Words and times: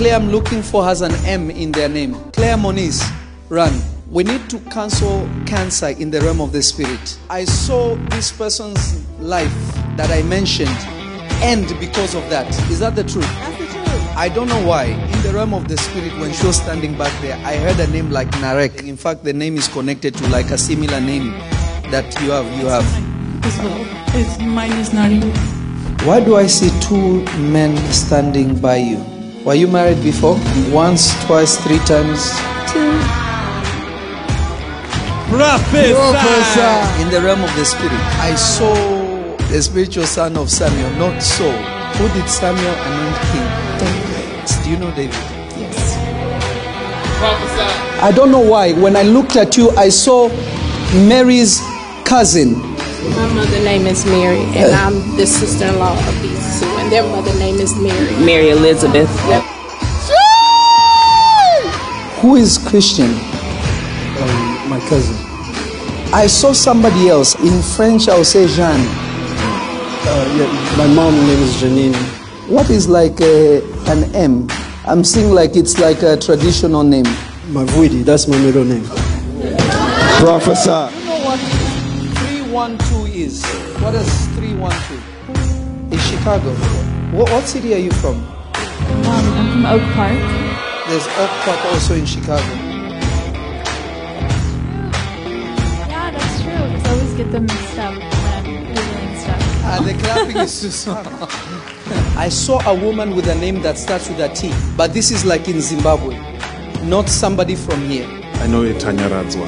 Claire 0.00 0.14
I'm 0.16 0.30
looking 0.30 0.62
for 0.62 0.82
has 0.82 1.02
an 1.02 1.12
M 1.26 1.50
in 1.50 1.72
their 1.72 1.86
name. 1.86 2.14
Claire 2.32 2.56
Moniz, 2.56 3.06
run. 3.50 3.82
We 4.10 4.24
need 4.24 4.48
to 4.48 4.58
cancel 4.70 5.28
cancer 5.44 5.88
in 5.88 6.10
the 6.10 6.22
realm 6.22 6.40
of 6.40 6.52
the 6.52 6.62
spirit. 6.62 7.18
I 7.28 7.44
saw 7.44 7.96
this 8.08 8.32
person's 8.32 9.06
life 9.20 9.52
that 9.98 10.10
I 10.10 10.22
mentioned 10.22 10.74
end 11.42 11.78
because 11.78 12.14
of 12.14 12.26
that. 12.30 12.48
Is 12.70 12.80
that 12.80 12.96
the 12.96 13.04
truth? 13.04 13.26
That's 13.26 13.58
the 13.58 13.66
truth. 13.66 14.16
I 14.16 14.30
don't 14.30 14.48
know 14.48 14.66
why. 14.66 14.84
In 14.84 15.22
the 15.22 15.34
realm 15.34 15.52
of 15.52 15.68
the 15.68 15.76
spirit, 15.76 16.18
when 16.18 16.32
she 16.32 16.46
was 16.46 16.56
standing 16.56 16.96
back 16.96 17.12
there, 17.20 17.36
I 17.44 17.56
heard 17.56 17.78
a 17.78 17.86
name 17.92 18.10
like 18.10 18.28
Narek. 18.40 18.88
In 18.88 18.96
fact, 18.96 19.22
the 19.22 19.34
name 19.34 19.58
is 19.58 19.68
connected 19.68 20.14
to 20.14 20.28
like 20.28 20.46
a 20.46 20.56
similar 20.56 21.02
name 21.02 21.32
that 21.90 22.06
you 22.22 22.30
have. 22.30 22.46
You 22.58 22.68
have. 22.68 23.44
as 23.44 23.58
well. 23.58 23.86
It's, 24.18 24.38
mine 24.38 24.72
is 24.78 24.94
even. 24.94 25.30
Why 26.06 26.24
do 26.24 26.36
I 26.36 26.46
see 26.46 26.70
two 26.80 27.22
men 27.50 27.76
standing 27.92 28.58
by 28.58 28.76
you? 28.76 29.19
Were 29.44 29.54
you 29.54 29.68
married 29.68 30.02
before? 30.02 30.38
Once, 30.70 31.14
twice, 31.24 31.56
three 31.64 31.78
times? 31.80 32.30
Two. 32.70 32.92
In 37.00 37.08
the 37.08 37.20
realm 37.24 37.42
of 37.42 37.56
the 37.56 37.64
spirit, 37.64 37.92
I 38.20 38.34
saw 38.34 38.74
the 39.48 39.62
spiritual 39.62 40.04
son 40.04 40.36
of 40.36 40.50
Samuel, 40.50 40.90
not 40.98 41.22
Saul. 41.22 41.52
Who 41.52 42.08
did 42.08 42.28
Samuel 42.28 42.74
anoint 42.74 43.16
king? 43.32 43.48
David. 43.80 44.64
Do 44.64 44.70
you 44.70 44.76
know 44.76 44.90
David? 44.94 45.14
Yes. 45.56 45.96
I 48.02 48.12
don't 48.14 48.30
know 48.30 48.40
why. 48.40 48.74
When 48.74 48.94
I 48.94 49.02
looked 49.04 49.36
at 49.36 49.56
you, 49.56 49.70
I 49.70 49.88
saw 49.88 50.28
Mary's 51.08 51.62
cousin. 52.04 52.60
My 52.60 53.26
mother 53.32 53.60
name 53.64 53.86
is 53.86 54.04
Mary, 54.04 54.42
and 54.58 54.74
I'm 54.74 55.16
the 55.16 55.26
sister-in-law 55.26 55.96
of 55.96 56.22
these 56.22 56.60
two, 56.60 56.79
and 56.90 57.04
their 57.06 57.10
mother 57.10 57.32
name 57.38 57.56
is 57.56 57.74
Mary. 57.76 58.24
Mary 58.24 58.50
Elizabeth. 58.50 59.08
Yep. 59.28 59.42
Who 62.20 62.36
is 62.36 62.58
Christian? 62.58 63.10
Um, 63.10 64.68
my 64.68 64.80
cousin. 64.88 65.16
I 66.12 66.26
saw 66.26 66.52
somebody 66.52 67.08
else. 67.08 67.34
In 67.40 67.62
French, 67.62 68.08
I'll 68.08 68.24
say 68.24 68.46
Jean. 68.48 68.80
Uh, 70.02 70.34
yeah, 70.36 70.76
my 70.76 70.86
mom 70.92 71.14
name 71.14 71.42
is 71.42 71.54
Janine. 71.62 71.94
What 72.48 72.68
is 72.70 72.88
like 72.88 73.20
a, 73.20 73.62
an 73.86 74.14
M? 74.14 74.48
I'm 74.86 75.04
seeing 75.04 75.32
like 75.32 75.56
it's 75.56 75.78
like 75.78 76.02
a 76.02 76.16
traditional 76.16 76.82
name. 76.82 77.04
Mavwidi, 77.52 78.04
that's 78.04 78.26
my 78.26 78.38
middle 78.38 78.64
name. 78.64 78.84
Professor. 80.18 80.90
You 80.98 81.04
know 81.06 81.24
what 81.24 81.38
312 82.18 83.08
is? 83.08 83.44
What 83.80 83.94
is 83.94 84.26
312? 84.36 84.89
It's 86.20 86.26
Chicago. 86.26 86.52
What, 87.16 87.30
what 87.30 87.44
city 87.44 87.72
are 87.72 87.78
you 87.78 87.90
from? 87.92 88.16
Um, 88.16 88.26
I'm 89.06 89.52
from 89.52 89.66
Oak 89.66 89.80
Park. 89.94 90.18
There's 90.86 91.06
Oak 91.16 91.30
Park 91.44 91.64
also 91.72 91.94
in 91.94 92.04
Chicago. 92.04 92.44
Yeah, 95.88 96.10
that's 96.10 96.42
true. 96.42 96.52
Because 96.52 96.84
I 96.84 96.90
always 96.92 97.14
get 97.14 97.32
them 97.32 97.46
mixed 97.46 97.78
up 97.78 97.94
when 97.94 98.04
I'm 98.04 98.44
Googling 98.44 99.16
stuff. 99.18 99.64
And 99.64 99.86
the 99.86 99.94
clapping 100.04 100.36
is 100.36 100.60
too 100.60 100.68
small. 100.70 101.02
I 102.18 102.28
saw 102.28 102.60
a 102.68 102.74
woman 102.74 103.16
with 103.16 103.26
a 103.26 103.34
name 103.34 103.62
that 103.62 103.78
starts 103.78 104.10
with 104.10 104.20
a 104.20 104.28
T, 104.28 104.52
but 104.76 104.92
this 104.92 105.10
is 105.10 105.24
like 105.24 105.48
in 105.48 105.62
Zimbabwe, 105.62 106.18
not 106.84 107.08
somebody 107.08 107.54
from 107.54 107.80
here. 107.86 108.06
I 108.34 108.46
know 108.46 108.62
a 108.62 108.78
Tanya 108.78 109.08
Radzwa. 109.08 109.46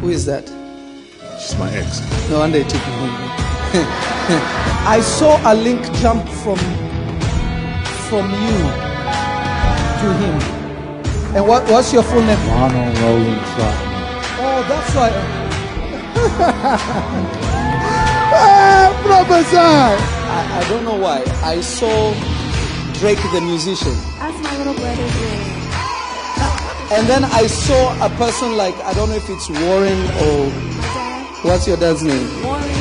Who 0.00 0.10
is 0.10 0.26
that? 0.26 0.46
She's 1.40 1.58
my 1.58 1.72
ex. 1.72 2.00
No 2.30 2.38
wonder 2.38 2.58
it 2.58 2.68
took 2.68 2.86
me 2.86 2.92
home. 2.92 3.53
I 4.86 5.00
saw 5.02 5.40
a 5.50 5.54
link 5.54 5.82
jump 6.00 6.28
from 6.28 6.58
from 8.08 8.30
you 8.30 8.58
to 10.00 10.06
him. 10.20 10.36
And 11.34 11.48
what, 11.48 11.68
what's 11.68 11.92
your 11.92 12.04
full 12.04 12.22
name? 12.22 12.38
Ronald 12.48 12.98
Roland 12.98 13.40
Trotman. 13.52 13.90
Oh, 14.38 14.60
that's 14.68 14.94
why. 14.94 15.10
Ah, 18.36 18.90
Prophesy. 19.04 19.56
I, 19.56 20.60
I 20.60 20.68
don't 20.68 20.82
know 20.84 20.96
why. 20.96 21.22
I 21.44 21.60
saw 21.60 22.12
Drake 22.98 23.22
the 23.32 23.40
musician. 23.40 23.94
That's 24.18 24.38
my 24.42 24.56
little 24.58 24.74
brother's 24.74 25.14
name. 25.20 25.54
And 26.92 27.06
then 27.06 27.24
I 27.24 27.46
saw 27.46 27.94
a 28.04 28.08
person 28.16 28.56
like, 28.56 28.74
I 28.82 28.92
don't 28.94 29.08
know 29.08 29.14
if 29.16 29.28
it's 29.30 29.48
Warren 29.48 30.00
or 30.26 30.50
My 30.50 30.82
dad, 30.94 31.44
what's 31.44 31.66
your 31.68 31.76
dad's 31.76 32.02
name? 32.02 32.26
Warren. 32.44 32.73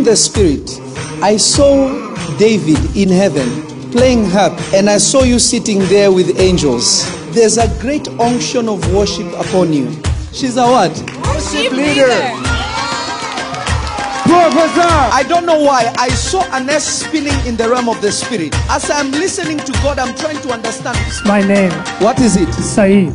In 0.00 0.06
the 0.06 0.16
spirit, 0.16 0.80
I 1.22 1.36
saw 1.36 1.90
David 2.38 2.96
in 2.96 3.10
heaven 3.10 3.90
playing 3.90 4.24
harp, 4.24 4.58
and 4.72 4.88
I 4.88 4.96
saw 4.96 5.24
you 5.24 5.38
sitting 5.38 5.80
there 5.90 6.10
with 6.10 6.40
angels. 6.40 7.04
There's 7.34 7.58
a 7.58 7.68
great 7.82 8.08
unction 8.18 8.66
of 8.70 8.80
worship 8.94 9.26
upon 9.34 9.74
you. 9.74 9.92
She's 10.32 10.56
a 10.56 10.64
what? 10.64 10.90
Worship 11.28 11.72
leader. 11.72 12.08
Prophesy. 14.24 14.88
I 14.88 15.22
don't 15.28 15.44
know 15.44 15.60
why. 15.60 15.92
I 15.98 16.08
saw 16.08 16.44
an 16.56 16.70
S 16.70 17.04
spinning 17.04 17.38
in 17.46 17.58
the 17.58 17.68
realm 17.68 17.90
of 17.90 18.00
the 18.00 18.10
spirit. 18.10 18.54
As 18.70 18.90
I'm 18.90 19.10
listening 19.10 19.58
to 19.58 19.72
God, 19.82 19.98
I'm 19.98 20.14
trying 20.16 20.40
to 20.40 20.50
understand. 20.50 20.96
It's 21.06 21.22
My 21.26 21.42
name, 21.42 21.72
What 22.00 22.18
is 22.20 22.38
it? 22.38 22.50
Saeed. 22.54 23.12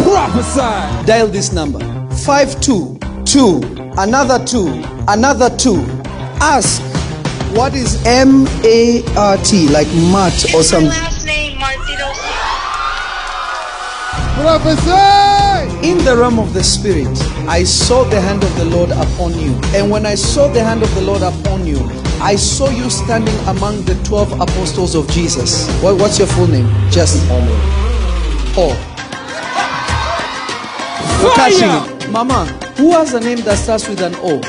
Prophesy. 0.00 1.04
Dial 1.04 1.26
this 1.26 1.52
number 1.52 1.80
522, 2.24 3.79
another 3.98 4.44
2, 4.44 4.84
another 5.08 5.54
2. 5.56 5.76
Ask, 6.40 6.82
what 7.54 7.74
is 7.74 8.04
M 8.06 8.46
A 8.64 9.02
R 9.16 9.36
T, 9.38 9.68
like 9.68 9.88
Matt 10.12 10.54
or 10.54 10.62
something? 10.62 10.88
last 10.88 11.26
name 11.26 11.58
Martino. 11.58 12.12
Prophesy. 14.40 15.88
In 15.88 15.98
the 16.04 16.16
realm 16.16 16.38
of 16.38 16.52
the 16.54 16.62
spirit, 16.62 17.08
I 17.48 17.64
saw 17.64 18.04
the 18.04 18.20
hand 18.20 18.44
of 18.44 18.54
the 18.56 18.64
Lord 18.66 18.90
upon 18.90 19.38
you. 19.38 19.52
And 19.74 19.90
when 19.90 20.06
I 20.06 20.14
saw 20.14 20.48
the 20.48 20.62
hand 20.62 20.82
of 20.82 20.94
the 20.94 21.00
Lord 21.02 21.22
upon 21.22 21.66
you, 21.66 21.78
I 22.22 22.36
saw 22.36 22.68
you 22.68 22.90
standing 22.90 23.34
among 23.48 23.82
the 23.84 23.94
12 24.04 24.40
apostles 24.40 24.94
of 24.94 25.08
Jesus. 25.10 25.68
What, 25.82 25.96
what's 25.98 26.18
your 26.18 26.28
full 26.28 26.46
name? 26.46 26.68
Just 26.90 27.26
Paul. 28.54 28.76
We're 31.22 31.34
catching 31.34 31.68
it. 31.68 32.10
Mama, 32.10 32.46
who 32.80 32.92
has 32.92 33.12
a 33.12 33.20
name 33.20 33.40
that 33.42 33.58
starts 33.58 33.86
with 33.88 34.00
an 34.00 34.14
O? 34.22 34.40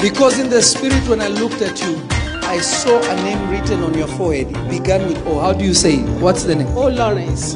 Because 0.00 0.38
in 0.38 0.48
the 0.48 0.62
spirit, 0.62 1.06
when 1.08 1.20
I 1.20 1.28
looked 1.28 1.60
at 1.60 1.82
you, 1.82 2.00
I 2.48 2.58
saw 2.58 2.98
a 3.02 3.16
name 3.16 3.50
written 3.50 3.82
on 3.82 3.92
your 3.92 4.08
forehead. 4.08 4.48
It 4.48 4.70
began 4.70 5.06
with 5.06 5.18
O. 5.26 5.40
How 5.40 5.52
do 5.52 5.62
you 5.62 5.74
say 5.74 5.96
it? 5.96 6.08
What's 6.22 6.44
the 6.44 6.54
name? 6.54 6.68
Oh, 6.68 6.88
Lawrence. 6.88 7.54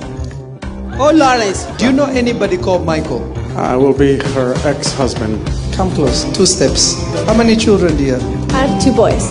Oh, 1.01 1.11
Lawrence. 1.15 1.65
Do 1.79 1.87
you 1.87 1.93
know 1.93 2.05
anybody 2.05 2.59
called 2.59 2.85
Michael? 2.85 3.23
I 3.57 3.77
will 3.77 3.95
be 3.97 4.19
her 4.35 4.53
ex-husband. 4.69 5.41
Come 5.75 5.91
close. 5.93 6.25
Two 6.37 6.45
steps. 6.45 7.01
How 7.25 7.35
many 7.35 7.57
children 7.57 7.97
do 7.97 8.05
you 8.05 8.13
have? 8.15 8.51
I 8.53 8.67
have 8.67 8.83
two 8.83 8.93
boys. 8.93 9.25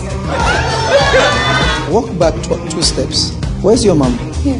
Walk 1.94 2.10
back 2.18 2.34
tw- 2.44 2.72
two 2.72 2.82
steps. 2.82 3.32
Where's 3.62 3.86
your 3.86 3.96
mom? 3.96 4.18
Here. 4.42 4.60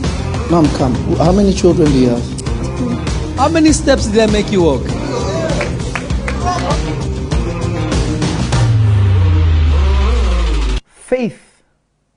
Mom, 0.52 0.68
come. 0.78 0.94
How 1.18 1.32
many 1.32 1.54
children 1.54 1.92
do 1.92 1.98
you 2.00 2.10
have? 2.10 3.36
How 3.38 3.50
many 3.50 3.72
steps 3.74 4.06
did 4.06 4.30
I 4.30 4.32
make 4.32 4.52
you 4.52 4.62
walk? 4.62 4.99
Faith 11.10 11.64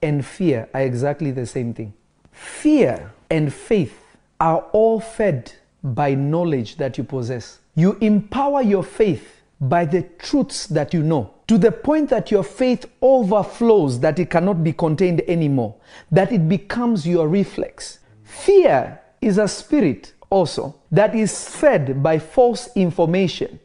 and 0.03 0.23
fear 0.23 0.69
are 0.75 0.83
exactly 0.83 1.31
the 1.31 1.47
same 1.47 1.73
thing. 1.73 1.95
Fear 2.31 3.11
and 3.31 3.51
faith 3.51 3.99
are 4.39 4.67
all 4.73 5.01
fed 5.01 5.51
by 5.83 6.15
knowledge 6.15 6.77
that 6.77 6.99
you 6.99 7.05
possess. 7.05 7.61
You 7.75 7.97
empower 8.03 8.61
your 8.61 8.83
faith 8.83 9.41
by 9.63 9.87
the 9.87 10.03
truths 10.19 10.67
that 10.67 10.93
you 10.93 11.03
know 11.03 11.33
to 11.47 11.57
the 11.57 11.73
point 11.73 12.11
that 12.11 12.31
your 12.31 12.45
faith 12.45 12.85
overflows, 13.01 13.99
that 14.01 14.19
it 14.19 14.29
cannot 14.29 14.63
be 14.63 14.75
contained 14.75 15.23
anymore, 15.23 15.75
that 16.11 16.31
it 16.31 16.47
becomes 16.47 17.09
your 17.09 17.29
reflex. 17.29 18.01
Fear 18.25 19.01
is 19.23 19.39
a 19.39 19.49
spirit 19.49 20.13
also 20.29 20.75
that 20.91 21.15
is 21.15 21.49
fed 21.49 22.03
by 22.03 22.19
false 22.19 22.69
information, 22.77 23.59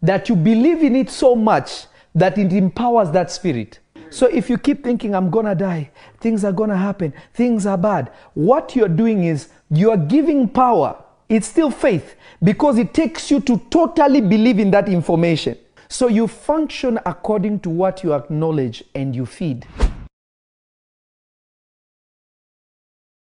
that 0.00 0.28
you 0.28 0.36
believe 0.36 0.84
in 0.84 0.94
it 0.94 1.10
so 1.10 1.34
much 1.34 1.86
that 2.14 2.38
it 2.38 2.52
empowers 2.52 3.10
that 3.10 3.32
spirit. 3.32 3.80
So 4.10 4.26
if 4.26 4.48
you 4.48 4.58
keep 4.58 4.82
thinking, 4.84 5.14
I'm 5.14 5.30
gonna 5.30 5.54
die, 5.54 5.90
things 6.20 6.44
are 6.44 6.52
gonna 6.52 6.76
happen, 6.76 7.12
things 7.34 7.66
are 7.66 7.78
bad, 7.78 8.12
what 8.34 8.74
you're 8.74 8.88
doing 8.88 9.24
is 9.24 9.48
you 9.70 9.90
are 9.90 9.96
giving 9.96 10.48
power. 10.48 11.02
It's 11.28 11.46
still 11.46 11.70
faith 11.70 12.16
because 12.42 12.78
it 12.78 12.94
takes 12.94 13.30
you 13.30 13.40
to 13.40 13.58
totally 13.70 14.20
believe 14.20 14.58
in 14.58 14.70
that 14.70 14.88
information. 14.88 15.58
So 15.88 16.08
you 16.08 16.26
function 16.26 16.98
according 17.04 17.60
to 17.60 17.70
what 17.70 18.02
you 18.02 18.14
acknowledge 18.14 18.84
and 18.94 19.14
you 19.14 19.26
feed. 19.26 19.66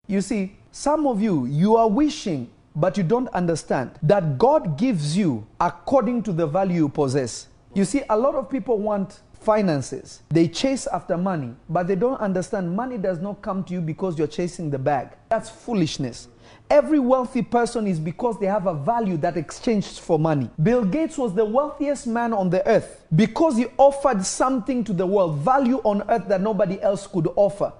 You 0.07 0.21
see, 0.21 0.55
some 0.71 1.05
of 1.05 1.21
you, 1.21 1.45
you 1.45 1.75
are 1.75 1.89
wishing, 1.89 2.49
but 2.75 2.97
you 2.97 3.03
don't 3.03 3.27
understand 3.29 3.91
that 4.03 4.37
God 4.37 4.77
gives 4.77 5.17
you 5.17 5.45
according 5.59 6.23
to 6.23 6.31
the 6.31 6.45
value 6.45 6.83
you 6.83 6.89
possess. 6.89 7.47
You 7.73 7.83
see, 7.83 8.03
a 8.09 8.17
lot 8.17 8.35
of 8.35 8.49
people 8.49 8.77
want 8.77 9.19
finances. 9.41 10.21
They 10.29 10.47
chase 10.47 10.87
after 10.87 11.17
money, 11.17 11.53
but 11.69 11.87
they 11.87 11.95
don't 11.95 12.19
understand 12.19 12.75
money 12.75 12.97
does 12.97 13.19
not 13.19 13.41
come 13.41 13.63
to 13.65 13.73
you 13.73 13.81
because 13.81 14.17
you're 14.17 14.27
chasing 14.27 14.69
the 14.69 14.79
bag. 14.79 15.09
That's 15.29 15.49
foolishness. 15.49 16.27
Every 16.69 16.99
wealthy 16.99 17.41
person 17.41 17.87
is 17.87 17.99
because 17.99 18.39
they 18.39 18.45
have 18.45 18.67
a 18.67 18.73
value 18.73 19.17
that 19.17 19.37
exchanged 19.37 19.99
for 19.99 20.19
money. 20.19 20.49
Bill 20.61 20.83
Gates 20.83 21.17
was 21.17 21.33
the 21.33 21.45
wealthiest 21.45 22.07
man 22.07 22.33
on 22.33 22.49
the 22.49 22.65
earth 22.67 23.05
because 23.15 23.55
he 23.55 23.67
offered 23.77 24.25
something 24.25 24.83
to 24.83 24.93
the 24.93 25.05
world, 25.05 25.37
value 25.37 25.77
on 25.83 26.03
earth 26.09 26.27
that 26.27 26.41
nobody 26.41 26.81
else 26.81 27.07
could 27.07 27.29
offer 27.35 27.71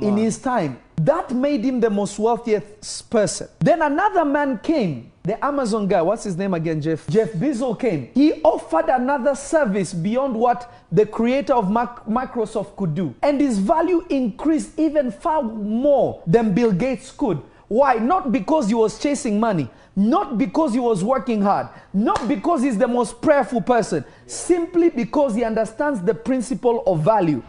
in 0.00 0.16
his 0.16 0.38
time. 0.38 0.78
That 0.96 1.30
made 1.32 1.64
him 1.64 1.80
the 1.80 1.90
most 1.90 2.18
wealthiest 2.18 3.10
person. 3.10 3.48
Then 3.58 3.82
another 3.82 4.24
man 4.24 4.58
came, 4.62 5.10
the 5.24 5.42
Amazon 5.44 5.86
guy. 5.88 6.00
What's 6.02 6.24
his 6.24 6.36
name 6.36 6.54
again, 6.54 6.80
Jeff? 6.80 7.06
Jeff 7.08 7.32
Bezos 7.32 7.78
came. 7.78 8.10
He 8.14 8.40
offered 8.42 8.88
another 8.88 9.34
service 9.34 9.92
beyond 9.92 10.34
what 10.34 10.72
the 10.92 11.06
creator 11.06 11.54
of 11.54 11.70
Mac- 11.70 12.04
Microsoft 12.06 12.76
could 12.76 12.94
do. 12.94 13.14
And 13.22 13.40
his 13.40 13.58
value 13.58 14.04
increased 14.10 14.78
even 14.78 15.10
far 15.10 15.42
more 15.42 16.22
than 16.26 16.54
Bill 16.54 16.72
Gates 16.72 17.10
could. 17.10 17.42
Why? 17.68 17.94
Not 17.94 18.32
because 18.32 18.68
he 18.68 18.74
was 18.74 18.98
chasing 18.98 19.40
money, 19.40 19.70
not 19.96 20.36
because 20.36 20.74
he 20.74 20.80
was 20.80 21.02
working 21.02 21.40
hard, 21.40 21.68
not 21.94 22.28
because 22.28 22.62
he's 22.62 22.76
the 22.76 22.86
most 22.86 23.22
prayerful 23.22 23.62
person, 23.62 24.04
simply 24.26 24.90
because 24.90 25.34
he 25.34 25.42
understands 25.42 26.02
the 26.02 26.14
principle 26.14 26.82
of 26.86 27.00
value. 27.02 27.42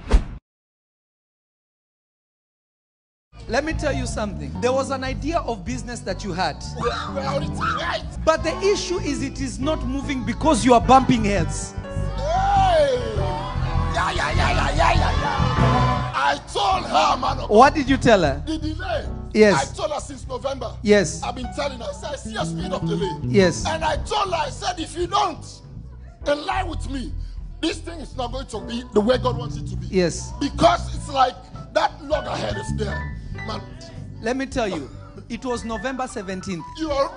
Let 3.48 3.66
me 3.66 3.74
tell 3.74 3.94
you 3.94 4.06
something. 4.06 4.52
There 4.62 4.72
was 4.72 4.90
an 4.90 5.04
idea 5.04 5.40
of 5.40 5.66
business 5.66 6.00
that 6.02 6.24
you 6.24 6.32
had. 6.34 6.64
But 8.26 8.44
the 8.44 8.58
issue 8.64 9.00
is 9.00 9.22
it 9.22 9.42
is 9.42 9.60
not 9.60 9.86
moving 9.86 10.26
because 10.26 10.64
you 10.64 10.74
are 10.74 10.82
bumping 10.82 11.26
heads. 11.26 11.74
Yeah, 13.94 14.12
yeah, 14.12 14.32
yeah, 14.32 14.52
yeah, 14.52 14.76
yeah, 14.76 14.94
yeah, 14.94 15.22
yeah. 15.22 16.12
I 16.16 16.40
told 16.52 16.86
her, 16.86 17.18
man. 17.18 17.48
What 17.50 17.76
did 17.76 17.90
you 17.90 17.98
tell 17.98 18.22
her? 18.24 18.42
The 18.46 18.58
delay. 18.58 19.08
Yes. 19.34 19.72
I 19.72 19.76
told 19.76 19.92
her 19.92 20.00
since 20.00 20.28
November. 20.28 20.76
Yes. 20.82 21.22
I've 21.22 21.36
been 21.36 21.52
telling 21.56 21.80
her. 21.80 21.86
I 21.90 21.92
said, 21.92 22.10
I 22.12 22.16
see 22.16 22.36
a 22.36 22.46
speed 22.46 22.72
of 22.72 22.88
delay. 22.88 23.12
Yes. 23.24 23.66
And 23.68 23.84
I 23.84 23.98
told 23.98 24.30
her, 24.34 24.40
I 24.40 24.50
said, 24.50 24.80
if 24.80 24.96
you 24.96 25.08
don't 25.08 25.46
align 26.26 26.68
with 26.68 26.90
me, 26.90 27.12
this 27.62 27.80
thing 27.80 28.00
is 28.00 28.16
not 28.16 28.32
going 28.32 28.48
to 28.48 28.60
be 28.62 28.84
the 28.94 29.02
way 29.02 29.18
God 29.18 29.38
wants 29.38 29.58
it 29.58 29.68
to 29.68 29.76
be. 29.76 29.88
Yes. 29.88 30.32
Because 30.40 30.96
it's 30.96 31.10
like 31.10 31.36
that 31.74 32.02
loggerhead 32.04 32.58
is 32.58 32.78
there. 32.78 33.13
Man, 33.36 33.62
Let 34.22 34.38
me 34.38 34.46
tell 34.46 34.68
you, 34.68 34.90
it 35.30 35.44
was 35.46 35.66
November 35.66 36.04
17th. 36.04 36.64
you 36.78 36.92
are. 36.92 37.12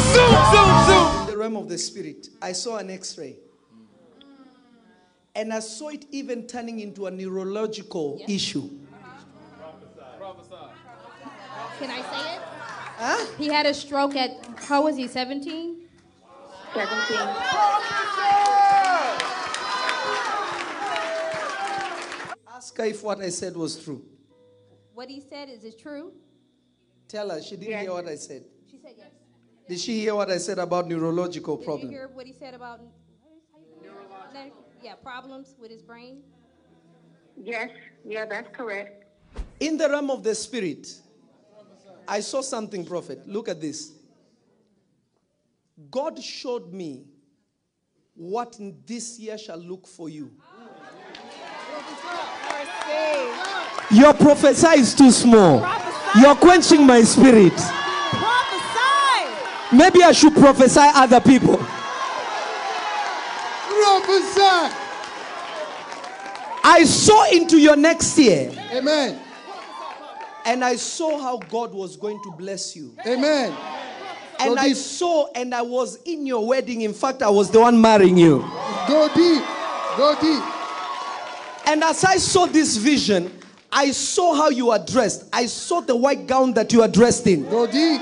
In 0.00 1.26
the 1.26 1.36
realm 1.36 1.56
of 1.56 1.68
the 1.68 1.78
spirit, 1.78 2.28
I 2.42 2.52
saw 2.52 2.78
an 2.78 2.90
x 2.90 3.16
ray. 3.18 3.36
And 5.34 5.52
I 5.52 5.60
saw 5.60 5.88
it 5.88 6.06
even 6.10 6.46
turning 6.46 6.80
into 6.80 7.06
a 7.06 7.10
neurological 7.10 8.20
issue. 8.28 8.68
Can 11.78 11.90
I 11.90 12.02
say 12.02 12.34
it? 12.36 13.38
He 13.38 13.46
had 13.46 13.66
a 13.66 13.72
stroke 13.72 14.16
at, 14.16 14.30
how 14.56 14.82
was 14.84 14.96
he, 14.96 15.06
17? 15.06 15.76
17. 16.74 17.18
Ask 22.70 22.78
her 22.78 22.84
if 22.84 23.02
what 23.02 23.18
I 23.18 23.30
said 23.30 23.56
was 23.56 23.82
true. 23.82 24.00
What 24.94 25.08
he 25.08 25.20
said, 25.20 25.48
is 25.48 25.64
it 25.64 25.76
true? 25.76 26.12
Tell 27.08 27.28
her 27.30 27.42
she 27.42 27.56
didn't 27.56 27.80
hear 27.80 27.92
what 27.92 28.06
I 28.06 28.14
said. 28.14 28.44
She 28.70 28.78
said 28.78 28.92
yes. 28.96 29.08
Did 29.68 29.80
she 29.80 29.98
hear 29.98 30.14
what 30.14 30.30
I 30.30 30.38
said 30.38 30.60
about 30.60 30.86
neurological 30.86 31.56
problems? 31.56 31.90
Did 31.90 31.92
you 31.94 31.98
hear 31.98 32.08
what 32.14 32.26
he 32.26 32.32
said 32.32 32.54
about 32.54 32.80
Neurological. 33.82 34.64
Yeah, 34.84 34.94
problems 34.94 35.56
with 35.58 35.72
his 35.72 35.82
brain? 35.82 36.22
Yes, 37.36 37.70
yeah, 38.04 38.24
that's 38.24 38.54
correct. 38.56 39.04
In 39.58 39.76
the 39.76 39.88
realm 39.88 40.08
of 40.08 40.22
the 40.22 40.36
spirit, 40.36 40.86
I 42.06 42.20
saw 42.20 42.40
something, 42.40 42.84
prophet. 42.84 43.26
Look 43.26 43.48
at 43.48 43.60
this. 43.60 43.94
God 45.90 46.22
showed 46.22 46.72
me 46.72 47.06
what 48.14 48.56
this 48.86 49.18
year 49.18 49.36
shall 49.36 49.58
look 49.58 49.88
for 49.88 50.08
you. 50.08 50.30
Your 53.92 54.14
prophesy 54.14 54.80
is 54.80 54.94
too 54.94 55.10
small. 55.10 55.66
You're 56.20 56.36
quenching 56.36 56.86
my 56.86 57.02
spirit. 57.02 57.52
Prophesy. 57.56 59.76
Maybe 59.76 60.02
I 60.02 60.12
should 60.12 60.34
prophesy 60.34 60.80
other 60.80 61.20
people. 61.20 61.56
Prophesy. 63.66 64.76
I 66.62 66.84
saw 66.84 67.24
into 67.32 67.58
your 67.58 67.76
next 67.76 68.18
year 68.18 68.52
Amen. 68.72 69.18
and 70.44 70.62
I 70.64 70.76
saw 70.76 71.18
how 71.18 71.38
God 71.38 71.72
was 71.72 71.96
going 71.96 72.22
to 72.22 72.30
bless 72.32 72.76
you. 72.76 72.94
Amen. 73.06 73.56
And 74.38 74.54
Go 74.54 74.60
I 74.60 74.68
deep. 74.68 74.76
saw 74.76 75.28
and 75.34 75.54
I 75.54 75.62
was 75.62 75.98
in 76.04 76.26
your 76.26 76.46
wedding. 76.46 76.82
In 76.82 76.92
fact, 76.92 77.22
I 77.22 77.30
was 77.30 77.50
the 77.50 77.60
one 77.60 77.80
marrying 77.80 78.16
you. 78.16 78.40
Go 78.86 79.08
deep. 79.14 79.42
Go 79.96 80.14
deep. 80.20 80.42
And 81.70 81.84
as 81.84 82.02
I 82.02 82.16
saw 82.16 82.46
this 82.46 82.76
vision, 82.76 83.30
I 83.70 83.92
saw 83.92 84.34
how 84.34 84.48
you 84.48 84.72
are 84.72 84.84
dressed. 84.84 85.28
I 85.32 85.46
saw 85.46 85.80
the 85.80 85.94
white 85.94 86.26
gown 86.26 86.52
that 86.54 86.72
you 86.72 86.82
are 86.82 86.88
dressed 86.88 87.28
in. 87.28 87.48
Go 87.48 87.64
deep. 87.68 88.00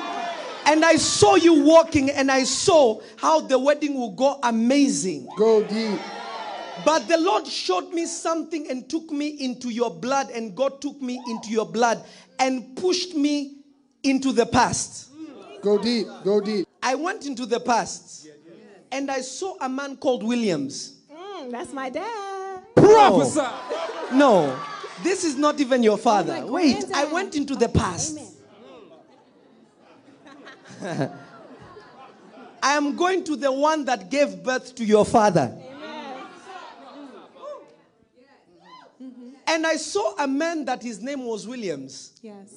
And 0.65 0.83
I 0.83 0.97
saw 0.97 1.35
you 1.35 1.65
walking 1.65 2.09
and 2.09 2.31
I 2.31 2.45
saw 2.45 3.03
how 3.19 3.41
the 3.41 3.59
wedding 3.59 3.93
will 3.93 4.13
go 4.13 4.41
amazing. 4.43 5.29
Go 5.37 5.63
deep. 5.63 6.01
But 6.83 7.09
the 7.09 7.19
Lord 7.19 7.47
showed 7.47 7.91
me 7.93 8.07
something 8.07 8.71
and 8.71 8.89
took 8.89 9.11
me 9.11 9.29
into 9.29 9.69
your 9.69 9.91
blood, 9.91 10.31
and 10.31 10.57
God 10.57 10.81
took 10.81 11.03
me 11.03 11.21
into 11.29 11.51
your 11.51 11.67
blood 11.67 12.03
and 12.39 12.75
pushed 12.75 13.15
me 13.15 13.59
into 14.03 14.33
the 14.33 14.47
past. 14.47 15.11
Go 15.61 15.77
deep. 15.77 16.07
Go 16.25 16.41
deep. 16.41 16.67
I 16.83 16.95
went 16.95 17.27
into 17.27 17.45
the 17.45 17.61
past 17.61 18.29
and 18.91 19.11
I 19.11 19.21
saw 19.21 19.57
a 19.61 19.69
man 19.69 19.99
called 19.99 20.23
Williams. 20.23 21.01
Mm, 21.13 21.51
that's 21.51 21.75
my 21.75 21.91
dad. 21.91 22.28
Prophesy. 22.81 23.41
No, 24.15 24.59
this 25.03 25.25
is 25.25 25.37
not 25.37 25.61
even 25.61 25.83
your 25.83 25.99
father. 25.99 26.33
my 26.33 26.45
Wait, 26.45 26.85
I 26.95 27.05
went 27.07 27.35
into 27.37 27.55
the 27.55 27.69
past. 27.69 28.19
I 32.63 32.73
am 32.75 32.97
going 32.97 33.25
to 33.25 33.37
the 33.37 33.53
one 33.53 33.85
that 33.87 34.11
gave 34.11 34.43
birth 34.43 34.75
to 34.77 34.85
your 34.85 35.05
father. 35.05 35.57
And 39.47 39.67
I 39.67 39.77
saw 39.77 40.15
a 40.19 40.29
man 40.29 40.67
that 40.67 40.83
his 40.83 41.01
name 41.01 41.25
was 41.25 41.47
Williams. 41.49 42.13
Yes. 42.23 42.53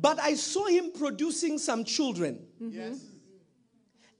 But 0.00 0.20
I 0.20 0.34
saw 0.34 0.66
him 0.66 0.92
producing 0.92 1.58
some 1.58 1.84
children. 1.84 2.46
Mhm. 2.62 2.98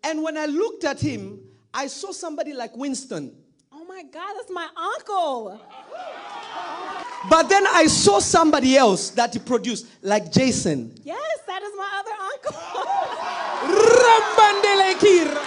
And 0.02 0.22
when 0.22 0.36
I 0.36 0.46
looked 0.46 0.84
at 0.84 1.00
him, 1.00 1.40
I 1.72 1.86
saw 1.86 2.10
somebody 2.12 2.52
like 2.54 2.76
Winston. 2.76 3.36
Oh 3.98 4.02
my 4.02 4.10
God, 4.10 4.34
that's 4.36 4.50
my 4.50 4.68
uncle. 4.76 5.58
But 7.30 7.48
then 7.48 7.66
I 7.66 7.86
saw 7.86 8.18
somebody 8.18 8.76
else 8.76 9.08
that 9.10 9.32
he 9.32 9.38
produced, 9.38 9.86
like 10.02 10.30
Jason. 10.30 10.92
Yes, 11.02 11.38
that 11.46 11.62
is 11.62 11.72
my 11.78 11.88
other 12.00 12.10
uncle. 12.34 12.56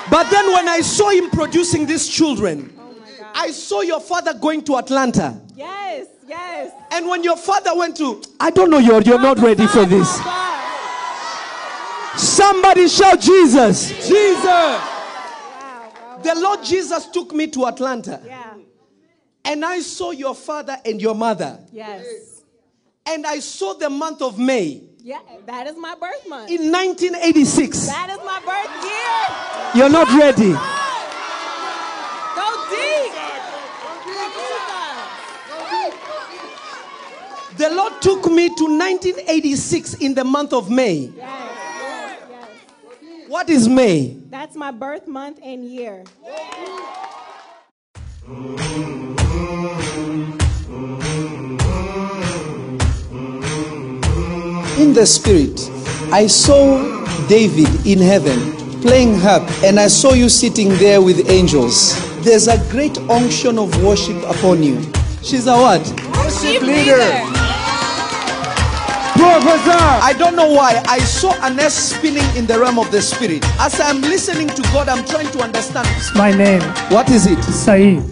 But 0.10 0.32
then 0.32 0.52
when 0.52 0.68
I 0.68 0.82
saw 0.82 1.10
him 1.10 1.30
producing 1.30 1.86
these 1.86 2.08
children, 2.08 2.74
oh 2.80 2.96
I 3.36 3.52
saw 3.52 3.82
your 3.82 4.02
father 4.02 4.34
going 4.34 4.64
to 4.64 4.78
Atlanta. 4.78 5.40
yes, 5.56 6.08
yes. 6.28 6.72
And 6.92 7.08
when 7.08 7.24
your 7.24 7.38
father 7.38 7.76
went 7.76 7.98
to, 7.98 8.20
I 8.40 8.50
don't 8.50 8.72
know, 8.72 8.80
you're, 8.80 9.04
you're 9.04 9.22
not 9.22 9.38
ready 9.38 9.68
for 9.68 9.86
this. 9.86 10.08
Oh 10.10 12.16
somebody 12.18 12.88
shout 12.88 13.20
Jesus. 13.20 14.08
Jesus. 14.08 14.99
The 16.24 16.36
Lord 16.36 16.64
Jesus 16.64 17.08
took 17.08 17.34
me 17.34 17.48
to 17.48 17.66
Atlanta. 17.66 18.22
Yeah. 18.26 18.54
And 19.46 19.64
I 19.66 19.80
saw 19.80 20.12
your 20.12 20.36
father 20.36 20.78
and 20.86 21.02
your 21.02 21.16
mother. 21.16 21.60
Yes. 21.72 22.44
And 23.06 23.26
I 23.26 23.40
saw 23.40 23.74
the 23.74 23.90
month 23.90 24.22
of 24.22 24.38
May 24.38 24.84
Yeah, 25.00 25.20
that 25.48 25.66
is 25.68 25.76
my 25.78 25.96
birth 25.96 26.28
month. 26.28 26.52
in 26.52 26.72
1986. 26.72 27.88
That 27.88 28.10
is 28.12 28.18
my 28.24 28.40
birth 28.46 28.84
year. 28.84 29.82
You're 29.82 29.90
not 29.90 30.08
ready. 30.20 30.52
Go 32.36 32.48
deep. 32.70 33.14
The 37.58 37.70
Lord 37.76 38.02
took 38.02 38.26
me 38.32 38.48
to 38.56 38.64
1986 38.66 39.96
in 39.96 40.14
the 40.14 40.24
month 40.24 40.54
of 40.54 40.70
May. 40.70 41.12
Yes. 41.16 41.59
What 43.30 43.48
is 43.48 43.70
May? 43.70 44.18
That's 44.32 44.56
my 44.56 44.72
birth 44.72 45.08
month 45.08 45.40
and 45.44 45.64
year. 45.64 46.04
In 54.80 54.94
the 54.94 55.06
spirit, 55.06 55.62
I 56.12 56.26
saw 56.26 56.82
David 57.28 57.70
in 57.86 58.00
heaven 58.00 58.82
playing 58.82 59.20
harp, 59.20 59.44
and 59.64 59.80
I 59.80 59.90
saw 59.90 60.14
you 60.14 60.28
sitting 60.28 60.70
there 60.80 61.00
with 61.00 61.30
angels. 61.30 61.94
There's 62.24 62.48
a 62.48 62.58
great 62.72 62.98
unction 63.12 63.60
of 63.60 63.84
worship 63.84 64.18
upon 64.24 64.64
you. 64.64 64.82
She's 65.22 65.46
a 65.46 65.54
what? 65.54 65.86
Worship 66.18 66.64
leader. 66.64 67.49
I 69.18 70.14
don't 70.18 70.36
know 70.36 70.52
why. 70.52 70.82
I 70.88 71.00
saw 71.00 71.34
a 71.46 71.50
nest 71.54 71.96
spinning 71.96 72.26
in 72.36 72.46
the 72.46 72.60
realm 72.60 72.80
of 72.80 72.92
the 72.92 73.02
spirit. 73.02 73.44
As 73.60 73.80
I'm 73.80 74.02
listening 74.02 74.48
to 74.50 74.62
God, 74.74 74.90
I'm 74.90 75.06
trying 75.06 75.32
to 75.32 75.42
understand. 75.42 75.88
My 76.16 76.32
name. 76.32 76.62
What 76.90 77.10
is 77.10 77.26
it? 77.28 77.42
Saeed. 77.44 78.04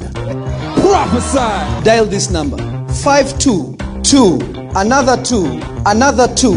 Prophesy. 0.81 1.83
Dial 1.83 2.05
this 2.05 2.29
number. 2.29 2.57
522. 3.03 4.39
Another 4.75 5.21
2. 5.23 5.61
Another 5.85 6.27
2. 6.35 6.53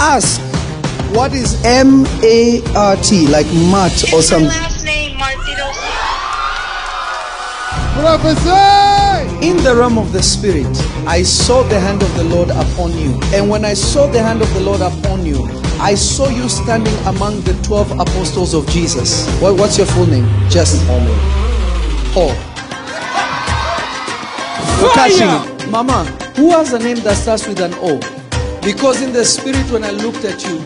Ask 0.00 0.40
what 1.14 1.32
is 1.32 1.56
M 1.64 2.06
A 2.22 2.62
R 2.76 2.96
T 2.96 3.26
like 3.28 3.46
Matt 3.46 4.12
or 4.12 4.22
something. 4.22 4.48
Last 4.48 4.84
name 4.84 5.16
Martirosa. 5.16 5.88
Prophesy. 8.00 8.97
In 9.40 9.56
the 9.58 9.74
realm 9.76 9.98
of 9.98 10.12
the 10.12 10.20
spirit, 10.20 10.66
I 11.06 11.22
saw 11.22 11.62
the 11.62 11.78
hand 11.78 12.02
of 12.02 12.12
the 12.16 12.24
Lord 12.24 12.50
upon 12.50 12.92
you. 12.98 13.20
And 13.32 13.48
when 13.48 13.64
I 13.64 13.74
saw 13.74 14.08
the 14.08 14.20
hand 14.20 14.42
of 14.42 14.52
the 14.52 14.60
Lord 14.60 14.80
upon 14.80 15.24
you, 15.24 15.46
I 15.80 15.94
saw 15.94 16.28
you 16.28 16.48
standing 16.48 16.94
among 17.06 17.42
the 17.42 17.54
12 17.62 18.00
apostles 18.00 18.52
of 18.52 18.68
Jesus. 18.68 19.28
What, 19.40 19.56
what's 19.56 19.78
your 19.78 19.86
full 19.86 20.06
name? 20.06 20.26
Just 20.50 20.84
Paul. 22.12 22.34
It. 25.60 25.70
Mama, 25.70 26.04
who 26.34 26.50
has 26.50 26.72
a 26.72 26.78
name 26.80 26.96
that 27.04 27.16
starts 27.16 27.46
with 27.46 27.60
an 27.60 27.74
O? 27.76 28.00
Because 28.64 29.02
in 29.02 29.12
the 29.12 29.24
spirit, 29.24 29.70
when 29.70 29.84
I 29.84 29.92
looked 29.92 30.24
at 30.24 30.44
you, 30.44 30.58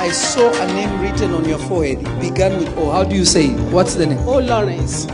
I 0.00 0.10
saw 0.10 0.50
a 0.62 0.66
name 0.74 1.00
written 1.00 1.32
on 1.32 1.48
your 1.48 1.58
forehead. 1.58 1.98
It 2.00 2.20
began 2.20 2.58
with 2.58 2.76
O. 2.76 2.90
How 2.90 3.04
do 3.04 3.14
you 3.14 3.24
say 3.24 3.46
it? 3.46 3.72
What's 3.72 3.94
the 3.94 4.06
name? 4.06 4.18
O 4.28 4.38
Lawrence. 4.38 5.06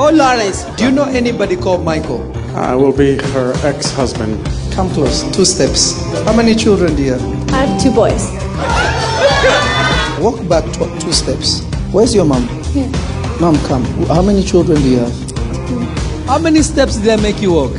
Oh, 0.00 0.10
Lawrence. 0.12 0.62
Do 0.76 0.84
you 0.84 0.90
know 0.92 1.04
anybody 1.04 1.56
called 1.56 1.84
Michael? 1.84 2.22
I 2.56 2.74
will 2.74 2.92
be 2.92 3.16
her 3.34 3.52
ex-husband. 3.66 4.38
Come 4.72 4.88
close. 4.90 5.24
Two 5.34 5.44
steps. 5.44 6.00
How 6.24 6.32
many 6.32 6.54
children 6.54 6.94
do 6.94 7.02
you 7.02 7.12
have? 7.14 7.52
I 7.52 7.64
have 7.66 7.82
two 7.82 7.90
boys. 7.90 8.22
Walk 10.22 10.38
back 10.48 10.64
tw- 10.72 11.00
two 11.00 11.12
steps. 11.12 11.62
Where's 11.92 12.14
your 12.14 12.24
mom? 12.24 12.46
Here. 12.72 12.88
Mom, 13.40 13.56
come. 13.66 13.84
How 14.06 14.22
many 14.22 14.42
children 14.44 14.80
do 14.82 14.88
you 14.88 14.98
have? 14.98 16.26
How 16.26 16.38
many 16.38 16.62
steps 16.62 16.96
did 16.96 17.18
I 17.18 17.20
make 17.22 17.42
you 17.42 17.52
walk? 17.52 17.72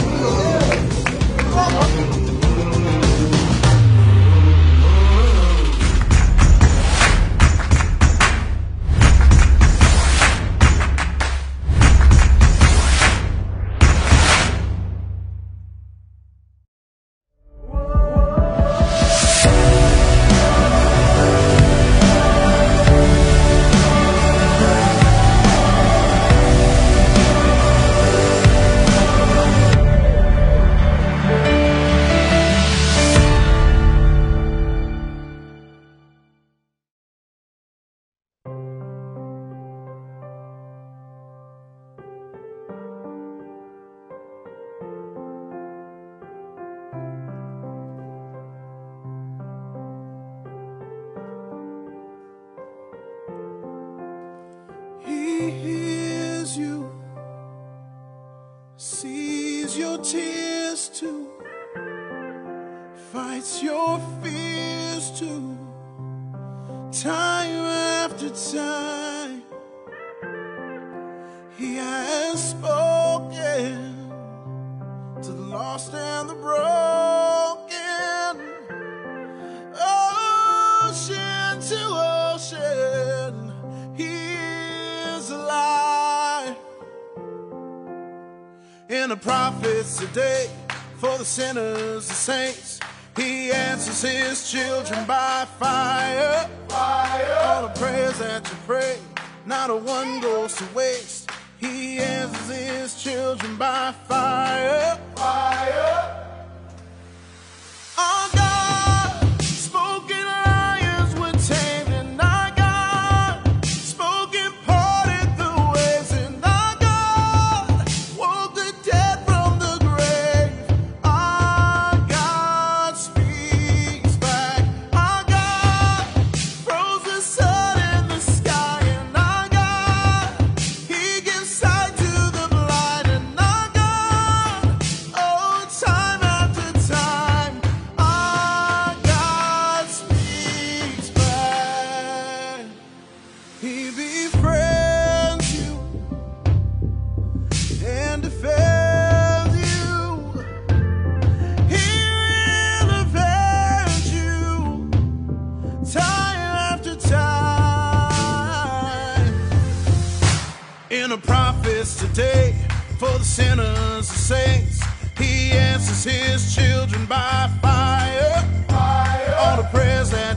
The 91.19 91.25
sinners, 91.25 92.07
the 92.07 92.13
saints, 92.13 92.79
He 93.17 93.51
answers 93.51 94.01
His 94.01 94.49
children 94.49 95.05
by 95.05 95.45
fire. 95.59 96.49
Fire. 96.69 97.38
All 97.43 97.67
the 97.67 97.77
prayers 97.77 98.17
that 98.19 98.49
you 98.49 98.57
pray, 98.65 98.97
not 99.45 99.69
a 99.69 99.75
one 99.75 100.21
goes 100.21 100.55
to 100.55 100.65
waste. 100.73 101.29
He 101.59 101.99
answers 101.99 102.55
His 102.55 103.03
children 103.03 103.57
by 103.57 103.93
fire. 104.07 104.97
Fire. 105.17 106.18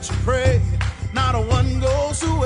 You 0.09 0.15
pray, 0.23 0.61
not 1.13 1.33
a 1.35 1.39
one 1.39 1.79
goes 1.79 2.19
to 2.19 2.43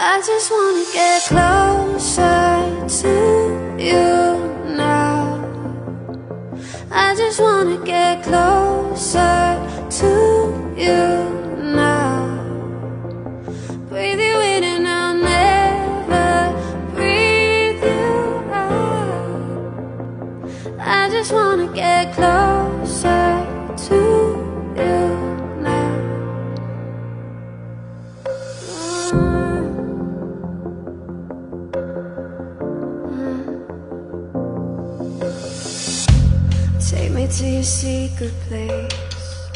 I 0.00 0.22
just 0.24 0.48
wanna 0.52 0.84
get 0.92 1.22
closer 1.22 2.62
to 3.02 3.76
you 3.82 4.76
now. 4.76 5.42
I 6.88 7.16
just 7.16 7.40
wanna 7.40 7.84
get 7.84 8.22
closer 8.22 9.58
to 9.98 10.72
you 10.76 11.02
now. 11.74 12.28
Breathe 13.88 14.20
you 14.20 14.38
in 14.38 14.62
and 14.62 14.86
I'll 14.86 15.14
never 15.16 16.54
breathe 16.94 17.82
you 17.82 18.52
out. 18.52 19.58
I 20.78 21.08
just 21.10 21.32
wanna 21.32 21.66
get 21.74 22.14
closer. 22.14 22.47
place. 38.26 39.48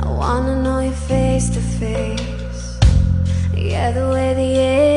I 0.00 0.06
wanna 0.06 0.62
know 0.62 0.80
you 0.80 0.92
face 0.92 1.48
to 1.50 1.60
face. 1.60 2.78
Yeah, 3.54 3.90
the 3.92 4.10
way 4.10 4.34
the 4.34 4.58
air. 4.58 4.95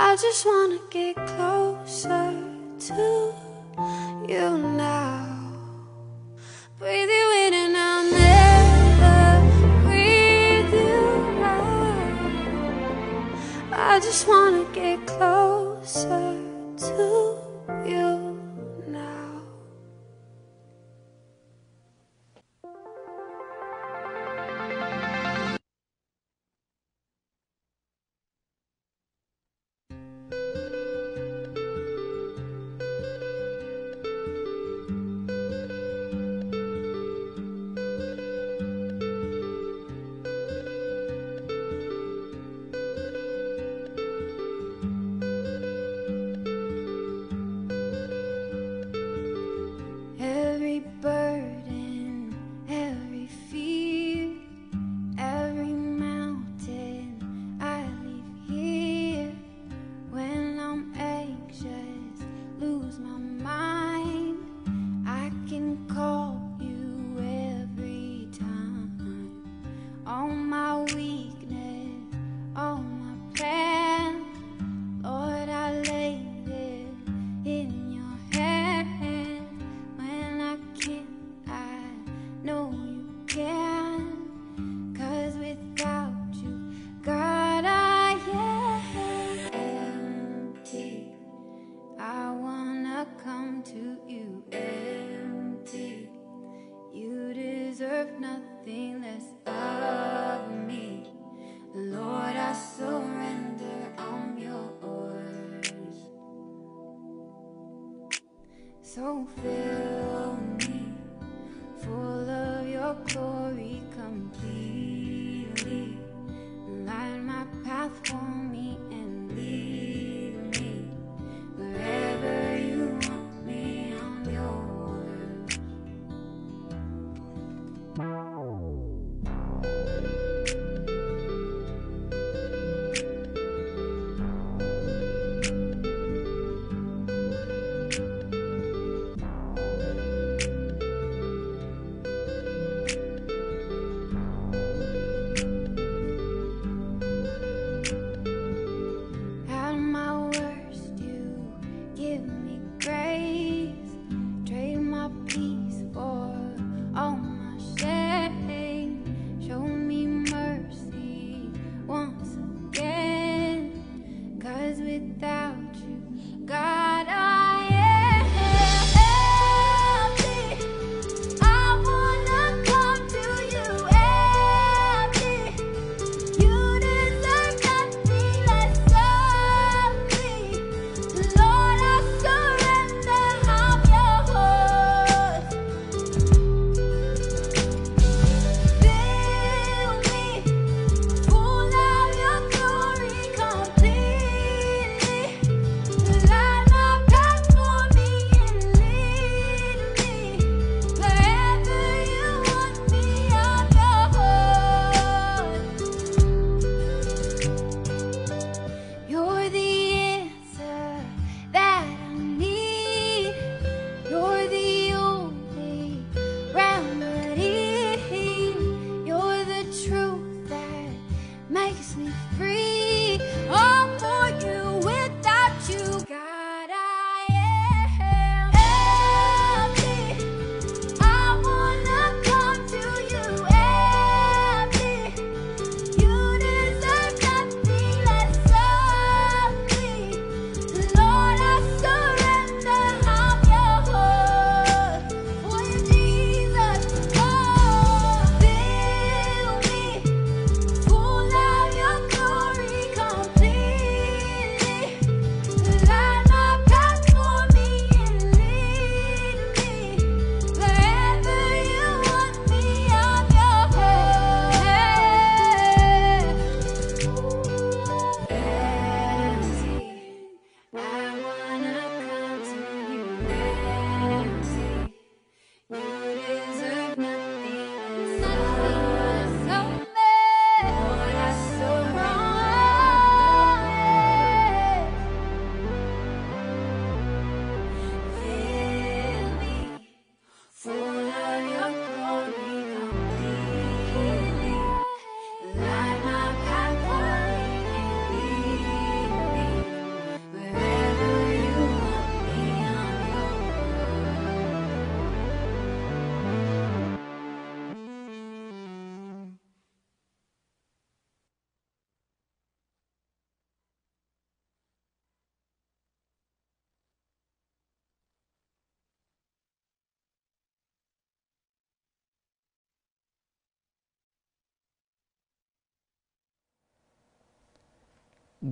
I 0.00 0.14
just 0.14 0.46
wanna 0.46 0.78
get 0.90 1.16
closer 1.16 2.32
to 2.86 3.34
you 4.28 4.58
now. 4.76 5.26
Breathe 6.78 7.08
you 7.08 7.26
in 7.42 7.54
and 7.54 7.76
I'll 7.76 8.04
never 8.12 9.42
breathe 9.82 10.72
you 10.72 11.42
out. 11.42 12.12
I 13.72 13.98
just 13.98 14.28
wanna 14.28 14.64
get 14.72 15.04
closer 15.04 16.38
to 16.86 16.94
you. 17.84 18.07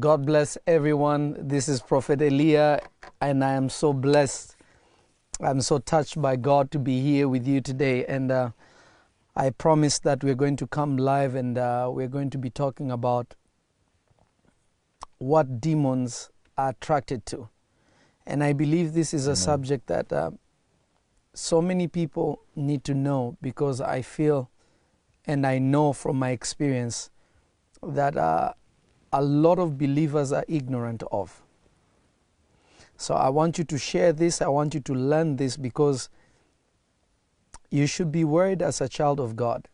God 0.01 0.27
bless 0.27 0.59
everyone. 0.67 1.37
This 1.39 1.69
is 1.69 1.81
Prophet 1.81 2.21
Elia, 2.21 2.81
and 3.21 3.43
I 3.43 3.53
am 3.53 3.69
so 3.69 3.93
blessed. 3.93 4.57
I'm 5.41 5.61
so 5.61 5.79
touched 5.79 6.21
by 6.21 6.37
God 6.37 6.71
to 6.73 6.79
be 6.79 7.01
here 7.01 7.29
with 7.29 7.47
you 7.47 7.61
today. 7.61 8.05
And 8.05 8.31
uh, 8.31 8.51
I 9.37 9.51
promise 9.51 10.01
that 10.01 10.25
we're 10.25 10.35
going 10.35 10.57
to 10.57 10.67
come 10.67 10.97
live 10.97 11.35
and 11.35 11.57
uh, 11.57 11.89
we're 11.91 12.09
going 12.09 12.31
to 12.31 12.39
be 12.39 12.51
talking 12.51 12.91
about 12.91 13.35
what 15.19 15.61
demons 15.61 16.31
are 16.59 16.71
attracted 16.71 17.25
to. 17.27 17.49
And 18.27 18.43
I 18.43 18.53
believe 18.53 18.93
this 18.93 19.15
is 19.15 19.27
a 19.29 19.37
subject 19.37 19.87
that 19.87 20.13
uh, 20.13 20.33
so 21.33 21.63
many 21.63 21.87
people 21.87 22.43
need 22.55 22.83
to 22.85 22.93
know 22.93 23.39
because 23.41 23.81
I 23.81 24.03
feel 24.03 24.51
and 25.25 25.47
I 25.47 25.59
know 25.59 25.93
from 25.93 26.19
my 26.19 26.31
experience 26.31 27.11
that 27.83 28.17
uh, 28.17 28.53
a 29.17 29.23
lot 29.23 29.59
of 29.59 29.79
believers 29.79 30.31
are 30.31 30.45
ignorant 30.47 31.03
of. 31.11 31.43
So 32.99 33.15
I 33.15 33.31
want 33.31 33.57
you 33.57 33.65
to 33.65 33.79
share 33.79 34.13
this, 34.13 34.43
I 34.43 34.49
want 34.49 34.75
you 34.75 34.81
to 34.81 34.95
learn 34.95 35.37
this 35.37 35.57
because 35.57 36.11
you 37.71 37.87
should 37.87 38.13
be 38.13 38.25
worried 38.25 38.61
as 38.61 38.83
a 38.83 38.89
child 38.91 39.19
of 39.19 39.35
God. 39.35 39.69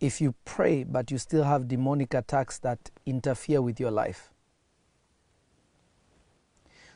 If 0.00 0.22
you 0.22 0.34
pray 0.46 0.84
but 0.84 1.10
you 1.10 1.18
still 1.18 1.44
have 1.44 1.68
demonic 1.68 2.14
attacks 2.14 2.58
that 2.60 2.90
interfere 3.04 3.60
with 3.60 3.78
your 3.78 3.90
life. 3.90 4.32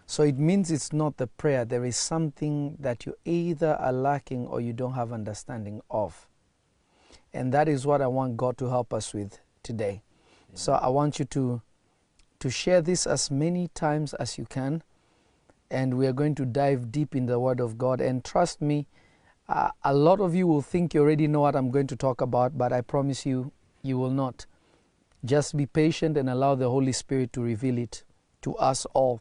So 0.06 0.22
it 0.22 0.38
means 0.38 0.70
it's 0.70 0.94
not 0.94 1.18
the 1.18 1.26
prayer. 1.26 1.66
There 1.66 1.84
is 1.84 1.98
something 1.98 2.78
that 2.80 3.04
you 3.04 3.16
either 3.26 3.74
are 3.74 3.92
lacking 3.92 4.46
or 4.46 4.62
you 4.62 4.72
don't 4.72 4.94
have 4.94 5.12
understanding 5.12 5.82
of. 5.90 6.26
And 7.34 7.52
that 7.52 7.68
is 7.68 7.86
what 7.86 8.00
I 8.00 8.06
want 8.06 8.38
God 8.38 8.56
to 8.58 8.68
help 8.70 8.94
us 8.94 9.12
with 9.12 9.40
today. 9.62 10.02
So 10.54 10.72
I 10.74 10.88
want 10.88 11.18
you 11.18 11.24
to 11.26 11.62
to 12.40 12.50
share 12.50 12.82
this 12.82 13.06
as 13.06 13.30
many 13.30 13.68
times 13.68 14.14
as 14.14 14.38
you 14.38 14.44
can 14.44 14.82
and 15.70 15.96
we 15.96 16.06
are 16.06 16.12
going 16.12 16.34
to 16.34 16.44
dive 16.44 16.92
deep 16.92 17.14
in 17.16 17.26
the 17.26 17.38
word 17.38 17.60
of 17.60 17.78
God 17.78 18.00
and 18.00 18.24
trust 18.24 18.60
me 18.60 18.86
Uh, 19.46 19.68
a 19.82 19.92
lot 19.92 20.20
of 20.20 20.34
you 20.34 20.46
will 20.46 20.62
think 20.62 20.94
you 20.94 21.02
already 21.02 21.26
know 21.28 21.40
what 21.40 21.54
I'm 21.54 21.70
going 21.70 21.86
to 21.88 21.96
talk 21.96 22.22
about, 22.22 22.56
but 22.56 22.72
I 22.72 22.80
promise 22.80 23.26
you, 23.26 23.52
you 23.82 23.98
will 23.98 24.10
not. 24.10 24.46
Just 25.22 25.54
be 25.54 25.66
patient 25.66 26.16
and 26.16 26.30
allow 26.30 26.54
the 26.54 26.70
Holy 26.70 26.92
Spirit 26.92 27.32
to 27.34 27.42
reveal 27.42 27.76
it 27.76 28.04
to 28.40 28.56
us 28.56 28.86
all. 28.94 29.20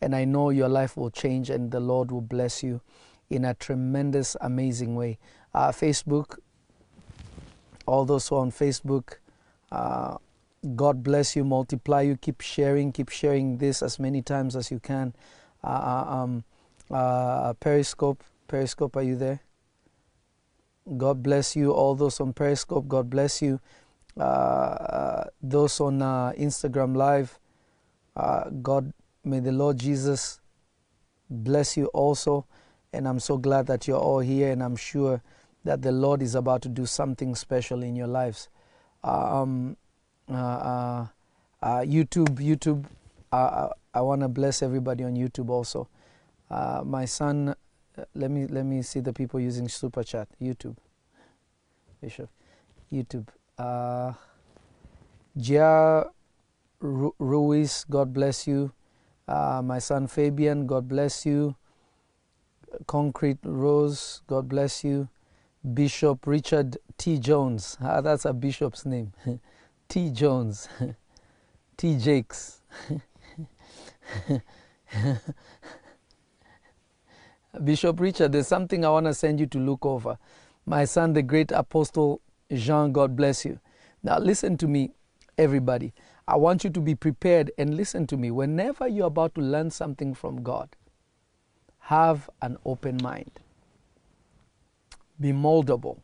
And 0.00 0.16
I 0.16 0.24
know 0.24 0.48
your 0.48 0.70
life 0.70 0.96
will 0.96 1.10
change 1.10 1.50
and 1.50 1.70
the 1.70 1.80
Lord 1.80 2.10
will 2.10 2.22
bless 2.22 2.62
you 2.62 2.80
in 3.28 3.44
a 3.44 3.52
tremendous, 3.52 4.36
amazing 4.40 4.94
way. 4.96 5.18
Uh, 5.52 5.68
Facebook, 5.68 6.38
all 7.84 8.06
those 8.06 8.28
who 8.28 8.36
are 8.36 8.40
on 8.40 8.50
Facebook, 8.50 9.18
uh, 9.70 10.16
God 10.74 11.02
bless 11.02 11.36
you, 11.36 11.44
multiply 11.44 12.02
you, 12.02 12.16
keep 12.16 12.40
sharing, 12.40 12.92
keep 12.92 13.10
sharing 13.10 13.58
this 13.58 13.82
as 13.82 13.98
many 13.98 14.22
times 14.22 14.56
as 14.56 14.70
you 14.70 14.80
can. 14.80 15.14
Uh, 15.62 16.04
um, 16.08 16.44
uh, 16.90 17.52
Periscope, 17.54 18.24
Periscope, 18.48 18.96
are 18.96 19.02
you 19.02 19.16
there? 19.16 19.40
God 20.96 21.22
bless 21.22 21.54
you. 21.54 21.72
All 21.72 21.94
those 21.94 22.18
on 22.20 22.32
Periscope, 22.32 22.88
God 22.88 23.10
bless 23.10 23.42
you. 23.42 23.60
Uh, 24.18 24.22
uh, 24.22 25.24
those 25.42 25.80
on 25.80 26.02
uh, 26.02 26.32
Instagram 26.32 26.96
Live, 26.96 27.38
uh, 28.16 28.50
God, 28.50 28.92
may 29.24 29.38
the 29.38 29.52
Lord 29.52 29.78
Jesus 29.78 30.40
bless 31.30 31.76
you 31.76 31.86
also. 31.86 32.46
And 32.92 33.06
I'm 33.06 33.20
so 33.20 33.36
glad 33.36 33.66
that 33.66 33.86
you're 33.86 33.98
all 34.00 34.20
here, 34.20 34.50
and 34.50 34.62
I'm 34.62 34.76
sure 34.76 35.22
that 35.64 35.82
the 35.82 35.92
Lord 35.92 36.22
is 36.22 36.34
about 36.34 36.62
to 36.62 36.68
do 36.68 36.86
something 36.86 37.34
special 37.34 37.82
in 37.82 37.94
your 37.94 38.06
lives. 38.06 38.48
Um, 39.04 39.12
uh, 39.12 39.14
uh, 39.14 39.74
uh, 39.74 39.87
YouTube, 41.84 42.36
YouTube, 42.36 42.84
uh, 43.32 43.68
I 43.94 44.00
want 44.00 44.22
to 44.22 44.28
bless 44.28 44.62
everybody 44.62 45.04
on 45.04 45.14
YouTube 45.16 45.50
also. 45.50 45.88
Uh, 46.50 46.82
my 46.84 47.04
son, 47.04 47.50
uh, 47.50 48.04
let 48.14 48.30
me 48.30 48.46
let 48.46 48.64
me 48.64 48.82
see 48.82 49.00
the 49.00 49.12
people 49.12 49.40
using 49.40 49.68
Super 49.68 50.02
Chat. 50.02 50.28
YouTube, 50.40 50.76
Bishop, 52.00 52.30
YouTube. 52.92 53.28
Uh, 53.58 54.12
Ru- 56.80 57.14
Ruiz, 57.18 57.84
God 57.90 58.12
bless 58.12 58.46
you. 58.46 58.72
Uh, 59.26 59.60
my 59.62 59.78
son 59.78 60.06
Fabian, 60.06 60.66
God 60.66 60.88
bless 60.88 61.26
you. 61.26 61.56
Concrete 62.86 63.38
Rose, 63.42 64.22
God 64.26 64.48
bless 64.48 64.84
you. 64.84 65.08
Bishop 65.74 66.26
Richard 66.26 66.78
T. 66.96 67.18
Jones, 67.18 67.76
ah, 67.80 68.00
that's 68.00 68.24
a 68.24 68.32
bishop's 68.32 68.86
name. 68.86 69.12
T. 69.88 70.10
Jones, 70.10 70.68
T. 71.76 71.96
Jakes. 71.96 72.60
Bishop 77.64 77.98
Richard, 77.98 78.32
there's 78.32 78.46
something 78.46 78.84
I 78.84 78.90
want 78.90 79.06
to 79.06 79.14
send 79.14 79.40
you 79.40 79.46
to 79.46 79.58
look 79.58 79.86
over. 79.86 80.18
My 80.66 80.84
son, 80.84 81.14
the 81.14 81.22
great 81.22 81.50
apostle 81.52 82.20
Jean, 82.52 82.92
God 82.92 83.16
bless 83.16 83.44
you. 83.44 83.60
Now, 84.02 84.18
listen 84.18 84.56
to 84.58 84.68
me, 84.68 84.92
everybody. 85.36 85.92
I 86.26 86.36
want 86.36 86.64
you 86.64 86.70
to 86.70 86.80
be 86.80 86.94
prepared 86.94 87.50
and 87.56 87.74
listen 87.74 88.06
to 88.08 88.16
me. 88.16 88.30
Whenever 88.30 88.86
you're 88.86 89.06
about 89.06 89.34
to 89.36 89.40
learn 89.40 89.70
something 89.70 90.14
from 90.14 90.42
God, 90.42 90.76
have 91.80 92.28
an 92.42 92.58
open 92.66 92.98
mind, 93.02 93.40
be 95.18 95.32
moldable. 95.32 96.00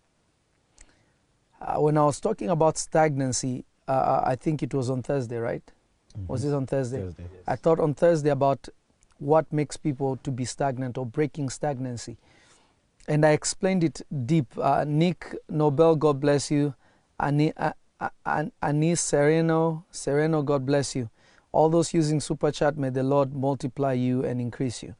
Uh, 1.60 1.80
when 1.80 1.98
I 1.98 2.04
was 2.04 2.20
talking 2.20 2.48
about 2.48 2.78
stagnancy, 2.78 3.64
uh, 3.88 4.22
I 4.24 4.36
think 4.36 4.62
it 4.62 4.74
was 4.74 4.90
on 4.90 5.02
Thursday, 5.02 5.36
right? 5.36 5.62
Was 6.28 6.44
it 6.44 6.54
on 6.54 6.66
Thursday? 6.66 7.00
Thursday. 7.00 7.24
I 7.46 7.56
thought 7.56 7.80
on 7.80 7.94
Thursday 7.94 8.30
about 8.30 8.68
what 9.18 9.52
makes 9.52 9.76
people 9.76 10.16
to 10.18 10.30
be 10.30 10.44
stagnant 10.44 10.96
or 10.96 11.06
breaking 11.06 11.48
stagnancy. 11.48 12.16
And 13.08 13.24
I 13.26 13.30
explained 13.30 13.84
it 13.84 14.00
deep. 14.26 14.46
Uh, 14.56 14.84
Nick 14.86 15.34
Nobel, 15.48 15.96
God 15.96 16.20
bless 16.20 16.50
you. 16.50 16.74
Ani, 17.20 17.52
uh, 17.56 17.72
uh, 18.00 18.44
Anis 18.62 19.00
Sereno, 19.00 19.84
Sereno, 19.90 20.42
God 20.42 20.64
bless 20.64 20.94
you. 20.94 21.10
All 21.52 21.68
those 21.68 21.94
using 21.94 22.20
Super 22.20 22.50
Chat, 22.50 22.76
may 22.76 22.90
the 22.90 23.02
Lord 23.02 23.34
multiply 23.34 23.92
you 23.92 24.24
and 24.24 24.40
increase 24.40 24.82
you. 24.82 24.94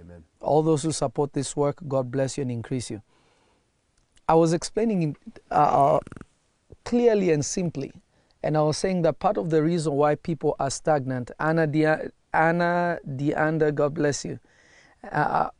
Amen. 0.00 0.24
All 0.40 0.62
those 0.62 0.82
who 0.82 0.92
support 0.92 1.32
this 1.32 1.54
work, 1.56 1.80
God 1.86 2.10
bless 2.10 2.38
you 2.38 2.42
and 2.42 2.50
increase 2.50 2.90
you. 2.90 3.02
I 4.28 4.34
was 4.34 4.52
explaining 4.52 5.02
it 5.02 5.42
uh, 5.50 5.98
clearly 6.84 7.30
and 7.30 7.44
simply, 7.44 7.92
and 8.42 8.56
I 8.56 8.62
was 8.62 8.76
saying 8.76 9.02
that 9.02 9.18
part 9.18 9.36
of 9.36 9.50
the 9.50 9.62
reason 9.62 9.92
why 9.92 10.16
people 10.16 10.56
are 10.58 10.70
stagnant, 10.70 11.30
Anna, 11.38 11.66
Dia, 11.66 12.10
Anna 12.32 12.98
God 13.72 13.94
bless 13.94 14.24
you. 14.24 14.40
Uh, 15.10 15.50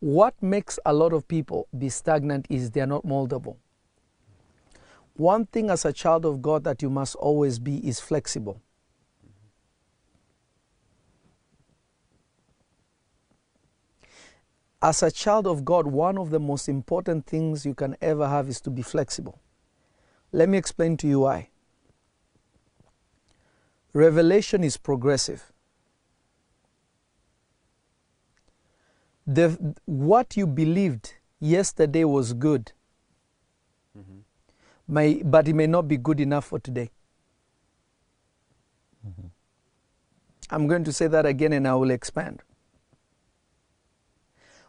what 0.00 0.34
makes 0.42 0.78
a 0.84 0.92
lot 0.92 1.12
of 1.12 1.28
people 1.28 1.68
be 1.76 1.88
stagnant 1.88 2.46
is 2.50 2.70
they're 2.70 2.86
not 2.86 3.04
moldable. 3.04 3.56
One 5.14 5.46
thing 5.46 5.70
as 5.70 5.84
a 5.84 5.92
child 5.92 6.26
of 6.26 6.42
God 6.42 6.64
that 6.64 6.82
you 6.82 6.90
must 6.90 7.14
always 7.16 7.58
be 7.58 7.76
is 7.86 8.00
flexible. 8.00 8.60
As 14.82 15.02
a 15.02 15.10
child 15.10 15.46
of 15.46 15.64
God, 15.64 15.86
one 15.86 16.18
of 16.18 16.30
the 16.30 16.38
most 16.38 16.68
important 16.68 17.26
things 17.26 17.64
you 17.64 17.74
can 17.74 17.96
ever 18.00 18.28
have 18.28 18.48
is 18.48 18.60
to 18.62 18.70
be 18.70 18.82
flexible. 18.82 19.40
Let 20.32 20.48
me 20.48 20.58
explain 20.58 20.96
to 20.98 21.08
you 21.08 21.20
why. 21.20 21.48
Revelation 23.96 24.62
is 24.62 24.76
progressive. 24.76 25.54
The, 29.26 29.74
what 29.86 30.36
you 30.36 30.46
believed 30.46 31.14
yesterday 31.40 32.04
was 32.04 32.34
good, 32.34 32.72
mm-hmm. 33.98 34.18
may, 34.86 35.22
but 35.22 35.48
it 35.48 35.54
may 35.54 35.66
not 35.66 35.88
be 35.88 35.96
good 35.96 36.20
enough 36.20 36.44
for 36.44 36.58
today. 36.58 36.90
Mm-hmm. 39.08 39.28
I'm 40.50 40.66
going 40.66 40.84
to 40.84 40.92
say 40.92 41.06
that 41.06 41.24
again 41.24 41.54
and 41.54 41.66
I 41.66 41.74
will 41.74 41.90
expand. 41.90 42.42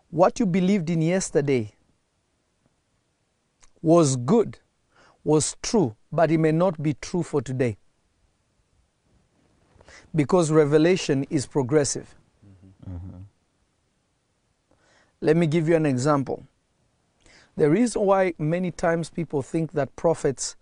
What 0.09 0.39
you 0.39 0.45
believed 0.45 0.89
in 0.89 1.01
yesterday 1.01 1.73
was 3.81 4.15
good, 4.15 4.59
was 5.25 5.57
true, 5.61 5.97
but 6.13 6.31
it 6.31 6.37
may 6.37 6.53
not 6.53 6.81
be 6.81 6.93
true 6.93 7.23
for 7.23 7.41
today. 7.41 7.77
Because 10.17 10.51
revelation 10.51 11.27
is 11.29 11.45
progressive. 11.45 12.15
Mm-hmm. 12.89 13.17
Let 15.21 15.37
me 15.37 15.45
give 15.45 15.69
you 15.69 15.75
an 15.75 15.85
example. 15.85 16.43
The 17.55 17.69
reason 17.69 18.01
why 18.01 18.33
many 18.39 18.71
times 18.71 19.11
people 19.11 19.43
think 19.43 19.73
that 19.73 19.95
prophets 19.95 20.55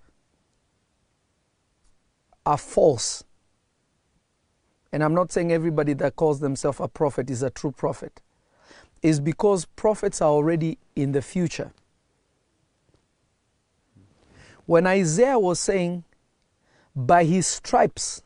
are 2.46 2.58
false, 2.58 3.24
and 4.91 5.02
I'm 5.02 5.13
not 5.13 5.32
saying 5.32 5.54
everybody 5.54 5.94
that 5.94 6.18
calls 6.18 6.41
themselves 6.41 6.82
a 6.82 6.89
prophet 6.89 7.30
is 7.30 7.41
a 7.41 7.50
true 7.50 7.72
prophet, 7.72 8.22
is 9.02 9.22
because 9.22 9.63
prophets 9.63 10.22
are 10.22 10.30
already 10.30 10.78
in 10.98 11.13
the 11.13 11.22
future. 11.22 11.72
When 14.65 14.86
Isaiah 14.86 15.39
was 15.39 15.62
saying, 15.62 16.04
By 16.94 17.24
his 17.24 17.48
stripes 17.48 18.22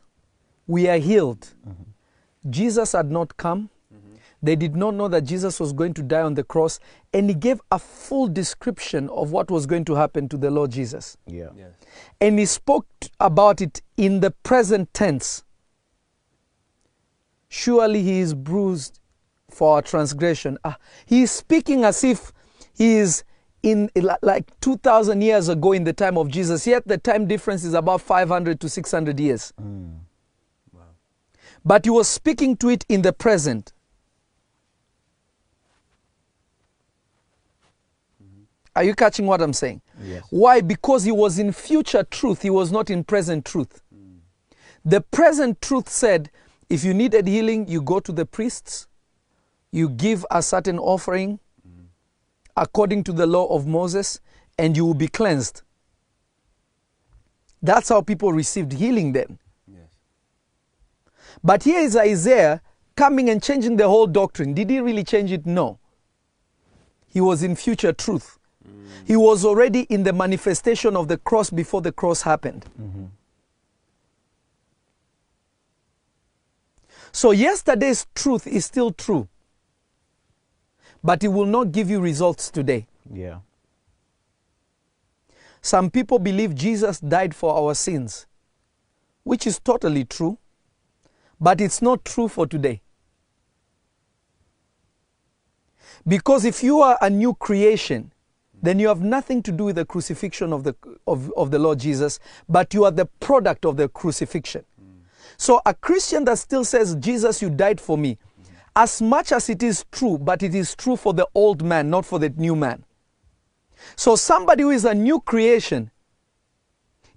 we 0.69 0.87
are 0.87 0.99
healed, 0.99 1.55
mm-hmm. 1.67 2.51
Jesus 2.51 2.91
had 2.91 3.09
not 3.09 3.35
come. 3.37 3.71
Mm-hmm. 3.91 4.15
They 4.43 4.55
did 4.55 4.75
not 4.75 4.93
know 4.93 5.07
that 5.07 5.21
Jesus 5.21 5.59
was 5.59 5.73
going 5.73 5.95
to 5.95 6.03
die 6.03 6.21
on 6.21 6.35
the 6.35 6.43
cross, 6.43 6.79
and 7.11 7.27
he 7.27 7.33
gave 7.33 7.59
a 7.71 7.79
full 7.79 8.27
description 8.27 9.09
of 9.09 9.31
what 9.31 9.49
was 9.49 9.65
going 9.65 9.83
to 9.85 9.95
happen 9.95 10.29
to 10.29 10.37
the 10.37 10.51
Lord 10.51 10.69
Jesus. 10.69 11.17
Yeah. 11.25 11.49
And 12.21 12.37
he 12.37 12.45
spoke 12.45 12.85
t- 13.01 13.09
about 13.19 13.61
it 13.61 13.81
in 13.97 14.19
the 14.19 14.29
present 14.29 14.93
tense. 14.93 15.43
Surely 17.47 18.03
he 18.03 18.19
is 18.19 18.35
bruised 18.35 18.99
for 19.49 19.73
our 19.77 19.81
transgression. 19.81 20.59
Ah, 20.63 20.77
he 21.07 21.23
is 21.23 21.31
speaking 21.31 21.83
as 21.83 22.03
if 22.03 22.31
he 22.77 22.97
is 22.97 23.23
in 23.63 23.89
like 24.21 24.47
2,000 24.61 25.19
years 25.21 25.49
ago 25.49 25.71
in 25.71 25.83
the 25.83 25.93
time 25.93 26.15
of 26.15 26.29
Jesus, 26.29 26.67
yet 26.67 26.87
the 26.87 26.99
time 26.99 27.25
difference 27.25 27.63
is 27.63 27.73
about 27.73 28.01
500 28.01 28.59
to 28.59 28.69
600 28.69 29.19
years. 29.19 29.51
Mm. 29.59 30.01
But 31.65 31.85
he 31.85 31.89
was 31.89 32.07
speaking 32.07 32.55
to 32.57 32.69
it 32.69 32.85
in 32.89 33.01
the 33.01 33.13
present. 33.13 33.73
Are 38.75 38.83
you 38.83 38.95
catching 38.95 39.25
what 39.25 39.41
I'm 39.41 39.53
saying? 39.53 39.81
Yes. 40.01 40.23
Why? 40.29 40.61
Because 40.61 41.03
he 41.03 41.11
was 41.11 41.37
in 41.37 41.51
future 41.51 42.03
truth, 42.03 42.41
he 42.41 42.49
was 42.49 42.71
not 42.71 42.89
in 42.89 43.03
present 43.03 43.45
truth. 43.45 43.81
The 44.85 45.01
present 45.01 45.61
truth 45.61 45.89
said 45.89 46.29
if 46.69 46.83
you 46.83 46.93
needed 46.93 47.27
healing, 47.27 47.67
you 47.67 47.81
go 47.81 47.99
to 47.99 48.11
the 48.11 48.25
priests, 48.25 48.87
you 49.71 49.89
give 49.89 50.25
a 50.31 50.41
certain 50.41 50.79
offering 50.79 51.39
according 52.55 53.03
to 53.05 53.13
the 53.13 53.25
law 53.25 53.47
of 53.47 53.65
Moses, 53.65 54.19
and 54.57 54.75
you 54.75 54.85
will 54.85 54.93
be 54.93 55.07
cleansed. 55.07 55.61
That's 57.61 57.89
how 57.89 58.01
people 58.01 58.33
received 58.33 58.73
healing 58.73 59.13
then. 59.13 59.39
But 61.43 61.63
here 61.63 61.79
is 61.79 61.95
Isaiah 61.95 62.61
coming 62.95 63.29
and 63.29 63.41
changing 63.41 63.77
the 63.77 63.87
whole 63.87 64.07
doctrine. 64.07 64.53
Did 64.53 64.69
he 64.69 64.79
really 64.79 65.03
change 65.03 65.31
it? 65.31 65.45
No. 65.45 65.79
he 67.11 67.21
was 67.21 67.43
in 67.43 67.55
future 67.55 67.91
truth. 67.93 68.37
He 69.05 69.15
was 69.15 69.43
already 69.43 69.81
in 69.89 70.03
the 70.03 70.13
manifestation 70.13 70.95
of 70.95 71.07
the 71.07 71.17
cross 71.17 71.49
before 71.49 71.81
the 71.81 71.91
cross 71.91 72.21
happened. 72.21 72.65
So, 77.11 77.31
yesterday's 77.31 78.05
truth 78.13 78.45
is 78.45 78.65
still 78.65 78.91
true, 78.91 79.27
but 81.03 81.23
it 81.23 81.29
will 81.29 81.47
not 81.47 81.71
give 81.71 81.89
you 81.89 81.99
results 81.99 82.51
today. 82.51 82.85
Yeah. 83.11 83.39
Some 85.61 85.89
people 85.89 86.19
believe 86.19 86.53
Jesus 86.53 86.99
died 86.99 87.33
for 87.35 87.55
our 87.55 87.73
sins, 87.73 88.27
which 89.23 89.47
is 89.47 89.59
totally 89.59 90.05
true, 90.05 90.37
but 91.39 91.61
it's 91.61 91.81
not 91.81 92.03
true 92.05 92.27
for 92.27 92.45
today. 92.45 92.81
Because 96.07 96.45
if 96.45 96.63
you 96.63 96.81
are 96.81 96.97
a 97.01 97.09
new 97.09 97.33
creation, 97.33 98.11
then 98.61 98.79
you 98.79 98.87
have 98.87 99.01
nothing 99.01 99.41
to 99.43 99.51
do 99.51 99.65
with 99.65 99.75
the 99.75 99.85
crucifixion 99.85 100.51
of 100.51 100.63
the, 100.63 100.75
of, 101.07 101.31
of 101.37 101.51
the 101.51 101.59
Lord 101.59 101.79
Jesus, 101.79 102.19
but 102.47 102.73
you 102.73 102.83
are 102.83 102.91
the 102.91 103.05
product 103.05 103.65
of 103.65 103.77
the 103.77 103.87
crucifixion. 103.87 104.65
Mm. 104.81 105.01
So 105.37 105.61
a 105.65 105.73
Christian 105.73 106.25
that 106.25 106.39
still 106.39 106.65
says, 106.65 106.95
Jesus, 106.95 107.41
you 107.41 107.49
died 107.49 107.79
for 107.79 107.97
me, 107.97 108.17
mm. 108.17 108.49
as 108.75 109.01
much 109.01 109.31
as 109.31 109.49
it 109.49 109.63
is 109.63 109.85
true, 109.91 110.17
but 110.17 110.43
it 110.43 110.53
is 110.55 110.75
true 110.75 110.97
for 110.97 111.13
the 111.13 111.27
old 111.33 111.63
man, 111.63 111.89
not 111.89 112.05
for 112.05 112.19
the 112.19 112.29
new 112.29 112.55
man. 112.55 112.83
So 113.95 114.17
somebody 114.17 114.63
who 114.63 114.71
is 114.71 114.83
a 114.83 114.93
new 114.93 115.21
creation, 115.21 115.91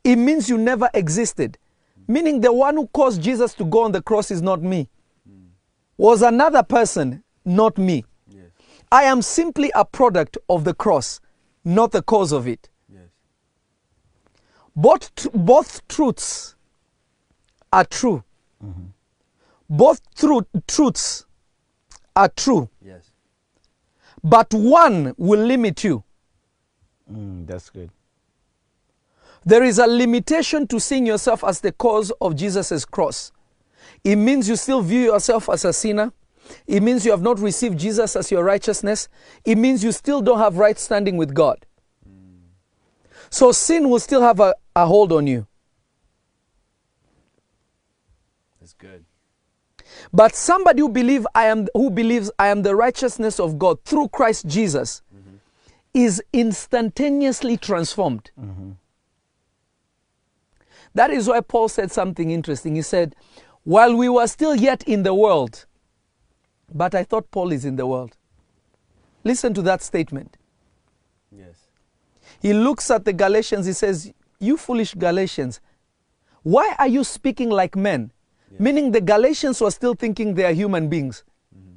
it 0.04 0.16
means 0.16 0.48
you 0.48 0.58
never 0.58 0.90
existed. 0.94 1.58
Meaning 2.12 2.40
the 2.42 2.53
one 2.53 2.77
who 2.77 2.87
caused 2.88 3.22
Jesus 3.22 3.55
to 3.55 3.64
go 3.64 3.85
on 3.85 3.92
the 3.92 4.03
cross 4.03 4.31
is 4.31 4.42
not 4.42 4.61
me. 4.62 4.87
Was 5.96 6.20
another 6.20 6.62
person, 6.62 7.22
not 7.44 7.79
me. 7.79 8.05
I 8.90 9.05
am 9.05 9.22
simply 9.22 9.70
a 9.75 9.85
product 9.87 10.37
of 10.51 10.64
the 10.64 10.75
cross, 10.75 11.20
not 11.64 11.92
the 11.92 12.03
cause 12.03 12.33
of 12.33 12.46
it. 12.46 12.68
Both, 14.77 15.14
tr- 15.14 15.29
both 15.35 15.87
truths 15.88 16.55
are 17.72 17.85
true. 17.87 18.22
Both 19.70 20.01
tru- 20.14 20.46
truths 20.66 21.25
are 22.14 22.29
true. 22.29 22.68
Yes. 22.83 23.11
But 24.22 24.53
one 24.53 25.14
will 25.16 25.40
limit 25.40 25.83
you. 25.85 26.05
Mm, 27.11 27.46
that's 27.46 27.70
good. 27.70 27.90
There 29.44 29.62
is 29.62 29.78
a 29.78 29.87
limitation 29.87 30.66
to 30.68 30.78
seeing 30.78 31.07
yourself 31.07 31.42
as 31.44 31.61
the 31.61 31.72
cause 31.72 32.12
of 32.20 32.37
Jesus' 32.37 32.85
cross. 32.85 33.33
It 34.05 34.16
means 34.16 34.48
you 34.48 34.57
still 34.57 34.83
view 34.83 35.00
yourself 35.00 35.48
as 35.48 35.64
a 35.64 35.72
sinner. 35.72 36.12
It 36.66 36.83
means 36.83 37.05
you 37.05 37.11
have 37.12 37.22
not 37.22 37.38
received 37.38 37.78
Jesus 37.78 38.16
as 38.16 38.31
your 38.31 38.44
righteousness. 38.44 39.09
It 39.44 39.57
means 39.57 39.83
you 39.83 39.92
still 39.92 40.20
don't 40.20 40.38
have 40.38 40.59
right 40.59 40.78
standing 40.78 41.16
with 41.16 41.35
God. 41.35 41.66
So 43.31 43.50
sin 43.50 43.88
will 43.88 43.98
still 43.98 44.20
have 44.20 44.40
a, 44.40 44.55
a 44.76 44.87
hold 44.87 45.11
on 45.11 45.26
you. 45.26 45.46
That's 48.61 48.74
good. 48.74 49.07
But 50.12 50.35
somebody 50.35 50.80
who 50.80 50.88
believe 50.90 51.26
I 51.34 51.47
am 51.47 51.66
who 51.74 51.90
believes 51.90 52.30
I 52.38 52.49
am 52.49 52.62
the 52.62 52.76
righteousness 52.76 53.40
of 53.40 53.59
God 53.59 53.82
through 53.84 54.09
Christ 54.09 54.47
Jesus 54.47 55.01
mm-hmm. 55.14 55.36
is 55.95 56.22
instantaneously 56.32 57.57
transformed. 57.57 58.30
Mm-hmm. 58.38 58.72
That 60.95 61.11
is 61.11 61.28
why 61.28 61.40
Paul 61.40 61.68
said 61.68 61.90
something 61.90 62.30
interesting. 62.30 62.74
He 62.76 62.82
said, 62.82 63.14
While 63.64 63.97
we 63.97 64.09
were 64.09 64.26
still 64.26 64.55
yet 64.55 64.82
in 64.84 65.03
the 65.03 65.14
world, 65.14 65.66
but 66.72 66.95
I 66.95 67.05
thought 67.05 67.30
Paul 67.30 67.53
is 67.53 67.64
in 67.64 67.76
the 67.76 67.86
world. 67.86 68.16
Listen 69.24 69.55
to 69.55 69.62
that 69.62 69.82
statement. 69.82 70.36
Yes. 71.30 71.68
He 72.40 72.53
looks 72.53 72.90
at 72.90 73.05
the 73.05 73.12
Galatians, 73.12 73.66
he 73.66 73.72
says, 73.72 74.12
You 74.40 74.57
foolish 74.57 74.95
Galatians, 74.95 75.61
why 76.43 76.74
are 76.78 76.88
you 76.88 77.05
speaking 77.05 77.51
like 77.51 77.76
men? 77.76 78.12
Meaning 78.59 78.93
the 78.93 79.01
Galatians 79.01 79.61
were 79.62 79.70
still 79.70 79.95
thinking 79.95 80.34
they 80.34 80.45
are 80.45 80.53
human 80.53 80.88
beings. 80.88 81.24
Mm-hmm. 81.57 81.76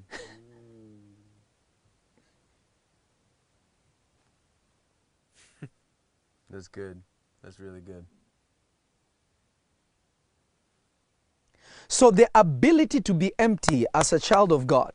That's 6.49 6.67
good. 6.67 7.01
That's 7.41 7.59
really 7.59 7.79
good. 7.79 8.05
So 11.87 12.11
the 12.11 12.29
ability 12.35 13.01
to 13.01 13.13
be 13.13 13.31
empty 13.37 13.85
as 13.93 14.13
a 14.13 14.19
child 14.19 14.51
of 14.51 14.67
God 14.67 14.93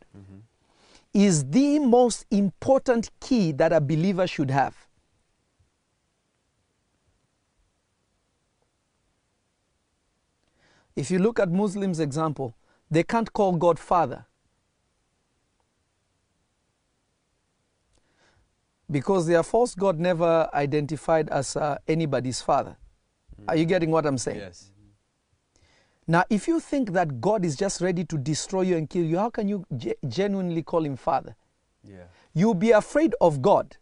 is 1.13 1.45
the 1.51 1.79
most 1.79 2.25
important 2.31 3.11
key 3.21 3.53
that 3.53 3.73
a 3.73 3.81
believer 3.81 4.27
should 4.27 4.51
have. 4.51 4.77
If 10.97 11.11
you 11.11 11.19
look 11.19 11.41
at 11.41 11.51
Muslims' 11.51 12.01
example, 12.01 12.55
they 12.91 13.03
can't 13.03 13.33
call 13.33 13.53
God 13.53 13.79
Father. 13.79 14.27
Because 18.91 19.27
their 19.27 19.45
false 19.45 19.75
God 19.75 19.99
never 20.01 20.51
identified 20.53 21.29
as 21.29 21.57
uh, 21.57 21.79
anybody's 21.87 22.43
father. 22.43 22.77
Are 23.47 23.57
you 23.57 23.65
getting 23.65 23.91
what 23.91 24.05
I'm 24.05 24.19
saying? 24.19 24.39
Yes. 24.39 24.73
Now, 26.11 26.25
if 26.29 26.49
you 26.49 26.59
think 26.59 26.91
that 26.91 27.21
God 27.21 27.45
is 27.45 27.55
just 27.55 27.81
ready 27.81 28.05
to 28.07 28.19
destroy 28.19 28.63
you 28.63 28.77
and 28.77 28.91
kill 28.91 29.05
you, 29.05 29.17
how 29.17 29.31
can 29.31 29.47
you 29.47 29.65
ge- 29.77 29.95
genuinely 30.09 30.61
call 30.61 30.85
him 30.85 30.97
Father? 30.97 31.37
Yeah. 31.85 32.03
You'll 32.35 32.55
be 32.55 32.73
afraid 32.73 33.15
of 33.21 33.41
God. 33.41 33.77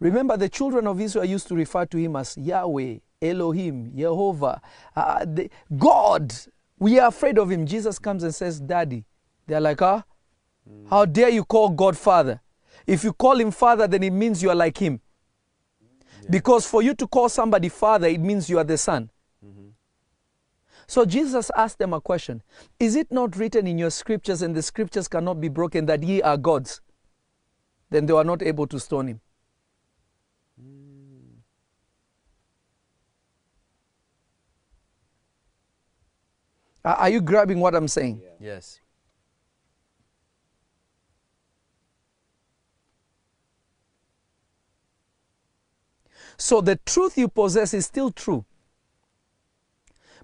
Remember, 0.00 0.38
the 0.38 0.48
children 0.48 0.86
of 0.86 0.98
Israel 0.98 1.26
used 1.26 1.46
to 1.48 1.54
refer 1.54 1.84
to 1.84 1.98
him 1.98 2.16
as 2.16 2.38
Yahweh, 2.38 3.00
Elohim, 3.20 3.92
Jehovah, 3.94 4.62
uh, 4.96 5.26
the, 5.26 5.50
God. 5.76 6.32
We 6.78 6.98
are 6.98 7.08
afraid 7.08 7.38
of 7.38 7.50
him. 7.50 7.66
Jesus 7.66 7.98
comes 7.98 8.22
and 8.22 8.34
says, 8.34 8.58
Daddy. 8.58 9.04
They're 9.46 9.60
like, 9.60 9.82
ah, 9.82 10.02
how 10.88 11.04
dare 11.04 11.28
you 11.28 11.44
call 11.44 11.68
God 11.68 11.98
Father? 11.98 12.40
If 12.86 13.04
you 13.04 13.12
call 13.12 13.38
him 13.38 13.50
Father, 13.50 13.86
then 13.86 14.02
it 14.02 14.12
means 14.12 14.42
you 14.42 14.48
are 14.48 14.56
like 14.56 14.78
him. 14.78 15.02
Because 16.30 16.66
for 16.66 16.82
you 16.82 16.94
to 16.94 17.06
call 17.06 17.28
somebody 17.28 17.68
Father, 17.68 18.08
it 18.08 18.20
means 18.22 18.48
you 18.48 18.56
are 18.58 18.64
the 18.64 18.78
Son. 18.78 19.10
So 20.92 21.06
Jesus 21.06 21.50
asked 21.56 21.78
them 21.78 21.94
a 21.94 22.02
question 22.02 22.42
Is 22.78 22.96
it 22.96 23.10
not 23.10 23.34
written 23.36 23.66
in 23.66 23.78
your 23.78 23.88
scriptures, 23.88 24.42
and 24.42 24.54
the 24.54 24.60
scriptures 24.60 25.08
cannot 25.08 25.40
be 25.40 25.48
broken, 25.48 25.86
that 25.86 26.02
ye 26.02 26.20
are 26.20 26.36
gods? 26.36 26.82
Then 27.88 28.04
they 28.04 28.12
were 28.12 28.24
not 28.24 28.42
able 28.42 28.66
to 28.66 28.78
stone 28.78 29.08
him. 29.08 29.20
Hmm. 30.60 31.38
Are 36.84 36.96
are 36.96 37.08
you 37.08 37.22
grabbing 37.22 37.58
what 37.58 37.74
I'm 37.74 37.88
saying? 37.88 38.20
Yes. 38.38 38.78
So 46.36 46.60
the 46.60 46.76
truth 46.84 47.16
you 47.16 47.28
possess 47.28 47.72
is 47.72 47.86
still 47.86 48.10
true. 48.10 48.44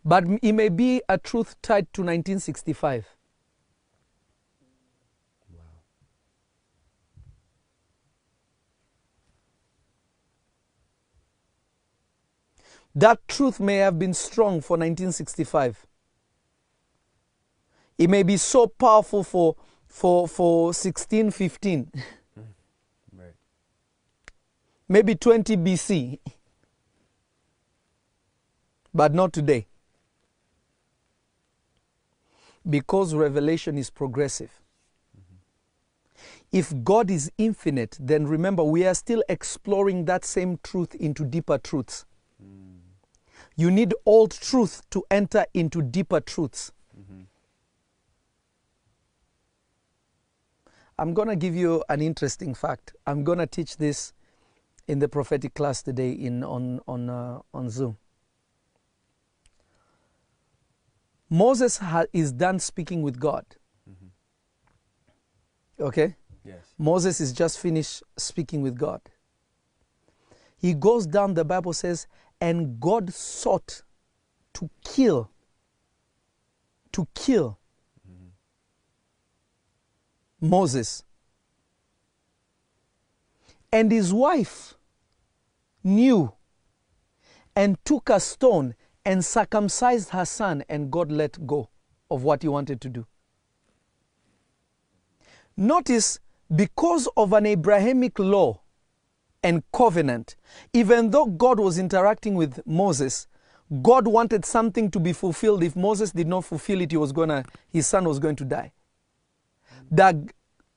But 0.04 0.24
it 0.42 0.52
may 0.52 0.68
be 0.68 1.02
a 1.08 1.18
truth 1.18 1.60
tied 1.62 1.92
to 1.94 2.02
1965. 2.02 3.18
That 12.98 13.28
truth 13.28 13.60
may 13.60 13.76
have 13.76 13.96
been 13.96 14.12
strong 14.12 14.60
for 14.60 14.76
1965. 14.76 15.86
It 17.96 18.10
may 18.10 18.24
be 18.24 18.36
so 18.36 18.66
powerful 18.66 19.22
for, 19.22 19.54
for, 19.86 20.26
for 20.26 20.74
16, 20.74 21.30
15. 21.30 21.92
Right. 21.94 22.46
maybe 24.88 25.14
20 25.14 25.56
BC, 25.58 26.18
but 28.94 29.14
not 29.14 29.32
today. 29.32 29.68
Because 32.68 33.14
revelation 33.14 33.76
is 33.78 33.90
progressive. 33.90 34.50
If 36.50 36.72
God 36.82 37.10
is 37.10 37.30
infinite, 37.36 37.96
then 38.00 38.26
remember 38.26 38.64
we 38.64 38.86
are 38.86 38.94
still 38.94 39.22
exploring 39.28 40.06
that 40.06 40.24
same 40.24 40.58
truth 40.62 40.94
into 40.94 41.24
deeper 41.24 41.58
truths. 41.58 42.06
You 43.56 43.70
need 43.70 43.92
old 44.06 44.30
truth 44.30 44.82
to 44.90 45.04
enter 45.10 45.44
into 45.52 45.82
deeper 45.82 46.20
truths. 46.20 46.72
I'm 50.98 51.14
going 51.14 51.28
to 51.28 51.36
give 51.36 51.54
you 51.54 51.84
an 51.88 52.00
interesting 52.00 52.54
fact. 52.54 52.94
I'm 53.06 53.22
going 53.22 53.38
to 53.38 53.46
teach 53.46 53.76
this 53.76 54.12
in 54.88 54.98
the 54.98 55.08
prophetic 55.08 55.54
class 55.54 55.82
today 55.82 56.10
in 56.10 56.42
on 56.42 56.80
on 56.88 57.08
uh, 57.08 57.40
on 57.54 57.70
Zoom. 57.70 57.98
Moses 61.30 61.80
is 62.12 62.32
done 62.32 62.58
speaking 62.58 63.02
with 63.02 63.20
God. 63.20 63.44
Mm-hmm. 63.88 65.82
Okay? 65.84 66.16
Yes. 66.44 66.74
Moses 66.78 67.20
is 67.20 67.32
just 67.32 67.58
finished 67.58 68.02
speaking 68.16 68.62
with 68.62 68.78
God. 68.78 69.00
He 70.56 70.74
goes 70.74 71.06
down, 71.06 71.34
the 71.34 71.44
Bible 71.44 71.72
says, 71.72 72.06
and 72.40 72.80
God 72.80 73.12
sought 73.12 73.82
to 74.54 74.70
kill, 74.84 75.30
to 76.92 77.06
kill 77.14 77.58
mm-hmm. 78.08 78.28
Moses. 80.48 81.04
And 83.70 83.92
his 83.92 84.12
wife 84.12 84.74
knew 85.84 86.32
and 87.54 87.76
took 87.84 88.08
a 88.08 88.18
stone 88.18 88.74
and 89.08 89.24
circumcised 89.24 90.10
her 90.10 90.26
son, 90.26 90.62
and 90.68 90.90
God 90.90 91.10
let 91.10 91.46
go 91.46 91.70
of 92.10 92.24
what 92.24 92.42
he 92.42 92.48
wanted 92.48 92.78
to 92.82 92.90
do. 92.90 93.06
Notice, 95.56 96.20
because 96.54 97.08
of 97.16 97.32
an 97.32 97.46
Abrahamic 97.46 98.18
law 98.18 98.60
and 99.42 99.62
covenant, 99.72 100.36
even 100.74 101.10
though 101.10 101.24
God 101.24 101.58
was 101.58 101.78
interacting 101.78 102.34
with 102.34 102.60
Moses, 102.66 103.26
God 103.80 104.06
wanted 104.06 104.44
something 104.44 104.90
to 104.90 105.00
be 105.00 105.14
fulfilled. 105.14 105.62
If 105.62 105.74
Moses 105.74 106.12
did 106.12 106.26
not 106.26 106.44
fulfill 106.44 106.82
it, 106.82 106.90
he 106.90 106.98
was 106.98 107.12
gonna, 107.12 107.46
his 107.70 107.86
son 107.86 108.04
was 108.04 108.18
going 108.18 108.36
to 108.36 108.44
die. 108.44 108.72
The, 109.90 110.28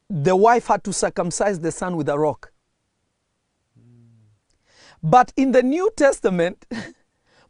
the 0.09 0.37
wife 0.37 0.67
had 0.67 0.85
to 0.85 0.93
circumcise 0.93 1.59
the 1.59 1.71
son 1.73 1.97
with 1.97 2.07
a 2.07 2.17
rock. 2.17 2.53
But 5.03 5.33
in 5.35 5.51
the 5.51 5.63
New 5.63 5.91
Testament, 5.97 6.65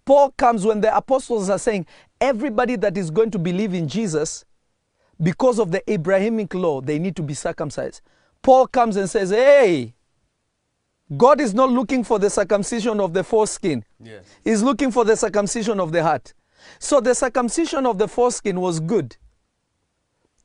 Paul 0.06 0.32
comes 0.32 0.66
when 0.66 0.82
the 0.82 0.96
apostles 0.96 1.50
are 1.50 1.60
saying, 1.60 1.86
everybody 2.20 2.76
that 2.78 2.98
is 2.98 3.12
going 3.12 3.32
to 3.32 3.40
believe 3.40 3.74
in 3.74 3.88
Jesus, 3.88 4.46
because 5.22 5.60
of 5.60 5.72
the 5.72 5.90
Abrahamic 5.92 6.54
law, 6.54 6.82
they 6.82 6.98
need 6.98 7.16
to 7.16 7.22
be 7.24 7.34
circumcised. 7.34 8.02
Paul 8.42 8.68
comes 8.68 8.96
and 8.96 9.10
says, 9.10 9.30
hey, 9.30 9.94
God 11.16 11.40
is 11.42 11.54
not 11.54 11.70
looking 11.70 12.04
for 12.04 12.18
the 12.18 12.30
circumcision 12.30 13.00
of 13.00 13.14
the 13.14 13.24
foreskin. 13.24 13.84
Yes. 14.02 14.24
He's 14.44 14.64
looking 14.64 14.92
for 14.92 15.06
the 15.06 15.16
circumcision 15.16 15.80
of 15.80 15.92
the 15.92 16.02
heart. 16.02 16.34
So 16.80 17.00
the 17.02 17.14
circumcision 17.14 17.86
of 17.86 17.98
the 17.98 18.08
foreskin 18.08 18.60
was 18.60 18.80
good 18.80 19.18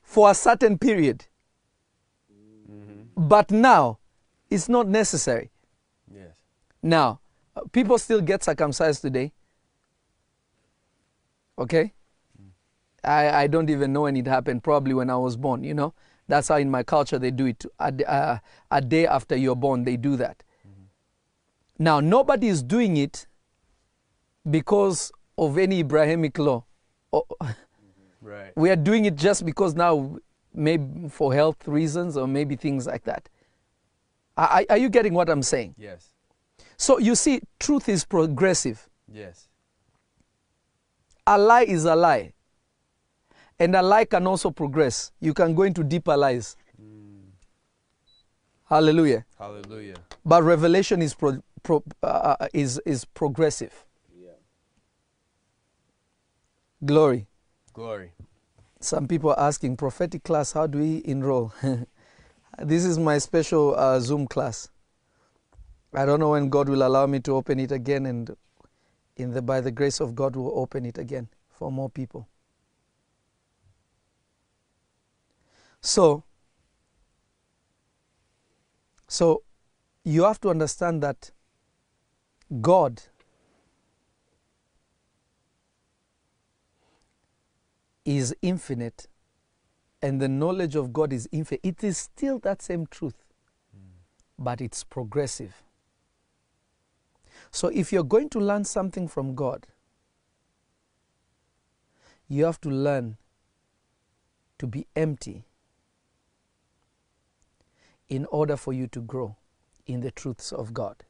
for 0.02 0.30
a 0.30 0.34
certain 0.34 0.76
period. 0.76 1.26
Mm-hmm. 2.70 3.28
But 3.28 3.50
now, 3.50 3.98
it's 4.50 4.68
not 4.68 4.88
necessary. 4.88 5.50
Yes. 6.12 6.36
Now, 6.82 7.20
people 7.72 7.96
still 7.98 8.20
get 8.20 8.44
circumcised 8.44 9.02
today. 9.02 9.32
Okay? 11.58 11.92
I, 13.04 13.42
I 13.42 13.46
don't 13.46 13.70
even 13.70 13.92
know 13.92 14.02
when 14.02 14.16
it 14.16 14.26
happened, 14.26 14.64
probably 14.64 14.92
when 14.94 15.10
I 15.10 15.16
was 15.16 15.36
born, 15.36 15.62
you 15.62 15.74
know? 15.74 15.94
That's 16.28 16.48
how 16.48 16.56
in 16.56 16.70
my 16.70 16.82
culture 16.82 17.18
they 17.20 17.30
do 17.30 17.46
it. 17.46 17.64
A, 17.78 17.92
uh, 18.10 18.38
a 18.70 18.80
day 18.80 19.06
after 19.06 19.36
you're 19.36 19.54
born, 19.54 19.84
they 19.84 19.96
do 19.96 20.16
that. 20.16 20.42
Now, 21.78 22.00
nobody 22.00 22.48
is 22.48 22.62
doing 22.62 22.96
it 22.96 23.26
because 24.50 25.12
of 25.38 25.58
any 25.58 25.80
Abrahamic 25.80 26.38
law. 26.38 26.64
Oh, 27.12 27.26
Right. 28.22 28.52
we 28.56 28.70
are 28.70 28.76
doing 28.76 29.04
it 29.04 29.14
just 29.14 29.46
because 29.46 29.74
now, 29.76 30.18
maybe 30.52 31.08
for 31.08 31.32
health 31.32 31.68
reasons 31.68 32.16
or 32.16 32.26
maybe 32.26 32.56
things 32.56 32.86
like 32.86 33.04
that. 33.04 33.28
Are- 34.36 34.64
are 34.68 34.76
you 34.78 34.88
getting 34.88 35.14
what 35.14 35.28
I'm 35.28 35.42
saying? 35.42 35.76
Yes. 35.78 36.10
So 36.76 36.98
you 36.98 37.14
see, 37.14 37.40
truth 37.60 37.88
is 37.88 38.04
progressive. 38.04 38.88
Yes. 39.06 39.45
A 41.26 41.38
lie 41.38 41.62
is 41.62 41.84
a 41.84 41.96
lie. 41.96 42.32
And 43.58 43.74
a 43.74 43.82
lie 43.82 44.04
can 44.04 44.26
also 44.26 44.50
progress. 44.50 45.12
You 45.20 45.34
can 45.34 45.54
go 45.54 45.62
into 45.62 45.82
deeper 45.82 46.16
lies. 46.16 46.56
Hallelujah. 48.68 49.24
Hallelujah. 49.38 49.96
But 50.24 50.42
revelation 50.42 51.00
is, 51.00 51.14
pro, 51.14 51.40
pro, 51.62 51.82
uh, 52.02 52.48
is, 52.52 52.80
is 52.84 53.04
progressive. 53.04 53.86
Glory. 56.84 57.26
Glory. 57.72 58.12
Some 58.80 59.08
people 59.08 59.30
are 59.30 59.40
asking, 59.40 59.76
prophetic 59.76 60.24
class, 60.24 60.52
how 60.52 60.66
do 60.66 60.78
we 60.78 61.02
enroll? 61.04 61.52
this 62.58 62.84
is 62.84 62.98
my 62.98 63.18
special 63.18 63.74
uh, 63.76 63.98
Zoom 64.00 64.26
class. 64.26 64.68
I 65.94 66.04
don't 66.04 66.20
know 66.20 66.30
when 66.30 66.50
God 66.50 66.68
will 66.68 66.86
allow 66.86 67.06
me 67.06 67.20
to 67.20 67.32
open 67.32 67.58
it 67.58 67.72
again, 67.72 68.04
and 68.04 68.36
in 69.16 69.32
the, 69.32 69.42
by 69.42 69.60
the 69.60 69.70
grace 69.70 70.00
of 70.00 70.14
God, 70.14 70.36
we'll 70.36 70.58
open 70.58 70.84
it 70.84 70.98
again 70.98 71.28
for 71.48 71.72
more 71.72 71.88
people. 71.88 72.28
So, 75.80 76.24
so 79.08 79.42
you 80.04 80.24
have 80.24 80.40
to 80.40 80.50
understand 80.50 81.02
that 81.02 81.30
God 82.60 83.02
is 88.04 88.34
infinite 88.42 89.08
and 90.02 90.20
the 90.20 90.28
knowledge 90.28 90.76
of 90.76 90.92
God 90.92 91.12
is 91.12 91.28
infinite. 91.32 91.60
It 91.62 91.82
is 91.82 91.98
still 91.98 92.38
that 92.40 92.62
same 92.62 92.86
truth, 92.86 93.24
mm. 93.76 93.88
but 94.38 94.60
it's 94.60 94.84
progressive. 94.84 95.65
So 97.56 97.68
if 97.68 97.90
you're 97.90 98.04
going 98.04 98.28
to 98.28 98.38
learn 98.38 98.64
something 98.66 99.08
from 99.08 99.34
God, 99.34 99.66
you 102.28 102.44
have 102.44 102.60
to 102.60 102.68
learn 102.68 103.16
to 104.58 104.66
be 104.66 104.86
empty 104.94 105.46
in 108.10 108.26
order 108.26 108.58
for 108.58 108.74
you 108.74 108.86
to 108.88 109.00
grow 109.00 109.36
in 109.86 110.00
the 110.02 110.10
truths 110.10 110.52
of 110.52 110.74
God. 110.74 111.04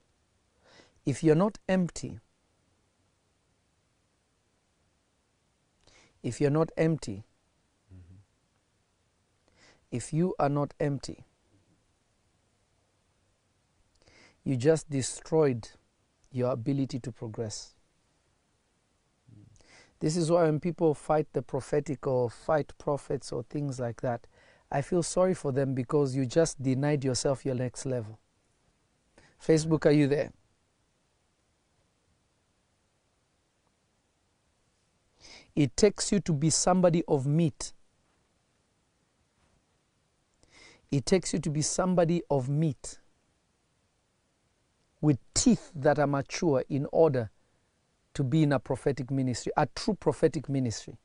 If 1.05 1.25
you're 1.25 1.35
not 1.35 1.59
empty, 1.69 2.21
if 6.23 6.41
you're 6.41 6.49
not 6.49 6.71
empty, 6.77 7.25
if 9.91 10.13
you 10.13 10.37
are 10.39 10.49
not 10.49 10.75
empty, 10.79 11.25
you 14.45 14.57
just 14.57 14.89
destroyed 14.89 15.71
your 16.37 16.53
ability 16.53 17.01
to 17.01 17.11
progress. 17.11 17.75
This 20.01 20.17
is 20.17 20.31
why 20.31 20.45
when 20.45 20.61
people 20.61 20.93
fight 20.95 21.27
the 21.33 21.43
prophetic 21.43 22.07
or 22.07 22.29
fight 22.29 22.73
prophets 22.79 23.33
or 23.33 23.43
things 23.45 23.81
like 23.81 24.03
that, 24.03 24.27
I 24.71 24.83
feel 24.83 25.03
sorry 25.03 25.35
for 25.35 25.53
them 25.53 25.75
because 25.75 26.15
you 26.15 26.27
just 26.27 26.63
denied 26.63 27.05
yourself 27.05 27.47
your 27.47 27.55
next 27.55 27.87
level. 27.87 28.19
Facebook, 29.43 29.87
are 29.87 29.93
you 29.93 30.07
there? 30.07 30.33
It 35.55 35.75
takes 35.77 36.13
you 36.13 36.21
to 36.21 36.33
be 36.35 36.51
somebody 36.51 37.03
of 37.09 37.27
meat. 37.27 37.73
It 40.91 41.07
takes 41.07 41.33
you 41.33 41.39
to 41.39 41.51
be 41.51 41.63
somebody 41.63 42.23
of 42.31 42.51
meat 42.51 42.99
with 45.07 45.19
teeth 45.35 45.71
that 45.73 46.01
are 46.01 46.07
mature 46.09 46.65
in 46.69 46.85
order 46.91 47.31
to 48.13 48.25
be 48.25 48.43
in 48.43 48.51
a 48.51 48.59
prophetic 48.59 49.09
ministry, 49.09 49.53
a 49.57 49.69
true 49.77 49.95
prophetic 49.95 50.49
ministry. 50.49 50.99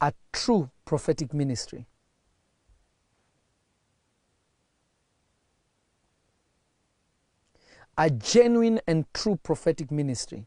A 0.00 0.14
true 0.32 0.70
prophetic 0.86 1.34
ministry. 1.34 1.86
A 7.98 8.08
genuine 8.08 8.80
and 8.86 9.04
true 9.12 9.38
prophetic 9.42 9.90
ministry. 9.90 10.46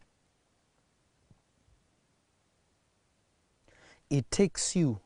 It 4.10 4.32
takes 4.32 4.76
you 4.76 5.02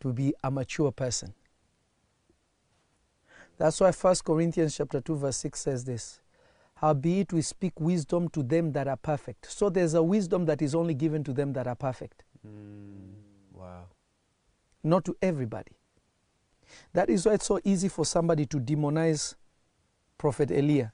to 0.00 0.14
be 0.14 0.32
a 0.42 0.50
mature 0.50 0.90
person. 0.90 1.34
That's 3.58 3.80
why 3.80 3.92
1 3.92 4.14
Corinthians 4.24 4.76
chapter 4.76 5.00
2 5.00 5.16
verse 5.16 5.36
6 5.36 5.60
says 5.60 5.84
this. 5.84 6.20
Howbeit 6.76 7.32
we 7.32 7.40
speak 7.42 7.78
wisdom 7.80 8.28
to 8.30 8.42
them 8.42 8.72
that 8.72 8.88
are 8.88 8.96
perfect. 8.96 9.50
So 9.50 9.70
there's 9.70 9.94
a 9.94 10.02
wisdom 10.02 10.44
that 10.46 10.60
is 10.60 10.74
only 10.74 10.94
given 10.94 11.22
to 11.24 11.32
them 11.32 11.52
that 11.52 11.66
are 11.66 11.76
perfect, 11.76 12.24
Wow. 13.52 13.84
not 14.82 15.04
to 15.04 15.16
everybody. 15.22 15.72
That 16.92 17.08
is 17.08 17.24
why 17.26 17.34
it's 17.34 17.46
so 17.46 17.60
easy 17.62 17.88
for 17.88 18.04
somebody 18.04 18.44
to 18.46 18.58
demonize 18.58 19.34
Prophet 20.18 20.50
Elia. 20.50 20.92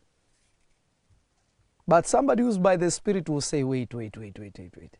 But 1.89 2.07
somebody 2.07 2.43
who's 2.43 2.59
by 2.59 2.77
the 2.77 2.91
Spirit 2.91 3.29
will 3.29 3.41
say, 3.41 3.65
wait, 3.65 3.95
wait, 3.95 4.17
wait, 4.17 4.39
wait, 4.39 4.57
wait, 4.59 4.77
wait. 4.77 4.97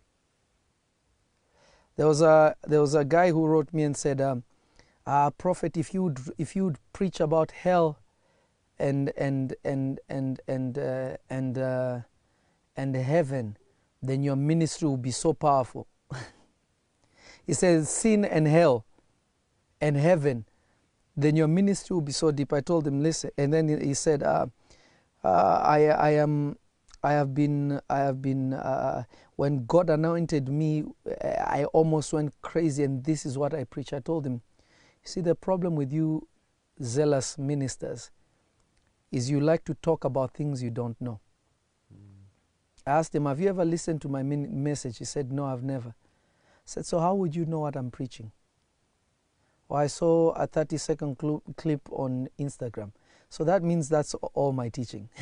There 1.97 2.07
was 2.07 2.23
a, 2.23 2.57
there 2.67 2.81
was 2.81 2.95
a 2.95 3.05
guy 3.05 3.31
who 3.31 3.47
wrote 3.47 3.73
me 3.73 3.83
and 3.83 3.97
said, 3.97 4.21
um, 4.21 4.43
uh, 5.07 5.31
prophet, 5.31 5.77
if 5.77 5.95
you 5.95 6.15
if 6.39 6.55
you 6.55 6.65
would 6.65 6.79
preach 6.93 7.21
about 7.21 7.51
hell 7.51 7.99
and 8.79 9.13
and 9.17 9.55
and 9.65 10.01
and 10.09 10.41
and 10.47 10.79
uh, 10.79 11.17
and 11.29 11.59
uh, 11.59 12.01
and 12.77 12.95
heaven, 12.97 13.57
then 14.03 14.23
your 14.23 14.37
ministry 14.37 14.89
will 14.89 14.97
be 14.97 15.11
so 15.11 15.33
powerful. 15.33 15.87
He 17.47 17.55
says, 17.55 17.91
sin 17.91 18.25
and 18.25 18.47
hell 18.47 18.85
and 19.81 19.97
heaven, 19.97 20.45
then 21.17 21.35
your 21.35 21.49
ministry 21.49 21.95
will 21.95 22.01
be 22.01 22.13
so 22.13 22.31
deep. 22.31 22.53
I 22.53 22.61
told 22.61 22.87
him, 22.87 23.03
listen. 23.03 23.31
And 23.37 23.53
then 23.53 23.69
he- 23.69 23.95
said, 23.95 24.23
uh, 24.23 24.47
uh, 25.25 25.61
I, 25.65 25.87
I 25.87 26.11
am, 26.11 26.57
I 27.03 27.13
have 27.13 27.35
been, 27.35 27.81
I 27.91 27.99
have 27.99 28.23
been, 28.23 28.53
uh, 28.55 29.03
when 29.37 29.67
God 29.67 29.91
anointed 29.91 30.49
me, 30.49 30.85
I 31.21 31.65
almost 31.73 32.13
went 32.13 32.41
crazy 32.41 32.85
and 32.85 33.03
this 33.03 33.27
is 33.27 33.37
what 33.37 33.53
I 33.53 33.65
preach. 33.65 33.93
I 33.93 33.99
told 33.99 34.27
him, 34.27 34.43
see, 35.03 35.21
the 35.21 35.35
problem 35.35 35.77
with 35.77 35.93
you 35.93 36.29
zealous 36.83 37.39
ministers 37.39 38.11
is 39.11 39.31
you 39.31 39.41
like 39.41 39.65
to 39.65 39.75
talk 39.75 40.05
about 40.05 40.35
things 40.35 40.63
you 40.63 40.71
don't 40.71 41.01
know. 41.01 41.21
I 42.87 42.93
asked 42.93 43.15
him, 43.15 43.27
Have 43.27 43.41
you 43.41 43.49
ever 43.49 43.65
listened 43.65 44.01
to 44.03 44.09
my 44.09 44.23
message? 44.23 44.99
He 44.99 45.05
said, 45.05 45.33
No, 45.33 45.45
I've 45.45 45.63
never. 45.63 45.91
I 45.91 46.65
said, 46.65 46.87
So 46.87 46.99
how 46.99 47.15
would 47.15 47.35
you 47.35 47.45
know 47.45 47.61
what 47.61 47.77
I'm 47.77 47.91
preaching? 47.91 48.33
Well, 49.69 49.81
I 49.81 49.87
saw 49.87 50.31
a 50.31 50.47
30 50.47 50.79
second 50.79 51.19
clu- 51.19 51.43
clip 51.57 51.83
on 51.93 52.29
Instagram. 52.39 52.93
So 53.29 53.45
that 53.45 53.63
means 53.63 53.89
that's 53.89 54.15
all 54.15 54.53
my 54.53 54.69
teaching. 54.69 55.09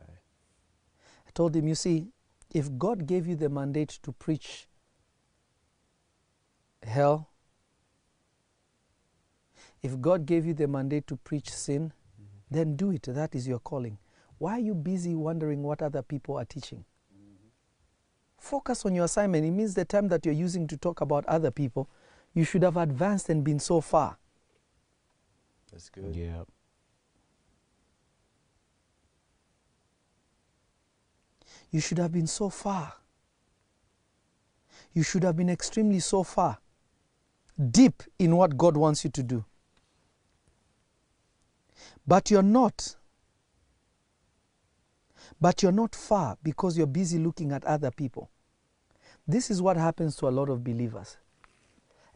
I 0.00 1.30
told 1.32 1.54
him, 1.54 1.68
You 1.68 1.74
see, 1.74 2.08
if 2.52 2.76
God 2.76 3.06
gave 3.06 3.26
you 3.26 3.36
the 3.36 3.48
mandate 3.48 3.98
to 4.02 4.12
preach 4.12 4.66
hell, 6.82 7.28
if 9.82 10.00
God 10.00 10.26
gave 10.26 10.44
you 10.46 10.54
the 10.54 10.68
mandate 10.68 11.06
to 11.06 11.16
preach 11.16 11.50
sin, 11.50 11.92
then 12.50 12.76
do 12.76 12.90
it. 12.90 13.02
That 13.08 13.34
is 13.34 13.48
your 13.48 13.58
calling. 13.58 13.98
Why 14.38 14.54
are 14.54 14.60
you 14.60 14.74
busy 14.74 15.14
wondering 15.14 15.62
what 15.62 15.82
other 15.82 16.02
people 16.02 16.38
are 16.38 16.44
teaching? 16.44 16.84
Focus 18.38 18.86
on 18.86 18.94
your 18.94 19.04
assignment. 19.04 19.44
It 19.44 19.50
means 19.50 19.74
the 19.74 19.84
time 19.84 20.08
that 20.08 20.24
you're 20.24 20.34
using 20.34 20.66
to 20.68 20.76
talk 20.76 21.00
about 21.02 21.26
other 21.26 21.50
people, 21.50 21.88
you 22.32 22.44
should 22.44 22.62
have 22.62 22.76
advanced 22.76 23.28
and 23.28 23.44
been 23.44 23.58
so 23.58 23.80
far. 23.80 24.16
That's 25.70 25.90
good. 25.90 26.16
Yeah. 26.16 26.44
You 31.70 31.80
should 31.80 31.98
have 31.98 32.12
been 32.12 32.26
so 32.26 32.48
far. 32.48 32.94
You 34.92 35.02
should 35.02 35.22
have 35.22 35.36
been 35.36 35.50
extremely 35.50 36.00
so 36.00 36.24
far, 36.24 36.58
deep 37.60 38.02
in 38.18 38.36
what 38.36 38.56
God 38.56 38.76
wants 38.76 39.04
you 39.04 39.10
to 39.10 39.22
do. 39.22 39.44
But 42.06 42.30
you're 42.30 42.42
not. 42.42 42.96
But 45.40 45.62
you're 45.62 45.72
not 45.72 45.94
far 45.94 46.38
because 46.42 46.76
you're 46.76 46.86
busy 46.86 47.18
looking 47.18 47.52
at 47.52 47.64
other 47.64 47.90
people. 47.90 48.30
This 49.26 49.50
is 49.50 49.62
what 49.62 49.76
happens 49.76 50.16
to 50.16 50.28
a 50.28 50.30
lot 50.30 50.48
of 50.48 50.64
believers. 50.64 51.18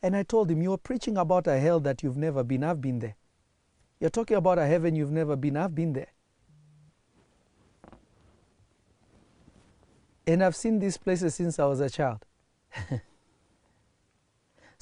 And 0.02 0.16
I 0.16 0.22
told 0.22 0.50
him, 0.50 0.62
You're 0.62 0.78
preaching 0.78 1.16
about 1.16 1.46
a 1.46 1.58
hell 1.58 1.80
that 1.80 2.02
you've 2.02 2.16
never 2.16 2.42
been. 2.42 2.64
I've 2.64 2.80
been 2.80 2.98
there. 2.98 3.14
You're 4.00 4.10
talking 4.10 4.36
about 4.36 4.58
a 4.58 4.66
heaven 4.66 4.94
you've 4.96 5.12
never 5.12 5.36
been. 5.36 5.56
I've 5.56 5.74
been 5.74 5.92
there. 5.92 6.08
And 10.26 10.42
I've 10.42 10.56
seen 10.56 10.78
these 10.78 10.96
places 10.96 11.34
since 11.34 11.58
I 11.58 11.66
was 11.66 11.80
a 11.80 11.90
child. 11.90 12.24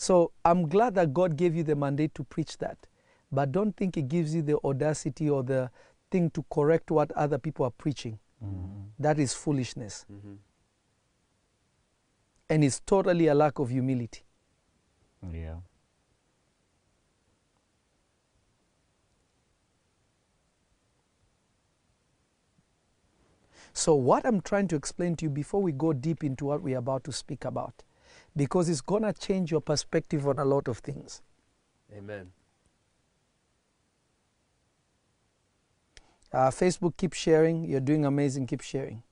so 0.02 0.32
I'm 0.44 0.68
glad 0.68 0.96
that 0.96 1.14
God 1.14 1.36
gave 1.36 1.54
you 1.54 1.62
the 1.62 1.76
mandate 1.76 2.12
to 2.16 2.24
preach 2.24 2.58
that. 2.58 2.88
But 3.30 3.52
don't 3.52 3.76
think 3.76 3.94
He 3.94 4.02
gives 4.02 4.34
you 4.34 4.42
the 4.42 4.58
audacity 4.64 5.30
or 5.30 5.44
the 5.44 5.70
thing 6.10 6.28
to 6.30 6.44
correct 6.52 6.90
what 6.90 7.12
other 7.12 7.38
people 7.38 7.64
are 7.66 7.70
preaching. 7.70 8.18
Mm-hmm. 8.44 8.80
That 8.98 9.20
is 9.20 9.32
foolishness. 9.32 10.04
Mm-hmm. 10.12 10.34
And 12.50 12.64
it's 12.64 12.80
totally 12.80 13.28
a 13.28 13.34
lack 13.36 13.60
of 13.60 13.70
humility. 13.70 14.24
Yeah. 15.32 15.58
So, 23.72 23.94
what 23.94 24.26
I'm 24.26 24.40
trying 24.40 24.66
to 24.66 24.74
explain 24.74 25.14
to 25.14 25.26
you 25.26 25.30
before 25.30 25.62
we 25.62 25.70
go 25.70 25.92
deep 25.92 26.24
into 26.24 26.46
what 26.46 26.60
we're 26.60 26.78
about 26.78 27.04
to 27.04 27.12
speak 27.12 27.44
about, 27.44 27.84
because 28.36 28.68
it's 28.68 28.80
going 28.80 29.02
to 29.02 29.12
change 29.12 29.50
your 29.50 29.60
perspective 29.60 30.26
on 30.26 30.38
a 30.38 30.44
lot 30.44 30.68
of 30.68 30.78
things. 30.78 31.22
Amen. 31.96 32.32
Uh, 36.32 36.50
Facebook, 36.50 36.96
keep 36.96 37.12
sharing. 37.12 37.64
You're 37.64 37.80
doing 37.80 38.06
amazing. 38.06 38.46
Keep 38.46 38.62
sharing. 38.62 39.02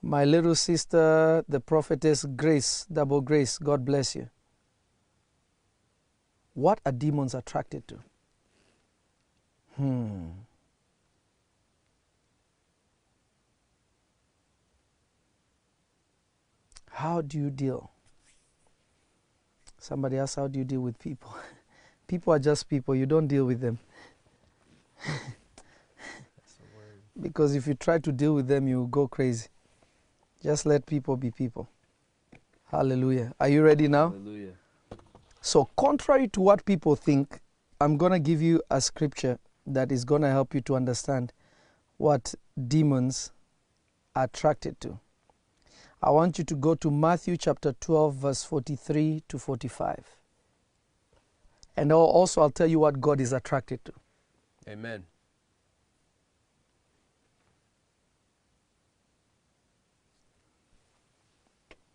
My 0.00 0.24
little 0.24 0.54
sister, 0.54 1.44
the 1.48 1.60
prophetess 1.60 2.24
Grace, 2.24 2.86
double 2.90 3.20
Grace, 3.20 3.58
God 3.58 3.84
bless 3.84 4.16
you. 4.16 4.30
What 6.54 6.80
are 6.84 6.92
demons 6.92 7.34
attracted 7.34 7.86
to? 7.88 7.98
Hmm. 9.76 10.28
How 16.92 17.22
do 17.22 17.38
you 17.38 17.50
deal? 17.50 17.90
Somebody 19.78 20.18
asked, 20.18 20.36
How 20.36 20.46
do 20.46 20.58
you 20.58 20.64
deal 20.64 20.80
with 20.80 20.98
people? 20.98 21.34
people 22.06 22.32
are 22.32 22.38
just 22.38 22.68
people, 22.68 22.94
you 22.94 23.06
don't 23.06 23.26
deal 23.26 23.46
with 23.46 23.60
them. 23.60 23.78
because 27.20 27.54
if 27.54 27.66
you 27.66 27.74
try 27.74 27.98
to 27.98 28.12
deal 28.12 28.34
with 28.34 28.46
them, 28.46 28.68
you 28.68 28.86
go 28.90 29.08
crazy. 29.08 29.48
Just 30.42 30.66
let 30.66 30.84
people 30.86 31.16
be 31.16 31.30
people. 31.30 31.68
Hallelujah. 32.70 33.32
Are 33.40 33.48
you 33.48 33.62
ready 33.62 33.88
now? 33.88 34.10
Hallelujah. 34.10 34.52
So, 35.40 35.70
contrary 35.76 36.28
to 36.28 36.40
what 36.40 36.64
people 36.64 36.94
think, 36.94 37.40
I'm 37.80 37.96
going 37.96 38.12
to 38.12 38.18
give 38.18 38.40
you 38.42 38.62
a 38.70 38.80
scripture 38.80 39.38
that 39.66 39.90
is 39.90 40.04
going 40.04 40.22
to 40.22 40.30
help 40.30 40.54
you 40.54 40.60
to 40.62 40.76
understand 40.76 41.32
what 41.96 42.34
demons 42.68 43.32
are 44.14 44.24
attracted 44.24 44.80
to. 44.82 44.98
I 46.02 46.10
want 46.10 46.36
you 46.38 46.44
to 46.44 46.54
go 46.56 46.74
to 46.74 46.90
Matthew 46.90 47.36
chapter 47.36 47.72
12, 47.72 48.14
verse 48.14 48.42
43 48.42 49.22
to 49.28 49.38
45. 49.38 50.04
And 51.76 51.92
also, 51.92 52.42
I'll 52.42 52.50
tell 52.50 52.66
you 52.66 52.80
what 52.80 53.00
God 53.00 53.20
is 53.20 53.32
attracted 53.32 53.84
to. 53.84 53.92
Amen. 54.68 55.04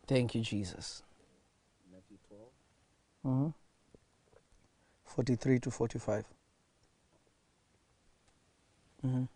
Thank 0.07 0.35
you, 0.35 0.41
Jesus. 0.41 1.03
Mhm. 3.25 3.53
43 5.03 5.59
to 5.59 5.69
45. 5.71 6.25
Mhm. 9.03 9.27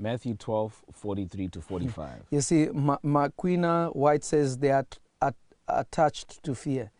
Matthew 0.00 0.34
12, 0.34 0.82
43 0.92 1.48
to 1.48 1.60
45. 1.60 2.22
You 2.30 2.40
see, 2.40 2.68
Ma- 2.72 2.98
Marquina 3.02 3.90
White 3.92 4.24
says 4.24 4.56
they 4.56 4.70
are 4.70 4.86
at- 5.20 5.34
attached 5.68 6.42
to 6.42 6.54
fear. 6.54 6.90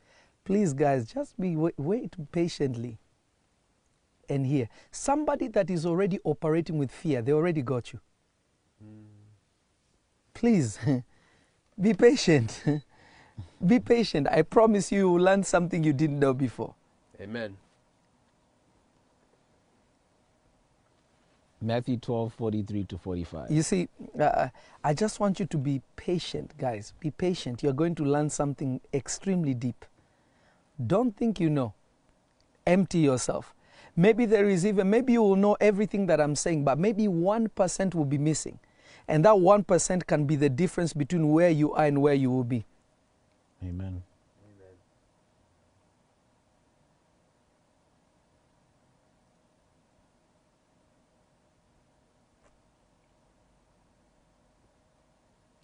Please, 0.45 0.75
guys, 0.75 1.07
just 1.13 1.39
be 1.41 1.57
wait, 1.57 1.75
wait 1.79 2.15
patiently 2.31 2.99
and 4.29 4.47
hear. 4.47 4.69
Somebody 4.91 5.49
that 5.49 5.71
is 5.71 5.87
already 5.87 6.19
operating 6.25 6.77
with 6.79 6.91
fear, 6.91 7.23
they 7.23 7.33
already 7.33 7.63
got 7.63 7.93
you. 7.93 8.01
Hmm. 8.83 9.05
Please, 10.35 10.79
be 11.81 11.95
patient. 11.95 12.63
be 13.67 13.81
patient. 13.81 14.29
I 14.31 14.43
promise 14.43 14.93
you, 14.93 14.99
you 14.99 15.11
will 15.13 15.23
learn 15.23 15.43
something 15.43 15.83
you 15.83 15.95
didn't 15.95 16.19
know 16.19 16.35
before. 16.35 16.75
Amen. 17.21 17.57
Matthew 21.63 21.99
12, 21.99 22.33
43 22.33 22.85
to 22.85 22.99
45. 22.99 23.51
You 23.51 23.63
see, 23.63 23.89
uh, 24.19 24.49
I 24.83 24.95
just 24.95 25.21
want 25.21 25.39
you 25.39 25.47
to 25.47 25.59
be 25.59 25.83
patient, 25.97 26.57
guys. 26.57 26.95
Be 27.01 27.11
patient. 27.11 27.63
You're 27.63 27.75
going 27.75 27.95
to 27.97 28.05
learn 28.05 28.31
something 28.31 28.81
extremely 28.95 29.53
deep. 29.53 29.85
Don't 30.85 31.17
think 31.17 31.39
you 31.39 31.51
know. 31.51 31.75
Empty 32.67 32.99
yourself. 32.99 33.55
Maybe 33.97 34.25
there 34.25 34.49
is 34.49 34.65
even, 34.65 34.89
maybe 34.89 35.13
you 35.15 35.23
will 35.23 35.37
know 35.37 35.57
everything 35.61 36.07
that 36.07 36.21
I'm 36.21 36.35
saying, 36.35 36.65
but 36.65 36.79
maybe 36.79 37.07
1% 37.07 37.95
will 37.95 38.05
be 38.05 38.19
missing. 38.19 38.59
And 39.07 39.25
that 39.25 39.35
1% 39.35 40.07
can 40.07 40.25
be 40.25 40.37
the 40.37 40.49
difference 40.49 40.93
between 40.93 41.31
where 41.31 41.51
you 41.51 41.75
are 41.75 41.85
and 41.85 42.01
where 42.01 42.15
you 42.15 42.31
will 42.31 42.45
be. 42.45 42.65
Amen. 43.63 44.03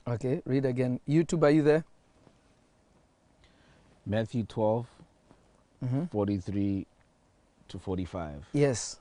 Okay, 0.08 0.40
read 0.44 0.64
again. 0.64 1.00
YouTube, 1.08 1.42
are 1.42 1.50
you 1.50 1.62
there? 1.62 1.84
Matthew 4.04 4.44
12, 4.44 4.86
Mhm. 5.82 6.08
43 6.10 6.86
to 7.68 7.78
45. 7.78 8.48
Yes. 8.52 9.00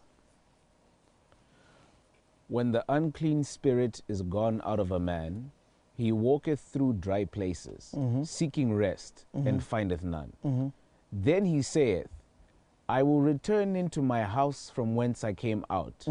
When 2.48 2.72
the 2.72 2.84
unclean 2.90 3.44
spirit 3.44 4.02
is 4.08 4.24
gone 4.24 4.62
out 4.66 4.80
of 4.80 4.92
a 4.92 5.00
man, 5.00 5.52
He 5.98 6.12
walketh 6.12 6.60
through 6.60 6.96
dry 7.00 7.24
places, 7.24 7.94
Mhm. 7.96 8.28
seeking 8.28 8.74
rest, 8.76 9.24
Mhm. 9.34 9.48
and 9.48 9.64
findeth 9.64 10.04
none. 10.04 10.34
Mhm. 10.44 10.74
Then 11.10 11.46
he 11.46 11.62
saith, 11.62 12.10
I 12.90 13.02
will 13.02 13.22
return 13.22 13.78
into 13.78 14.02
my 14.02 14.24
house 14.24 14.70
from 14.70 14.96
whence 14.96 15.24
I 15.24 15.32
came 15.34 15.64
out. 15.70 16.06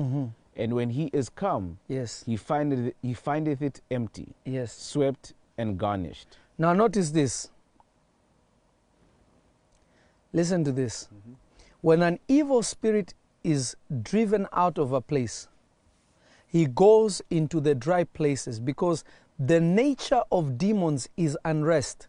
And 0.56 0.74
when 0.74 0.90
he 0.90 1.06
is 1.12 1.28
come, 1.28 1.78
Yes. 1.88 2.22
he 2.26 2.36
findeth, 2.36 2.94
he 3.02 3.12
findeth 3.14 3.60
it 3.60 3.80
empty, 3.90 4.34
Yes. 4.44 4.72
swept 4.72 5.34
and 5.58 5.78
garnished. 5.78 6.38
Now, 6.58 6.72
notice 6.72 7.10
this. 7.10 7.50
Listen 10.32 10.64
to 10.64 10.72
this. 10.72 11.08
Mm-hmm. 11.14 11.32
When 11.80 12.02
an 12.02 12.18
evil 12.28 12.62
spirit 12.62 13.14
is 13.42 13.76
driven 14.02 14.46
out 14.52 14.78
of 14.78 14.92
a 14.92 15.00
place, 15.00 15.48
he 16.46 16.66
goes 16.66 17.20
into 17.30 17.60
the 17.60 17.74
dry 17.74 18.04
places 18.04 18.60
because 18.60 19.04
the 19.38 19.60
nature 19.60 20.22
of 20.30 20.56
demons 20.56 21.08
is 21.16 21.36
unrest. 21.44 22.06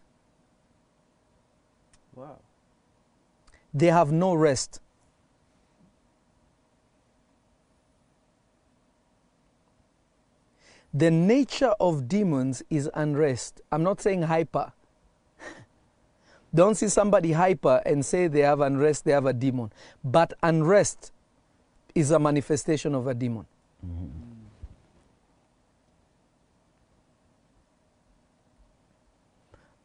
Wow. 2.14 2.38
They 3.74 3.88
have 3.88 4.12
no 4.12 4.34
rest. 4.34 4.80
The 10.96 11.10
nature 11.10 11.74
of 11.78 12.08
demons 12.08 12.62
is 12.70 12.88
unrest. 12.94 13.60
I'm 13.70 13.82
not 13.82 14.00
saying 14.00 14.22
hyper. 14.22 14.72
Don't 16.54 16.74
see 16.74 16.88
somebody 16.88 17.32
hyper 17.32 17.82
and 17.84 18.02
say 18.02 18.28
they 18.28 18.40
have 18.40 18.60
unrest, 18.60 19.04
they 19.04 19.12
have 19.12 19.26
a 19.26 19.34
demon. 19.34 19.74
But 20.02 20.32
unrest 20.42 21.12
is 21.94 22.12
a 22.12 22.18
manifestation 22.18 22.94
of 22.94 23.08
a 23.08 23.12
demon. 23.12 23.44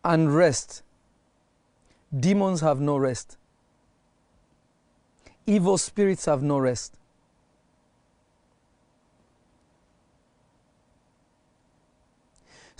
Unrest. 0.05 0.81
Demons 2.17 2.61
have 2.61 2.79
no 2.79 2.95
rest. 2.95 3.37
Evil 5.45 5.77
spirits 5.77 6.23
have 6.23 6.41
no 6.41 6.57
rest. 6.57 7.00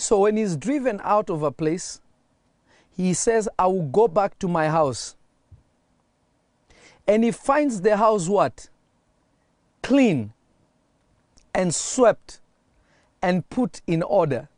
So 0.01 0.21
when 0.21 0.35
he's 0.35 0.57
driven 0.57 0.99
out 1.03 1.29
of 1.29 1.43
a 1.43 1.51
place, 1.51 2.01
he 2.97 3.13
says, 3.13 3.47
I 3.59 3.67
will 3.67 3.83
go 3.83 4.07
back 4.07 4.39
to 4.39 4.47
my 4.47 4.67
house. 4.67 5.15
And 7.07 7.23
he 7.23 7.29
finds 7.29 7.81
the 7.81 7.97
house 7.97 8.27
what? 8.27 8.67
Clean 9.83 10.33
and 11.53 11.73
swept 11.75 12.39
and 13.21 13.47
put 13.51 13.81
in 13.85 14.01
order. 14.01 14.49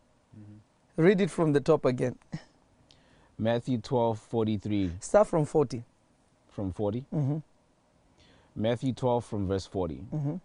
Read 0.96 1.20
it 1.20 1.30
from 1.30 1.52
the 1.52 1.60
top 1.60 1.84
again. 1.84 2.16
Matthew 3.38 3.80
12, 3.80 4.18
43 4.20 4.92
Start 5.02 5.28
from 5.28 5.44
40. 5.44 5.84
from 6.52 6.72
40. 6.72 7.04
Mm-hmm. 7.14 7.38
Matthew 8.56 8.94
12 8.94 9.26
from 9.26 9.48
verse 9.48 9.66
40. 9.66 9.96
Mhm. 10.14 10.40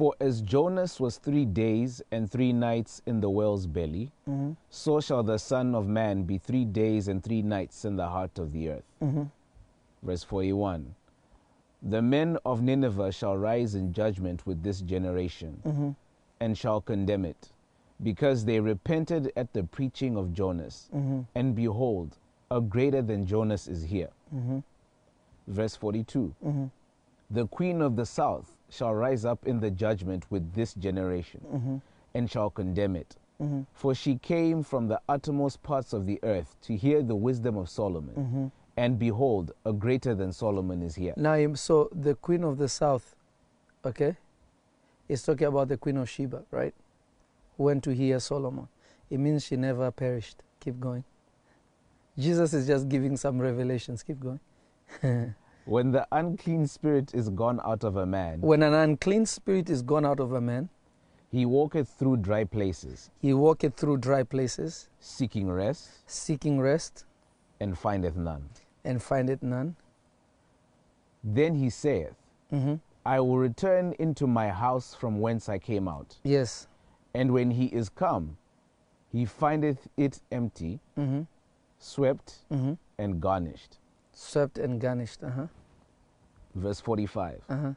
For 0.00 0.14
as 0.18 0.40
Jonas 0.40 0.98
was 0.98 1.18
three 1.18 1.44
days 1.44 2.00
and 2.10 2.30
three 2.30 2.54
nights 2.54 3.02
in 3.04 3.20
the 3.20 3.28
whale's 3.28 3.66
belly, 3.66 4.12
Mhm. 4.26 4.56
so 4.70 4.98
shall 4.98 5.22
the 5.22 5.36
Son 5.36 5.74
of 5.74 5.86
Man 5.86 6.22
be 6.22 6.38
three 6.38 6.64
days 6.64 7.06
and 7.06 7.22
three 7.22 7.42
nights 7.42 7.84
in 7.84 7.96
the 7.96 8.08
heart 8.08 8.38
of 8.38 8.50
the 8.52 8.70
earth. 8.70 8.90
Mhm. 9.02 9.30
Verse 10.02 10.24
41 10.24 10.94
The 11.82 12.00
men 12.00 12.38
of 12.46 12.62
Nineveh 12.62 13.12
shall 13.12 13.36
rise 13.36 13.74
in 13.74 13.92
judgment 13.92 14.46
with 14.46 14.62
this 14.62 14.80
generation 14.80 15.60
Mhm. 15.66 15.96
and 16.40 16.56
shall 16.56 16.80
condemn 16.80 17.26
it, 17.26 17.52
because 18.02 18.46
they 18.46 18.58
repented 18.58 19.30
at 19.36 19.52
the 19.52 19.64
preaching 19.64 20.16
of 20.16 20.32
Jonas. 20.32 20.88
Mhm. 20.94 21.26
And 21.34 21.54
behold, 21.54 22.16
a 22.50 22.62
greater 22.62 23.02
than 23.02 23.26
Jonas 23.26 23.68
is 23.68 23.82
here. 23.82 24.12
Mhm. 24.34 24.62
Verse 25.46 25.76
42 25.76 26.34
Mhm. 26.42 26.70
The 27.30 27.46
queen 27.46 27.82
of 27.82 27.96
the 27.96 28.06
south 28.06 28.56
shall 28.70 28.94
rise 28.94 29.24
up 29.24 29.46
in 29.46 29.60
the 29.60 29.70
judgment 29.70 30.30
with 30.30 30.52
this 30.54 30.74
generation 30.74 31.40
Mhm. 31.52 31.82
and 32.14 32.30
shall 32.30 32.50
condemn 32.50 32.96
it. 32.96 33.16
Mhm. 33.40 33.66
For 33.72 33.94
she 33.94 34.16
came 34.16 34.62
from 34.62 34.88
the 34.88 35.00
uttermost 35.08 35.62
parts 35.62 35.92
of 35.92 36.06
the 36.06 36.18
earth 36.22 36.56
to 36.62 36.76
hear 36.76 37.02
the 37.02 37.16
wisdom 37.16 37.56
of 37.56 37.68
Solomon. 37.68 38.14
Mhm. 38.14 38.52
And 38.76 38.98
behold, 38.98 39.52
a 39.64 39.72
greater 39.72 40.14
than 40.14 40.32
Solomon 40.32 40.82
is 40.82 40.94
here. 40.94 41.14
Now, 41.16 41.34
im- 41.36 41.56
so 41.56 41.88
the 41.92 42.14
queen 42.14 42.44
of 42.44 42.56
the 42.58 42.68
south, 42.68 43.16
okay, 43.84 44.16
is 45.08 45.22
talking 45.22 45.46
about 45.48 45.68
the 45.68 45.76
queen 45.76 45.96
of 45.96 46.08
Sheba, 46.08 46.44
right? 46.50 46.74
Who 47.56 47.64
went 47.64 47.82
to 47.84 47.90
hear 47.94 48.20
Solomon. 48.20 48.68
It 49.10 49.18
means 49.18 49.44
she 49.44 49.56
never 49.56 49.90
perished. 49.90 50.42
Keep 50.60 50.78
going. 50.80 51.04
Jesus 52.16 52.52
is 52.54 52.66
just 52.66 52.88
giving 52.88 53.16
some 53.16 53.40
revelations. 53.40 54.02
Keep 54.02 54.20
going. 54.20 54.40
When 55.70 55.92
the 55.92 56.04
unclean 56.10 56.66
spirit 56.66 57.14
is 57.14 57.28
gone 57.28 57.60
out 57.64 57.84
of 57.84 57.94
a 57.96 58.04
man, 58.04 58.40
when 58.40 58.60
an 58.64 58.74
unclean 58.74 59.24
spirit 59.24 59.70
is 59.70 59.82
gone 59.82 60.04
out 60.04 60.18
of 60.18 60.32
a 60.32 60.40
man, 60.40 60.68
he 61.30 61.46
walketh 61.46 61.88
through 61.90 62.16
dry 62.16 62.42
places, 62.42 63.08
he 63.20 63.32
walketh 63.32 63.76
through 63.76 63.98
dry 63.98 64.24
places, 64.24 64.88
seeking 64.98 65.48
rest, 65.48 65.88
seeking 66.08 66.60
rest, 66.60 67.04
and 67.60 67.78
findeth 67.78 68.16
none. 68.16 68.48
and 68.82 69.00
findeth 69.00 69.42
none. 69.44 69.76
Then 71.22 71.54
he 71.54 71.70
saith, 71.70 72.16
Mhm. 72.50 72.80
I 73.06 73.20
will 73.20 73.38
return 73.38 73.92
into 74.00 74.26
my 74.26 74.48
house 74.48 74.94
from 74.94 75.20
whence 75.20 75.48
I 75.48 75.58
came 75.60 75.86
out. 75.86 76.18
Yes. 76.24 76.66
And 77.14 77.32
when 77.32 77.50
he 77.52 77.66
is 77.66 77.90
come, 77.90 78.38
he 79.12 79.24
findeth 79.24 79.86
it 79.96 80.20
empty, 80.32 80.80
Mhm. 80.96 81.26
swept, 81.78 82.38
Mhm. 82.50 82.78
and 82.98 83.20
garnished. 83.20 83.78
Swept 84.12 84.58
and 84.58 84.80
garnished. 84.80 85.22
Uh 85.22 85.30
huh. 85.30 85.46
Verse 86.54 86.80
45. 86.80 87.42
Uh 87.48 87.56
huh. 87.56 87.72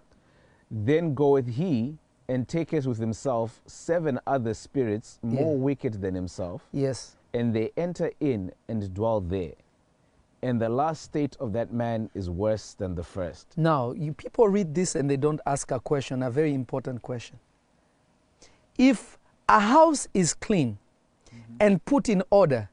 Then 0.71 1.13
goeth 1.13 1.47
he 1.47 1.97
and 2.27 2.47
taketh 2.47 2.85
with 2.87 2.97
himself 2.97 3.61
seven 3.65 4.19
other 4.25 4.53
spirits 4.53 5.19
more 5.21 5.53
Yeah. 5.53 5.59
wicked 5.59 6.01
than 6.01 6.15
himself, 6.15 6.67
Yes. 6.71 7.15
and 7.33 7.53
they 7.53 7.71
enter 7.77 8.11
in 8.19 8.51
and 8.67 8.93
dwell 8.93 9.21
there. 9.21 9.53
And 10.41 10.59
the 10.61 10.69
last 10.69 11.03
state 11.03 11.35
of 11.39 11.53
that 11.53 11.71
man 11.71 12.09
is 12.13 12.29
worse 12.29 12.73
than 12.73 12.95
the 12.95 13.03
first. 13.03 13.47
Now, 13.57 13.91
you 13.91 14.13
people 14.13 14.47
read 14.49 14.73
this 14.73 14.95
and 14.95 15.09
they 15.09 15.17
don't 15.17 15.39
ask 15.45 15.71
a 15.71 15.79
question, 15.79 16.23
a 16.23 16.29
very 16.31 16.53
important 16.53 17.01
question. 17.01 17.39
If 18.77 19.17
a 19.47 19.59
house 19.59 20.07
is 20.13 20.33
clean 20.33 20.79
and 21.59 21.83
put 21.85 22.09
in 22.09 22.23
order, 22.29 22.69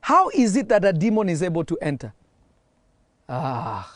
how 0.00 0.30
is 0.30 0.56
it 0.56 0.68
that 0.68 0.84
a 0.84 0.92
demon 0.92 1.28
is 1.28 1.42
able 1.42 1.64
to 1.64 1.76
enter? 1.82 2.12
Ah. 3.28 3.94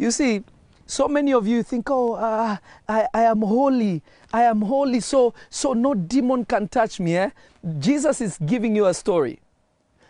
You 0.00 0.10
see, 0.10 0.42
so 0.86 1.08
many 1.08 1.34
of 1.34 1.46
you 1.46 1.62
think, 1.62 1.90
oh, 1.90 2.14
uh, 2.14 2.56
I, 2.88 3.06
I 3.12 3.22
am 3.24 3.42
holy. 3.42 4.02
I 4.32 4.44
am 4.44 4.62
holy, 4.62 5.00
so, 5.00 5.34
so 5.50 5.74
no 5.74 5.92
demon 5.92 6.46
can 6.46 6.68
touch 6.68 6.98
me. 6.98 7.18
Eh? 7.18 7.30
Jesus 7.78 8.22
is 8.22 8.38
giving 8.46 8.74
you 8.74 8.86
a 8.86 8.94
story. 8.94 9.40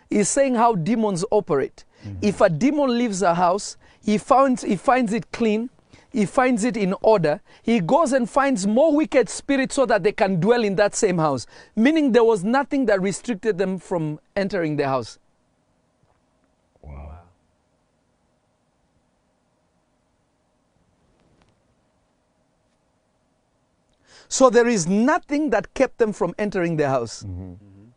He's 0.09 0.29
saying 0.29 0.55
how 0.55 0.75
demons 0.75 1.25
operate. 1.29 1.83
If 2.21 2.39
a 2.39 2.49
demon 2.49 2.97
leaves 2.97 3.21
a 3.21 3.35
house, 3.35 3.75
he 4.01 4.17
finds, 4.17 4.63
he 4.63 4.77
finds 4.77 5.11
it 5.11 5.29
clean, 5.33 5.69
he 6.09 6.25
finds 6.25 6.63
it 6.63 6.77
in 6.77 6.95
order, 7.01 7.41
he 7.61 7.81
goes 7.81 8.13
and 8.13 8.29
finds 8.29 8.65
more 8.65 8.95
wicked 8.95 9.27
spirits 9.27 9.75
so 9.75 9.85
that 9.87 10.03
they 10.03 10.13
can 10.13 10.39
dwell 10.39 10.63
in 10.63 10.77
that 10.77 10.95
same 10.95 11.17
house. 11.17 11.47
Meaning 11.75 12.13
there 12.13 12.23
was 12.23 12.45
nothing 12.45 12.85
that 12.85 13.01
restricted 13.01 13.57
them 13.57 13.77
from 13.77 14.21
entering 14.37 14.77
the 14.77 14.87
house. 14.87 15.19
So 24.31 24.49
there 24.49 24.65
is 24.69 24.87
nothing 24.87 25.49
that 25.49 25.73
kept 25.73 25.97
them 25.97 26.13
from 26.13 26.33
entering 26.39 26.77
the 26.77 26.87
house. 26.87 27.23
Mm-hmm. 27.23 27.51
Mm-hmm. 27.51 27.89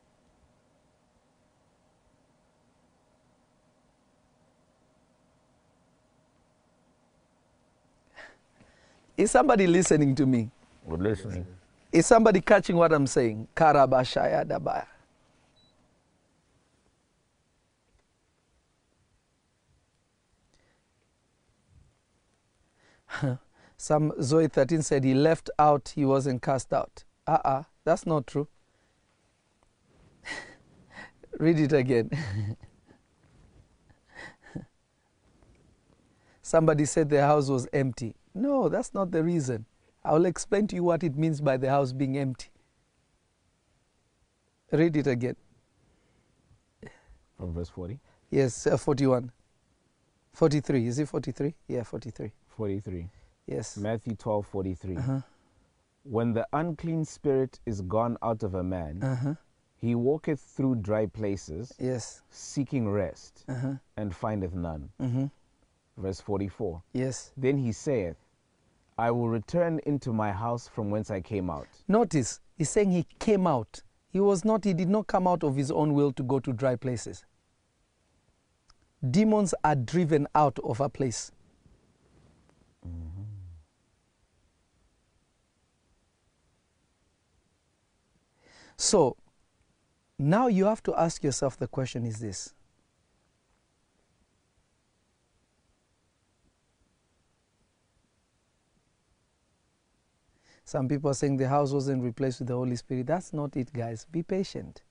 Is 9.22 9.30
somebody 9.30 9.68
listening 9.68 10.16
to 10.16 10.26
me? 10.26 10.50
We're 10.84 10.96
listening. 10.96 11.46
Is 11.92 12.04
somebody 12.04 12.40
catching 12.40 12.74
what 12.74 12.92
I'm 12.92 13.06
saying? 13.06 13.46
Karabashaya 13.54 14.44
dabaya. 14.44 14.86
Some 23.84 24.14
Zoe 24.22 24.48
13 24.48 24.80
said 24.80 25.04
he 25.04 25.12
left 25.12 25.50
out, 25.58 25.92
he 25.94 26.06
wasn't 26.06 26.40
cast 26.40 26.72
out. 26.72 27.04
Uh 27.26 27.38
uh 27.44 27.62
that's 27.84 28.06
not 28.06 28.26
true. 28.26 28.48
Read 31.38 31.60
it 31.60 31.74
again. 31.74 32.08
Somebody 36.40 36.86
said 36.86 37.10
the 37.10 37.20
house 37.20 37.50
was 37.50 37.68
empty. 37.74 38.16
No, 38.34 38.70
that's 38.70 38.94
not 38.94 39.10
the 39.10 39.22
reason. 39.22 39.66
I'll 40.02 40.24
explain 40.24 40.66
to 40.68 40.76
you 40.76 40.84
what 40.84 41.04
it 41.04 41.18
means 41.18 41.42
by 41.42 41.58
the 41.58 41.68
house 41.68 41.92
being 41.92 42.16
empty. 42.16 42.48
Read 44.72 44.96
it 44.96 45.06
again. 45.06 45.36
From 47.36 47.52
verse 47.52 47.68
40. 47.68 48.00
Yes, 48.30 48.66
uh, 48.66 48.78
41. 48.78 49.30
43. 50.32 50.86
Is 50.86 50.98
it 51.00 51.06
43? 51.06 51.54
Yeah, 51.68 51.82
43. 51.82 52.32
43. 52.48 53.10
Yes. 53.46 53.76
Matthew 53.76 54.14
12, 54.16 54.46
43. 54.46 54.96
Uh-huh. 54.96 55.20
When 56.04 56.32
the 56.32 56.46
unclean 56.52 57.04
spirit 57.04 57.60
is 57.66 57.80
gone 57.82 58.16
out 58.22 58.42
of 58.42 58.54
a 58.54 58.62
man, 58.62 59.02
Uh-huh. 59.02 59.34
he 59.76 59.94
walketh 59.94 60.40
through 60.40 60.76
dry 60.76 61.06
places, 61.06 61.72
Yes. 61.78 62.22
seeking 62.30 62.88
rest, 62.88 63.44
Uh-huh. 63.48 63.74
and 63.96 64.14
findeth 64.14 64.54
none. 64.54 64.90
Mm-hmm. 65.00 65.26
Verse 65.96 66.20
44. 66.20 66.82
Yes. 66.92 67.32
Then 67.36 67.58
he 67.58 67.72
saith, 67.72 68.16
I 68.98 69.10
will 69.10 69.28
return 69.28 69.80
into 69.86 70.12
my 70.12 70.30
house 70.32 70.68
from 70.68 70.90
whence 70.90 71.10
I 71.10 71.20
came 71.20 71.50
out. 71.50 71.66
Notice, 71.88 72.40
he's 72.56 72.70
saying 72.70 72.90
he 72.92 73.04
came 73.18 73.46
out. 73.46 73.82
He 74.10 74.20
was 74.20 74.44
not, 74.44 74.64
he 74.64 74.72
did 74.74 74.88
not 74.88 75.06
come 75.08 75.26
out 75.26 75.42
of 75.42 75.56
his 75.56 75.70
own 75.70 75.94
will 75.94 76.12
to 76.12 76.22
go 76.22 76.38
to 76.40 76.52
dry 76.52 76.76
places. 76.76 77.24
Demons 79.10 79.52
are 79.64 79.74
driven 79.74 80.26
out 80.34 80.58
of 80.60 80.80
a 80.80 80.88
place. 80.88 81.30
So, 88.76 89.16
now 90.18 90.46
you 90.48 90.64
have 90.66 90.82
to 90.84 90.94
ask 90.94 91.22
yourself 91.22 91.58
the 91.58 91.68
question 91.68 92.04
is 92.04 92.18
this 92.20 92.54
Some 100.66 100.88
people 100.88 101.10
are 101.10 101.14
saying 101.14 101.36
the 101.36 101.48
house 101.48 101.72
wasn't 101.72 102.02
replaced 102.02 102.40
with 102.40 102.48
the 102.48 102.54
Holy 102.54 102.74
Spirit. 102.76 103.06
That's 103.06 103.32
not 103.32 103.56
it, 103.56 103.72
guys. 103.72 104.06
Be 104.10 104.22
patient. 104.22 104.82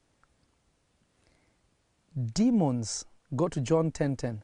Demons, 2.33 3.05
go 3.35 3.47
to 3.47 3.59
John 3.59 3.91
10:10. 3.91 4.15
10, 4.15 4.15
10. 4.17 4.43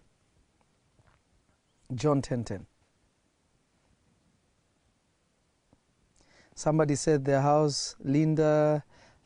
John 1.94 2.22
10:10. 2.22 2.24
10, 2.24 2.44
10. 2.44 2.66
Somebody 6.56 6.96
said 6.96 7.24
their 7.24 7.42
house, 7.42 7.96
Linda 8.00 8.84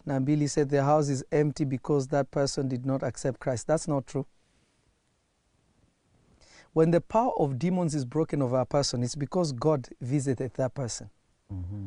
Nabili 0.07 0.49
said 0.49 0.69
the 0.69 0.83
house 0.83 1.09
is 1.09 1.23
empty 1.31 1.65
because 1.65 2.07
that 2.07 2.29
person 2.31 2.67
did 2.67 2.85
not 2.85 3.03
accept 3.03 3.39
Christ. 3.39 3.67
That's 3.67 3.87
not 3.87 4.05
true. 4.07 4.25
When 6.73 6.91
the 6.91 7.01
power 7.01 7.31
of 7.39 7.59
demons 7.59 7.93
is 7.95 8.03
broken 8.03 8.41
over 8.41 8.59
a 8.59 8.65
person, 8.65 9.03
it's 9.03 9.15
because 9.15 9.51
God 9.51 9.87
visited 10.01 10.53
that 10.55 10.73
person. 10.73 11.09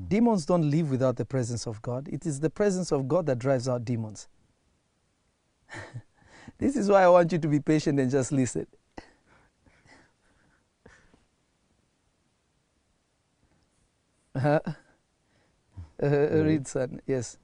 Demons 0.08 0.46
don't 0.46 0.70
live 0.70 0.90
without 0.90 1.16
the 1.16 1.24
presence 1.24 1.66
of 1.66 1.82
God. 1.82 2.08
It 2.08 2.24
is 2.24 2.38
the 2.38 2.50
presence 2.50 2.92
of 2.92 3.08
God 3.08 3.26
that 3.26 3.40
drives 3.40 3.68
out 3.68 3.84
demons. 3.84 4.28
this 6.58 6.76
is 6.76 6.88
why 6.88 7.02
I 7.02 7.08
want 7.08 7.32
you 7.32 7.38
to 7.38 7.48
be 7.48 7.58
patient 7.58 7.98
and 7.98 8.10
just 8.10 8.32
listen. 8.32 8.66
Uh, 15.98 16.06
uh, 16.06 16.42
read, 16.44 16.68
son. 16.68 17.00
Yes. 17.06 17.38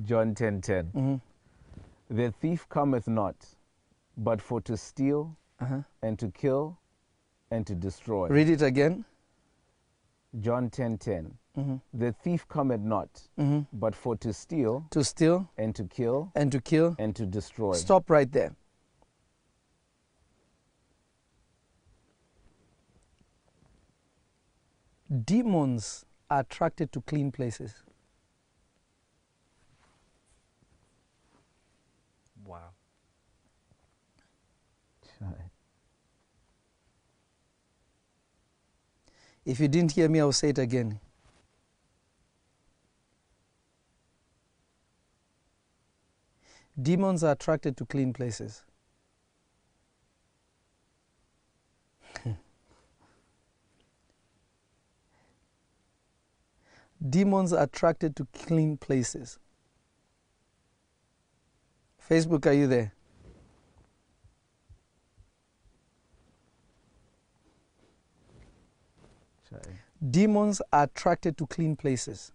John 0.00 0.34
10 0.34 0.60
10. 0.60 0.90
Mhm. 0.92 1.20
The 2.08 2.30
thief 2.32 2.68
cometh 2.68 3.08
not, 3.08 3.56
but 4.16 4.40
for 4.40 4.60
to 4.62 4.76
steal, 4.76 5.36
Uh-huh. 5.60 5.82
and 6.02 6.18
to 6.18 6.30
kill, 6.30 6.78
and 7.50 7.66
to 7.66 7.74
destroy. 7.74 8.28
Read 8.28 8.48
it 8.48 8.62
again. 8.62 9.04
John 10.40 10.70
10 10.70 10.96
10. 10.98 11.38
Mhm. 11.56 11.80
The 11.92 12.12
thief 12.12 12.48
cometh 12.48 12.80
not, 12.80 13.28
Mhm. 13.36 13.66
but 13.72 13.94
for 13.94 14.16
to 14.16 14.32
steal, 14.32 14.86
To 14.90 15.04
steal 15.04 15.48
and 15.58 15.74
to 15.76 15.84
kill, 15.84 16.32
and 16.34 16.50
to 16.52 16.60
kill. 16.60 16.96
and 16.98 17.14
to 17.16 17.26
destroy. 17.26 17.74
Stop 17.74 18.08
right 18.08 18.30
there. 18.32 18.56
Demons 25.24 26.04
are 26.30 26.40
attracted 26.40 26.92
to 26.92 27.00
clean 27.02 27.30
places. 27.32 27.82
Wow. 32.44 32.70
If 39.44 39.58
you 39.58 39.68
didn't 39.68 39.92
hear 39.92 40.08
me, 40.08 40.20
I'll 40.20 40.32
say 40.32 40.48
it 40.50 40.58
again. 40.58 41.00
Demons 46.80 47.22
are 47.24 47.32
attracted 47.32 47.76
to 47.76 47.84
clean 47.84 48.12
places. 48.12 48.62
Demons 57.10 57.52
are 57.52 57.64
attracted 57.64 58.16
to 58.16 58.26
clean 58.32 58.78
places. 58.78 59.38
Facebook, 62.08 62.46
are 62.46 62.52
you 62.52 62.66
there? 62.66 62.92
Demons 70.10 70.60
are 70.72 70.84
attracted 70.84 71.38
to 71.38 71.46
clean 71.46 71.76
places. 71.76 72.32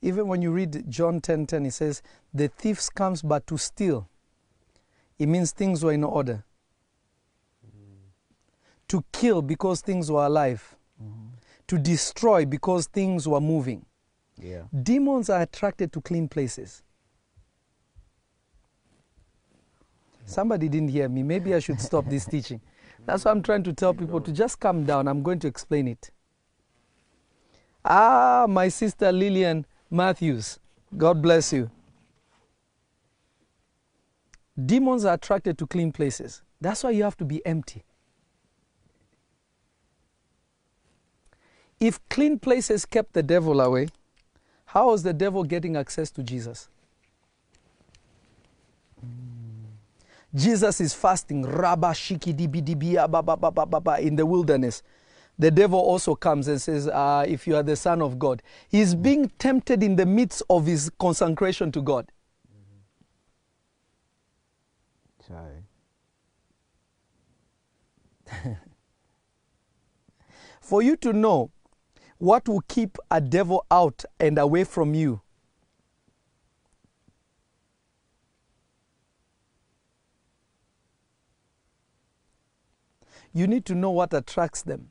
Even 0.00 0.28
when 0.28 0.42
you 0.42 0.52
read 0.52 0.84
John 0.88 1.20
10:10, 1.20 1.46
10, 1.46 1.66
it 1.66 1.72
says, 1.72 2.02
"The 2.32 2.48
thief 2.48 2.88
comes 2.94 3.22
but 3.22 3.46
to 3.48 3.58
steal." 3.58 4.08
It 5.18 5.26
means 5.26 5.52
things 5.52 5.84
were 5.84 5.92
in 5.92 6.04
order. 6.04 6.44
To 8.88 9.04
kill 9.12 9.42
because 9.42 9.82
things 9.82 10.10
were 10.10 10.24
alive. 10.24 10.76
Mm-hmm. 11.02 11.26
To 11.66 11.78
destroy 11.78 12.46
because 12.46 12.86
things 12.86 13.28
were 13.28 13.40
moving. 13.40 13.84
Yeah. 14.36 14.64
Demons 14.82 15.28
are 15.28 15.42
attracted 15.42 15.92
to 15.92 16.00
clean 16.00 16.28
places. 16.28 16.82
Somebody 20.28 20.68
didn't 20.68 20.90
hear 20.90 21.08
me. 21.08 21.22
Maybe 21.22 21.54
I 21.54 21.58
should 21.58 21.80
stop 21.80 22.04
this 22.06 22.26
teaching. 22.26 22.60
That's 23.06 23.24
why 23.24 23.30
I'm 23.30 23.42
trying 23.42 23.62
to 23.62 23.72
tell 23.72 23.94
people 23.94 24.20
to 24.20 24.30
just 24.30 24.60
calm 24.60 24.84
down. 24.84 25.08
I'm 25.08 25.22
going 25.22 25.38
to 25.38 25.48
explain 25.48 25.88
it. 25.88 26.10
Ah, 27.82 28.44
my 28.46 28.68
sister 28.68 29.10
Lillian 29.10 29.64
Matthews. 29.90 30.58
God 30.94 31.22
bless 31.22 31.54
you. 31.54 31.70
Demons 34.66 35.06
are 35.06 35.14
attracted 35.14 35.56
to 35.56 35.66
clean 35.66 35.92
places. 35.92 36.42
That's 36.60 36.84
why 36.84 36.90
you 36.90 37.04
have 37.04 37.16
to 37.16 37.24
be 37.24 37.44
empty. 37.46 37.84
If 41.80 42.06
clean 42.10 42.38
places 42.38 42.84
kept 42.84 43.14
the 43.14 43.22
devil 43.22 43.62
away, 43.62 43.88
how 44.66 44.90
was 44.90 45.04
the 45.04 45.14
devil 45.14 45.42
getting 45.42 45.74
access 45.74 46.10
to 46.10 46.22
Jesus? 46.22 46.68
Jesus 50.34 50.80
is 50.80 50.94
fasting, 50.94 51.42
rabba 51.42 51.88
shiki 51.88 52.34
dibi 52.34 54.02
in 54.02 54.16
the 54.16 54.26
wilderness. 54.26 54.82
The 55.38 55.50
devil 55.50 55.78
also 55.78 56.14
comes 56.14 56.48
and 56.48 56.60
says, 56.60 56.88
uh, 56.88 57.24
If 57.26 57.46
you 57.46 57.56
are 57.56 57.62
the 57.62 57.76
Son 57.76 58.02
of 58.02 58.18
God, 58.18 58.42
he's 58.68 58.94
being 58.94 59.30
tempted 59.38 59.82
in 59.82 59.96
the 59.96 60.04
midst 60.04 60.42
of 60.50 60.66
his 60.66 60.90
consecration 60.98 61.70
to 61.72 61.80
God. 61.80 62.10
For 70.60 70.82
you 70.82 70.96
to 70.96 71.12
know 71.12 71.50
what 72.18 72.48
will 72.48 72.62
keep 72.68 72.98
a 73.10 73.20
devil 73.20 73.64
out 73.70 74.04
and 74.18 74.38
away 74.38 74.64
from 74.64 74.94
you, 74.94 75.20
you 83.32 83.46
need 83.46 83.64
to 83.66 83.74
know 83.74 83.90
what 83.90 84.12
attracts 84.14 84.62
them. 84.62 84.90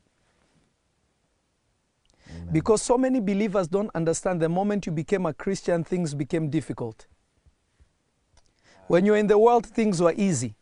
Because 2.52 2.82
so 2.82 2.96
many 2.98 3.20
believers 3.20 3.68
don't 3.68 3.90
understand 3.94 4.40
the 4.40 4.48
moment 4.48 4.86
you 4.86 4.92
became 4.92 5.26
a 5.26 5.32
Christian, 5.32 5.84
things 5.84 6.14
became 6.14 6.50
difficult. 6.50 7.06
When 8.86 9.04
you're 9.04 9.16
in 9.16 9.26
the 9.26 9.38
world, 9.38 9.66
things 9.66 10.00
were 10.00 10.14
easy. 10.16 10.54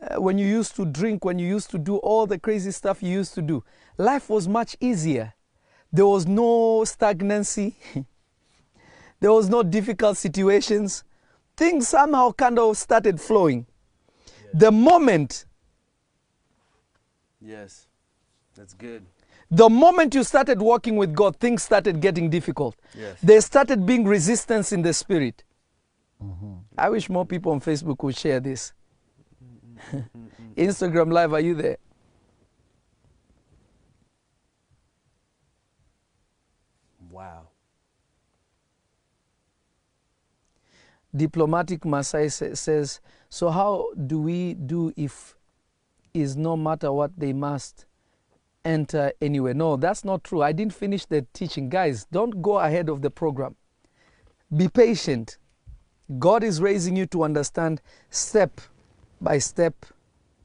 Uh, 0.00 0.20
when 0.20 0.38
you 0.38 0.46
used 0.46 0.76
to 0.76 0.86
drink, 0.86 1.24
when 1.24 1.38
you 1.38 1.46
used 1.46 1.70
to 1.70 1.78
do 1.78 1.96
all 1.96 2.26
the 2.26 2.38
crazy 2.38 2.70
stuff 2.70 3.02
you 3.02 3.10
used 3.10 3.34
to 3.34 3.42
do, 3.42 3.64
life 3.96 4.30
was 4.30 4.46
much 4.48 4.76
easier. 4.80 5.34
There 5.92 6.06
was 6.06 6.26
no 6.26 6.84
stagnancy, 6.84 7.76
there 9.20 9.32
was 9.32 9.48
no 9.48 9.62
difficult 9.62 10.16
situations. 10.16 11.04
Things 11.56 11.88
somehow 11.88 12.32
kind 12.32 12.58
of 12.58 12.76
started 12.76 13.20
flowing. 13.20 13.66
The 14.54 14.70
moment 14.70 15.46
Yes. 17.40 17.86
That's 18.54 18.74
good. 18.74 19.06
The 19.50 19.68
moment 19.68 20.14
you 20.14 20.24
started 20.24 20.60
walking 20.60 20.96
with 20.96 21.14
God, 21.14 21.36
things 21.36 21.62
started 21.62 22.00
getting 22.00 22.28
difficult. 22.28 22.76
Yes. 22.96 23.18
There 23.22 23.40
started 23.40 23.86
being 23.86 24.04
resistance 24.04 24.72
in 24.72 24.82
the 24.82 24.92
spirit. 24.92 25.44
Mm-hmm. 26.22 26.54
I 26.76 26.88
wish 26.90 27.08
more 27.08 27.24
people 27.24 27.52
on 27.52 27.60
Facebook 27.60 28.02
would 28.02 28.16
share 28.16 28.40
this. 28.40 28.72
Mm-hmm. 29.94 30.26
Instagram 30.56 31.12
Live, 31.12 31.32
are 31.32 31.40
you 31.40 31.54
there? 31.54 31.78
Wow. 37.10 37.48
Diplomatic 41.14 41.84
Masai 41.84 42.28
says, 42.28 43.00
So, 43.30 43.48
how 43.50 43.92
do 43.94 44.20
we 44.20 44.54
do 44.54 44.92
if 44.96 45.37
is 46.20 46.36
no 46.36 46.56
matter 46.56 46.92
what 46.92 47.18
they 47.18 47.32
must 47.32 47.86
enter 48.64 49.12
anywhere? 49.20 49.54
No, 49.54 49.76
that's 49.76 50.04
not 50.04 50.24
true. 50.24 50.42
I 50.42 50.52
didn't 50.52 50.74
finish 50.74 51.06
the 51.06 51.26
teaching. 51.32 51.68
Guys, 51.68 52.06
don't 52.10 52.42
go 52.42 52.58
ahead 52.58 52.88
of 52.88 53.02
the 53.02 53.10
program. 53.10 53.56
Be 54.54 54.68
patient. 54.68 55.38
God 56.18 56.42
is 56.42 56.60
raising 56.60 56.96
you 56.96 57.06
to 57.06 57.22
understand 57.22 57.82
step 58.10 58.60
by 59.20 59.38
step 59.38 59.74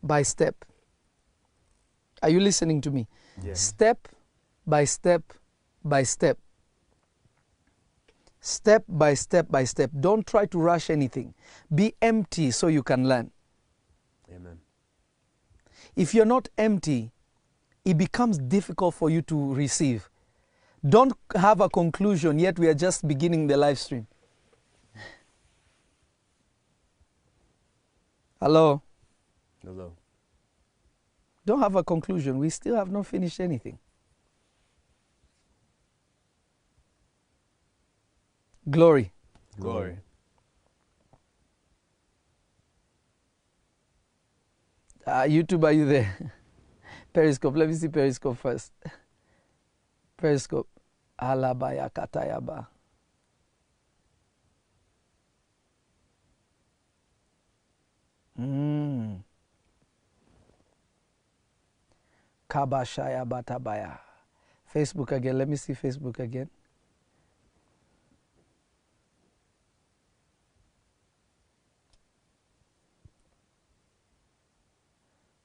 by 0.02 0.22
step. 0.24 0.66
Are 2.22 2.30
you 2.30 2.40
listening 2.40 2.82
to 2.82 2.92
me? 2.92 3.08
Yes. 3.42 3.62
Step 3.62 4.08
by 4.68 4.86
step 4.86 5.34
by 5.84 6.04
step. 6.04 6.38
Step 8.42 8.84
by 8.90 9.14
step 9.14 9.50
by 9.50 9.64
step. 9.64 9.90
Don't 9.98 10.28
try 10.28 10.46
to 10.48 10.58
rush 10.60 10.90
anything. 10.90 11.34
Be 11.74 11.96
empty 12.02 12.52
so 12.52 12.68
you 12.68 12.84
can 12.84 13.08
learn. 13.08 13.32
If 15.96 16.14
you're 16.14 16.26
not 16.26 16.50
empty, 16.58 17.12
it 17.86 17.98
becomes 17.98 18.38
difficult 18.38 18.96
for 18.96 19.10
you 19.10 19.22
to 19.24 19.54
receive. 19.54 20.10
Don't 20.88 21.14
have 21.36 21.62
a 21.62 21.70
conclusion, 21.70 22.40
yet 22.40 22.60
we 22.60 22.68
are 22.68 22.74
just 22.74 23.08
beginning 23.08 23.48
the 23.48 23.58
live 23.58 23.80
stream. 23.80 24.08
Hello? 28.42 28.82
Hello. 29.64 29.94
Don't 31.46 31.60
have 31.60 31.76
a 31.76 31.84
conclusion. 31.84 32.40
We 32.40 32.50
still 32.50 32.76
have 32.76 32.92
not 32.92 33.06
finished 33.06 33.40
anything. 33.40 33.80
Glory. 38.70 39.12
Glory. 39.60 39.98
Uh, 45.06 45.24
YouTube, 45.24 45.64
are 45.66 45.72
you 45.72 45.86
there? 45.86 46.16
Periscope. 47.14 47.58
Let 47.58 47.68
me 47.68 47.76
see 47.76 47.90
Periscope 47.90 48.38
first. 48.38 48.72
Periscope. 50.16 50.70
Alabaya 51.20 51.90
katayaba. 51.92 52.68
Mm. 58.40 59.20
Kabashaya 62.50 63.26
batabaya. 63.26 64.00
Facebook 64.74 65.12
again. 65.12 65.38
Let 65.38 65.50
me 65.50 65.58
see 65.58 65.74
Facebook 65.74 66.20
again. 66.20 66.50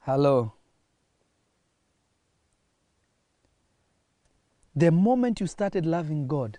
Hello. 0.09 0.53
The 4.75 4.89
moment 4.89 5.39
you 5.39 5.45
started 5.45 5.85
loving 5.85 6.27
God, 6.27 6.57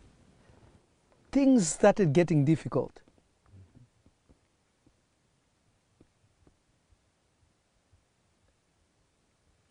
things 1.32 1.66
started 1.66 2.12
getting 2.12 2.44
difficult. 2.44 3.00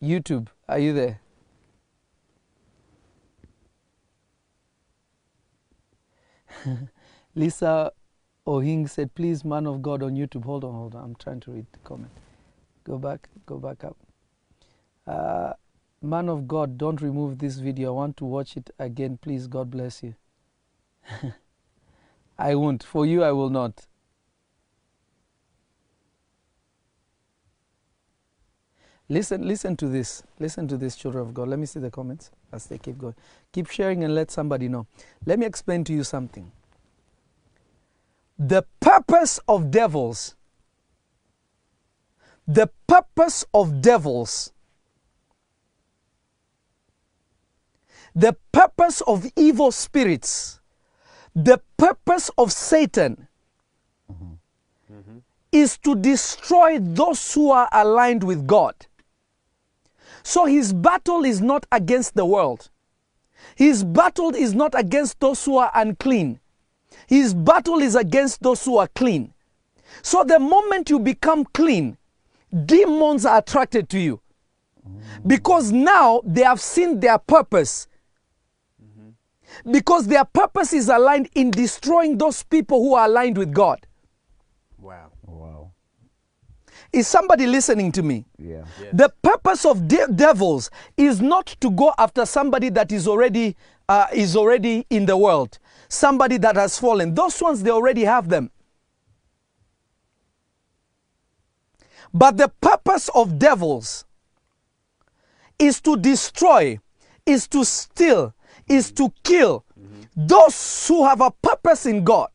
YouTube, 0.02 0.48
are 0.68 0.78
you 0.78 0.92
there? 0.92 1.22
Lisa 7.34 7.92
Ohing 8.46 8.86
said, 8.88 9.14
please, 9.14 9.42
man 9.42 9.66
of 9.66 9.80
God 9.80 10.02
on 10.02 10.16
YouTube. 10.16 10.44
Hold 10.44 10.64
on, 10.64 10.74
hold 10.74 10.94
on. 10.94 11.02
I'm 11.02 11.14
trying 11.14 11.40
to 11.40 11.52
read 11.52 11.64
the 11.72 11.78
comment. 11.78 12.10
Go 12.84 12.98
back, 12.98 13.28
go 13.46 13.58
back 13.58 13.84
up. 13.84 13.96
Uh, 15.06 15.52
man 16.02 16.28
of 16.28 16.48
God, 16.48 16.78
don't 16.78 17.00
remove 17.00 17.38
this 17.38 17.58
video. 17.58 17.88
I 17.88 17.96
want 17.96 18.16
to 18.18 18.24
watch 18.24 18.56
it 18.56 18.70
again. 18.78 19.18
Please, 19.20 19.46
God 19.46 19.70
bless 19.70 20.02
you. 20.02 20.14
I 22.38 22.54
won't. 22.54 22.82
For 22.82 23.04
you, 23.04 23.22
I 23.22 23.32
will 23.32 23.50
not. 23.50 23.86
Listen, 29.10 29.46
listen 29.46 29.76
to 29.76 29.88
this. 29.88 30.22
Listen 30.38 30.68
to 30.68 30.76
this, 30.76 30.94
children 30.94 31.22
of 31.26 31.34
God. 31.34 31.48
Let 31.48 31.58
me 31.58 31.66
see 31.66 31.80
the 31.80 31.90
comments 31.90 32.30
as 32.52 32.66
they 32.66 32.78
keep 32.78 32.96
going. 32.96 33.14
Keep 33.52 33.68
sharing 33.68 34.04
and 34.04 34.14
let 34.14 34.30
somebody 34.30 34.68
know. 34.68 34.86
Let 35.26 35.40
me 35.40 35.46
explain 35.46 35.82
to 35.84 35.92
you 35.92 36.04
something. 36.04 36.52
The 38.38 38.64
purpose 38.78 39.40
of 39.48 39.72
devils, 39.72 40.36
the 42.52 42.68
purpose 42.88 43.44
of 43.54 43.80
devils, 43.80 44.52
the 48.12 48.36
purpose 48.50 49.00
of 49.02 49.24
evil 49.36 49.70
spirits, 49.70 50.60
the 51.32 51.60
purpose 51.76 52.28
of 52.36 52.50
Satan 52.50 53.28
mm-hmm. 54.10 55.18
is 55.52 55.78
to 55.78 55.94
destroy 55.94 56.80
those 56.80 57.32
who 57.34 57.52
are 57.52 57.68
aligned 57.70 58.24
with 58.24 58.48
God. 58.48 58.74
So 60.24 60.46
his 60.46 60.72
battle 60.72 61.24
is 61.24 61.40
not 61.40 61.66
against 61.70 62.16
the 62.16 62.26
world. 62.26 62.68
His 63.54 63.84
battle 63.84 64.34
is 64.34 64.54
not 64.54 64.74
against 64.76 65.20
those 65.20 65.44
who 65.44 65.56
are 65.58 65.70
unclean. 65.72 66.40
His 67.06 67.32
battle 67.32 67.78
is 67.78 67.94
against 67.94 68.42
those 68.42 68.64
who 68.64 68.76
are 68.78 68.88
clean. 68.88 69.34
So 70.02 70.24
the 70.24 70.40
moment 70.40 70.90
you 70.90 70.98
become 70.98 71.44
clean, 71.44 71.96
demons 72.66 73.24
are 73.26 73.38
attracted 73.38 73.88
to 73.90 73.98
you. 73.98 74.20
Because 75.26 75.72
now 75.72 76.20
they 76.24 76.42
have 76.42 76.60
seen 76.60 77.00
their 77.00 77.18
purpose. 77.18 77.86
Because 79.70 80.06
their 80.06 80.24
purpose 80.24 80.72
is 80.72 80.88
aligned 80.88 81.28
in 81.34 81.50
destroying 81.50 82.16
those 82.18 82.42
people 82.42 82.80
who 82.80 82.94
are 82.94 83.06
aligned 83.06 83.36
with 83.36 83.52
God. 83.52 83.86
Wow. 84.78 85.12
Wow. 85.26 85.72
Is 86.92 87.06
somebody 87.06 87.46
listening 87.46 87.92
to 87.92 88.02
me? 88.02 88.24
Yeah. 88.38 88.62
The 88.92 89.12
purpose 89.22 89.64
of 89.64 89.86
de- 89.86 90.08
devils 90.08 90.70
is 90.96 91.20
not 91.20 91.46
to 91.60 91.70
go 91.70 91.92
after 91.98 92.24
somebody 92.26 92.68
that 92.70 92.90
is 92.90 93.06
already 93.06 93.56
uh, 93.88 94.06
is 94.12 94.36
already 94.36 94.86
in 94.88 95.04
the 95.06 95.16
world, 95.16 95.58
somebody 95.88 96.36
that 96.38 96.54
has 96.56 96.78
fallen. 96.78 97.14
Those 97.14 97.40
ones 97.42 97.62
they 97.62 97.70
already 97.70 98.04
have 98.04 98.28
them. 98.28 98.50
But 102.12 102.36
the 102.36 102.48
purpose 102.48 103.08
of 103.14 103.38
devils 103.38 104.04
is 105.58 105.80
to 105.82 105.96
destroy, 105.96 106.78
is 107.24 107.46
to 107.48 107.64
steal, 107.64 108.34
is 108.68 108.90
to 108.92 109.12
kill 109.22 109.64
those 110.16 110.86
who 110.88 111.04
have 111.04 111.20
a 111.20 111.30
purpose 111.30 111.86
in 111.86 112.04
God. 112.04 112.28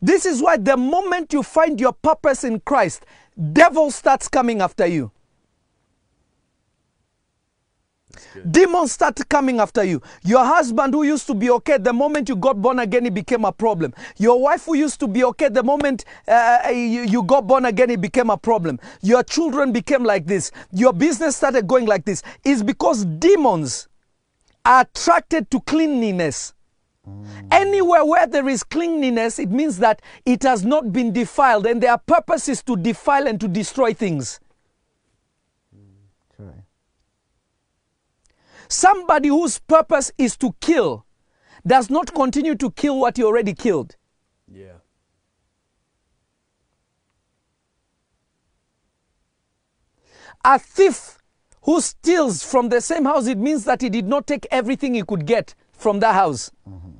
This 0.00 0.26
is 0.26 0.40
why 0.40 0.56
the 0.56 0.76
moment 0.76 1.32
you 1.32 1.42
find 1.42 1.80
your 1.80 1.92
purpose 1.92 2.44
in 2.44 2.60
Christ, 2.60 3.04
devil 3.52 3.90
starts 3.90 4.28
coming 4.28 4.60
after 4.60 4.86
you. 4.86 5.10
Demons 8.50 8.92
start 8.92 9.20
coming 9.28 9.60
after 9.60 9.84
you. 9.84 10.00
Your 10.24 10.44
husband 10.44 10.94
who 10.94 11.02
used 11.02 11.26
to 11.26 11.34
be 11.34 11.50
okay, 11.50 11.78
the 11.78 11.92
moment 11.92 12.28
you 12.28 12.36
got 12.36 12.60
born 12.60 12.78
again, 12.78 13.06
it 13.06 13.14
became 13.14 13.44
a 13.44 13.52
problem. 13.52 13.94
Your 14.18 14.40
wife 14.40 14.64
who 14.64 14.74
used 14.74 15.00
to 15.00 15.08
be 15.08 15.24
okay, 15.24 15.48
the 15.48 15.62
moment 15.62 16.04
uh, 16.26 16.68
you, 16.70 17.02
you 17.02 17.22
got 17.22 17.46
born 17.46 17.64
again, 17.64 17.90
it 17.90 18.00
became 18.00 18.30
a 18.30 18.36
problem. 18.36 18.78
Your 19.02 19.22
children 19.22 19.72
became 19.72 20.04
like 20.04 20.26
this. 20.26 20.50
Your 20.72 20.92
business 20.92 21.36
started 21.36 21.66
going 21.66 21.86
like 21.86 22.04
this. 22.04 22.22
It's 22.44 22.62
because 22.62 23.04
demons 23.04 23.88
are 24.64 24.82
attracted 24.82 25.50
to 25.50 25.60
cleanliness. 25.60 26.54
Anywhere 27.50 28.04
where 28.04 28.26
there 28.26 28.48
is 28.48 28.62
cleanliness, 28.62 29.38
it 29.38 29.50
means 29.50 29.78
that 29.78 30.02
it 30.26 30.42
has 30.42 30.62
not 30.64 30.92
been 30.92 31.10
defiled, 31.10 31.64
and 31.64 31.82
their 31.82 31.96
purpose 31.96 32.48
is 32.48 32.62
to 32.64 32.76
defile 32.76 33.26
and 33.26 33.40
to 33.40 33.48
destroy 33.48 33.94
things. 33.94 34.40
Right. 36.38 36.64
Somebody 38.68 39.28
whose 39.28 39.58
purpose 39.58 40.12
is 40.18 40.36
to 40.38 40.54
kill 40.60 41.06
does 41.66 41.90
not 41.90 42.14
continue 42.14 42.54
to 42.56 42.70
kill 42.70 42.98
what 42.98 43.16
he 43.16 43.24
already 43.24 43.54
killed. 43.54 43.96
Yeah. 44.46 44.78
A 50.44 50.58
thief 50.58 51.18
who 51.62 51.80
steals 51.80 52.42
from 52.42 52.68
the 52.68 52.80
same 52.80 53.04
house, 53.04 53.26
it 53.26 53.38
means 53.38 53.64
that 53.64 53.82
he 53.82 53.88
did 53.88 54.06
not 54.06 54.26
take 54.26 54.46
everything 54.50 54.94
he 54.94 55.02
could 55.02 55.26
get 55.26 55.54
from 55.72 56.00
that 56.00 56.14
house. 56.14 56.50
Mm-hmm. 56.68 56.97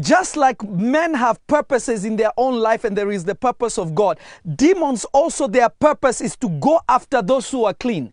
Just 0.00 0.36
like 0.36 0.62
men 0.62 1.14
have 1.14 1.44
purposes 1.46 2.04
in 2.04 2.16
their 2.16 2.32
own 2.36 2.58
life 2.58 2.84
and 2.84 2.96
there 2.96 3.10
is 3.10 3.24
the 3.24 3.34
purpose 3.34 3.78
of 3.78 3.94
God, 3.94 4.18
demons 4.56 5.04
also, 5.06 5.48
their 5.48 5.68
purpose 5.68 6.20
is 6.20 6.36
to 6.36 6.48
go 6.48 6.80
after 6.88 7.20
those 7.22 7.50
who 7.50 7.64
are 7.64 7.74
clean. 7.74 8.12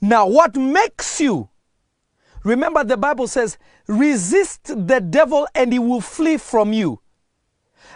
Now, 0.00 0.26
what 0.26 0.56
makes 0.56 1.20
you? 1.20 1.48
Remember, 2.44 2.82
the 2.82 2.96
Bible 2.96 3.28
says, 3.28 3.56
resist 3.86 4.64
the 4.64 5.00
devil 5.00 5.46
and 5.54 5.72
he 5.72 5.78
will 5.78 6.00
flee 6.00 6.38
from 6.38 6.72
you. 6.72 7.00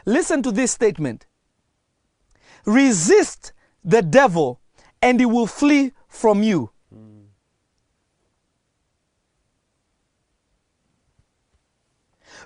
Listen 0.04 0.42
to 0.42 0.52
this 0.52 0.70
statement 0.70 1.26
resist 2.66 3.52
the 3.84 4.02
devil 4.02 4.60
and 5.00 5.20
he 5.20 5.26
will 5.26 5.46
flee 5.46 5.92
from 6.16 6.42
you. 6.42 6.70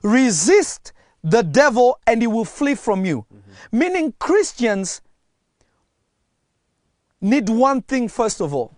Resist 0.02 0.92
the 1.22 1.42
devil 1.42 1.98
and 2.06 2.22
he 2.22 2.26
will 2.26 2.44
flee 2.44 2.74
from 2.74 3.04
you. 3.04 3.26
Mm-hmm. 3.32 3.78
Meaning, 3.78 4.14
Christians 4.18 5.02
need 7.20 7.48
one 7.48 7.82
thing 7.82 8.08
first 8.08 8.40
of 8.40 8.54
all. 8.54 8.74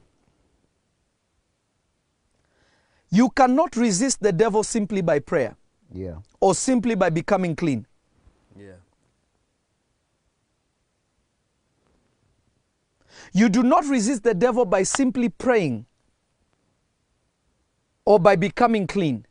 You 3.11 3.29
cannot 3.31 3.77
resist 3.77 4.21
the 4.23 4.33
devil 4.33 4.63
simply 4.65 5.03
by 5.03 5.19
prayer 5.19 5.55
Yeah. 5.93 6.17
or 6.41 6.55
simply 6.55 6.95
by 6.95 7.11
becoming 7.11 7.55
clean. 7.55 7.87
Yeah. 8.59 8.73
You 13.33 13.49
do 13.49 13.63
not 13.63 13.87
resist 13.87 14.23
the 14.25 14.35
devil 14.35 14.65
by 14.65 14.83
simply 14.83 15.29
praying 15.29 15.87
or 18.05 18.19
by 18.19 18.37
becoming 18.37 18.87
clean. 18.87 19.27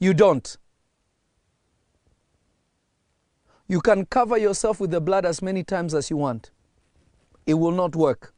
You 0.00 0.12
don't. 0.12 0.56
You 3.68 3.80
can 3.80 4.04
cover 4.06 4.36
yourself 4.36 4.80
with 4.80 4.90
the 4.90 5.00
blood 5.00 5.24
as 5.24 5.40
many 5.40 5.62
times 5.62 5.94
as 5.94 6.10
you 6.10 6.16
want. 6.16 6.50
It 7.46 7.54
will 7.54 7.70
not 7.70 7.94
work. 7.94 8.34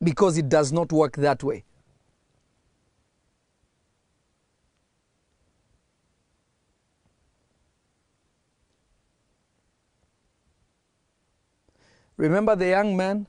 Because 0.00 0.38
it 0.38 0.48
does 0.48 0.72
not 0.72 0.92
work 0.92 1.16
that 1.16 1.42
way. 1.42 1.64
Remember 12.16 12.54
the 12.54 12.68
young 12.68 12.96
man? 12.96 13.26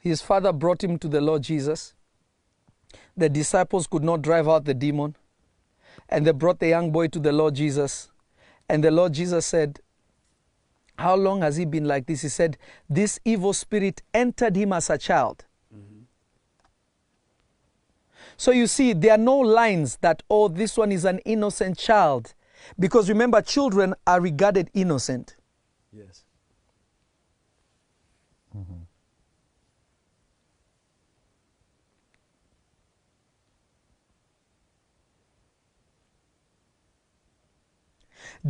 His 0.00 0.20
father 0.20 0.52
brought 0.52 0.84
him 0.84 0.98
to 0.98 1.08
the 1.08 1.20
Lord 1.20 1.42
Jesus. 1.42 1.94
The 3.16 3.28
disciples 3.28 3.86
could 3.86 4.04
not 4.04 4.22
drive 4.22 4.48
out 4.48 4.64
the 4.64 4.74
demon. 4.74 5.16
And 6.08 6.26
they 6.26 6.32
brought 6.32 6.58
the 6.58 6.68
young 6.68 6.90
boy 6.90 7.08
to 7.08 7.18
the 7.18 7.32
Lord 7.32 7.54
Jesus. 7.54 8.10
And 8.68 8.82
the 8.82 8.90
Lord 8.90 9.12
Jesus 9.12 9.46
said, 9.46 9.80
How 10.98 11.14
long 11.14 11.42
has 11.42 11.56
he 11.56 11.64
been 11.64 11.86
like 11.86 12.06
this? 12.06 12.22
He 12.22 12.28
said, 12.28 12.58
This 12.88 13.18
evil 13.24 13.52
spirit 13.52 14.02
entered 14.12 14.56
him 14.56 14.72
as 14.72 14.90
a 14.90 14.98
child. 14.98 15.44
Mm-hmm. 15.74 16.02
So 18.36 18.50
you 18.50 18.66
see, 18.66 18.92
there 18.92 19.12
are 19.12 19.18
no 19.18 19.38
lines 19.38 19.96
that, 20.02 20.22
oh, 20.28 20.48
this 20.48 20.76
one 20.76 20.92
is 20.92 21.04
an 21.04 21.20
innocent 21.20 21.78
child. 21.78 22.34
Because 22.78 23.08
remember, 23.08 23.40
children 23.42 23.94
are 24.06 24.20
regarded 24.20 24.70
innocent. 24.74 25.36
Yes. 25.92 26.23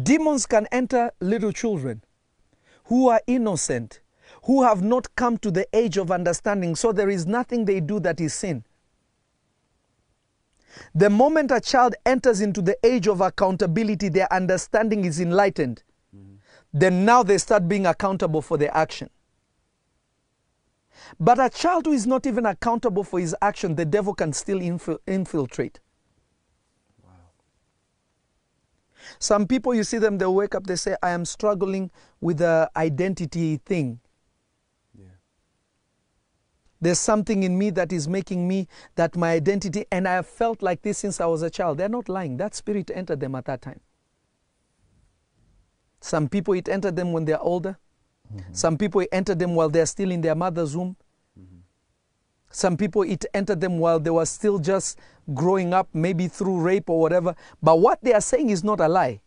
Demons 0.03 0.47
can 0.47 0.67
enter 0.73 1.13
little 1.21 1.53
children 1.53 2.03
who 2.87 3.09
are 3.09 3.21
innocent, 3.27 4.01
who 4.45 4.63
have 4.63 4.83
not 4.83 5.15
come 5.15 5.39
to 5.39 5.51
the 5.51 5.67
age 5.73 5.97
of 5.97 6.11
understanding, 6.11 6.75
so 6.75 6.93
there 6.93 7.09
is 7.09 7.27
nothing 7.27 7.65
they 7.65 7.81
do 7.81 8.01
that 8.01 8.21
is 8.21 8.35
sin. 8.35 8.65
The 10.95 11.09
moment 11.09 11.53
a 11.53 11.61
child 11.61 11.95
enters 12.05 12.41
into 12.41 12.61
the 12.61 12.77
age 12.85 13.07
of 13.07 13.21
accountability, 13.21 14.09
their 14.09 14.33
understanding 14.33 15.05
is 15.05 15.21
enlightened. 15.21 15.85
Mm-hmm. 16.15 16.35
Then 16.73 17.05
now 17.05 17.23
they 17.23 17.39
start 17.39 17.69
being 17.69 17.87
accountable 17.87 18.43
for 18.43 18.59
their 18.59 18.77
action. 18.77 19.09
But 21.21 21.39
a 21.39 21.49
child 21.49 21.87
who 21.87 21.93
is 21.93 22.07
not 22.07 22.27
even 22.27 22.47
accountable 22.47 23.05
for 23.05 23.21
his 23.21 23.37
action, 23.41 23.77
the 23.77 23.85
devil 23.85 24.15
can 24.15 24.33
still 24.33 24.59
infil- 24.59 24.99
infiltrate. 25.07 25.79
Some 29.19 29.47
people, 29.47 29.75
you 29.75 29.85
see 29.85 29.99
them, 29.99 30.19
they 30.19 30.27
wake 30.27 30.55
up, 30.55 30.67
they 30.67 30.77
say, 30.77 30.97
I 31.03 31.11
am 31.11 31.25
struggling 31.25 31.91
with 32.21 32.39
the 32.39 32.71
identity 32.77 33.59
thing. 33.65 34.01
Yeah. 34.99 35.07
There's 36.81 36.99
something 36.99 37.43
in 37.43 37.59
me 37.59 37.71
that 37.71 37.93
is 37.93 38.09
making 38.09 38.47
me 38.47 38.69
that 38.95 39.17
my 39.17 39.33
identity, 39.33 39.85
and 39.91 40.07
I 40.09 40.15
have 40.15 40.27
felt 40.27 40.63
like 40.63 40.83
this 40.83 40.99
since 40.99 41.21
I 41.21 41.27
was 41.27 41.43
a 41.43 41.51
child. 41.51 41.79
They're 41.79 41.89
not 41.89 42.09
lying. 42.09 42.37
That 42.37 42.55
spirit 42.55 42.91
entered 42.95 43.21
them 43.21 43.35
at 43.35 43.45
that 43.47 43.63
time. 43.63 43.81
Some 46.01 46.29
people, 46.29 46.55
it 46.55 46.69
entered 46.69 46.97
them 46.97 47.13
when 47.13 47.25
they're 47.25 47.41
older. 47.41 47.79
Mm-hmm. 48.33 48.53
Some 48.53 48.77
people, 48.77 49.01
it 49.01 49.09
entered 49.13 49.39
them 49.39 49.55
while 49.55 49.69
they're 49.71 49.87
still 49.87 50.11
in 50.11 50.21
their 50.21 50.35
mother's 50.35 50.77
womb. 50.77 50.97
Some 52.55 52.77
people, 52.77 53.03
it 53.03 53.27
entered 53.35 53.61
them 53.61 53.81
while 53.81 53.99
they 53.99 54.11
were 54.11 54.25
still 54.25 54.61
just 54.61 54.97
growing 55.35 55.75
up, 55.75 55.89
maybe 55.93 56.29
through 56.29 56.61
rape 56.61 56.89
or 56.89 57.01
whatever. 57.01 57.35
But 57.61 57.81
what 57.81 57.99
they 58.01 58.13
are 58.13 58.21
saying 58.21 58.51
is 58.51 58.63
not 58.63 58.79
a 58.79 58.87
lie. 58.87 59.23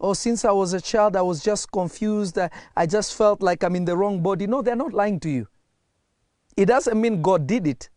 Oh, 0.00 0.12
since 0.12 0.44
I 0.44 0.52
was 0.52 0.72
a 0.72 0.80
child, 0.80 1.16
I 1.16 1.22
was 1.22 1.42
just 1.42 1.72
confused. 1.72 2.38
I, 2.38 2.48
I 2.76 2.86
just 2.86 3.16
felt 3.16 3.42
like 3.42 3.64
I'm 3.64 3.74
in 3.74 3.84
the 3.84 3.96
wrong 3.96 4.22
body. 4.22 4.46
No, 4.46 4.62
they're 4.62 4.76
not 4.76 4.92
lying 4.92 5.18
to 5.20 5.28
you. 5.28 5.48
It 6.56 6.66
doesn't 6.66 7.00
mean 7.00 7.20
God 7.20 7.48
did 7.48 7.66
it. 7.66 7.90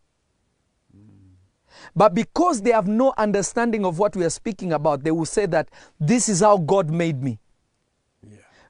But 1.95 2.15
because 2.15 2.63
they 2.63 2.71
have 2.71 2.87
no 2.87 3.13
understanding 3.19 3.85
of 3.85 3.99
what 3.99 4.15
we 4.15 4.25
are 4.25 4.31
speaking 4.31 4.73
about, 4.73 5.03
they 5.03 5.11
will 5.11 5.25
say 5.25 5.45
that 5.45 5.69
this 5.99 6.27
is 6.27 6.39
how 6.39 6.57
God 6.57 6.89
made 6.89 7.21
me. 7.21 7.37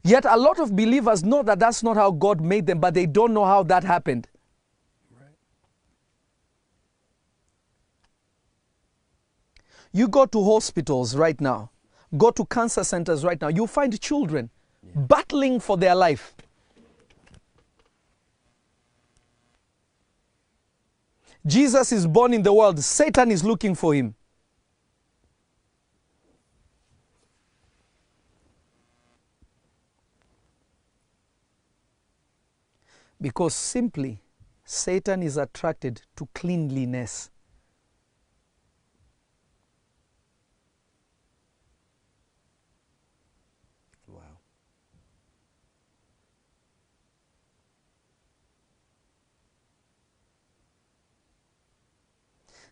Yet 0.03 0.25
a 0.25 0.35
lot 0.35 0.59
of 0.59 0.75
believers 0.75 1.23
know 1.23 1.41
that 1.43 1.59
that's 1.59 1.83
not 1.83 1.95
how 1.95 2.11
God 2.11 2.41
made 2.41 2.67
them, 2.67 2.81
but 2.81 2.93
they 2.93 3.05
don't 3.05 3.33
know 3.33 3.45
how 3.45 3.63
that 3.63 3.85
happened. 3.85 4.27
You 9.91 10.07
go 10.07 10.25
to 10.25 10.43
hospitals 10.43 11.15
right 11.15 11.39
now, 11.41 11.71
go 12.17 12.31
to 12.31 12.45
cancer 12.45 12.83
centers 12.83 13.23
right 13.23 13.39
now, 13.41 13.47
you 13.47 13.65
find 13.65 13.99
children 13.99 14.49
battling 14.95 15.59
for 15.59 15.77
their 15.77 15.95
life. 15.95 16.35
Jesus 21.45 21.91
is 21.91 22.05
born 22.05 22.33
in 22.33 22.43
the 22.43 22.53
world, 22.53 22.79
Satan 22.79 23.31
is 23.31 23.43
looking 23.43 23.73
for 23.73 23.93
him. 23.93 24.13
Because 33.21 33.53
simply, 33.53 34.21
Satan 34.63 35.23
is 35.23 35.35
attracted 35.35 36.01
to 36.15 36.27
cleanliness. 36.33 37.31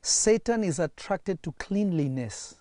Satan 0.07 0.63
is 0.63 0.79
attracted 0.79 1.43
to 1.43 1.51
cleanliness. 1.59 2.55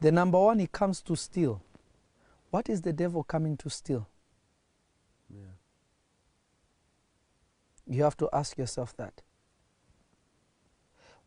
The 0.00 0.10
number 0.10 0.40
one, 0.40 0.58
he 0.58 0.66
comes 0.66 1.00
to 1.02 1.14
steal. 1.14 1.62
What 2.50 2.68
is 2.68 2.82
the 2.82 2.92
devil 2.92 3.22
coming 3.22 3.56
to 3.58 3.70
steal? 3.70 4.08
Yeah. 5.32 5.52
You 7.86 8.02
have 8.02 8.16
to 8.16 8.28
ask 8.32 8.58
yourself 8.58 8.96
that. 8.96 9.22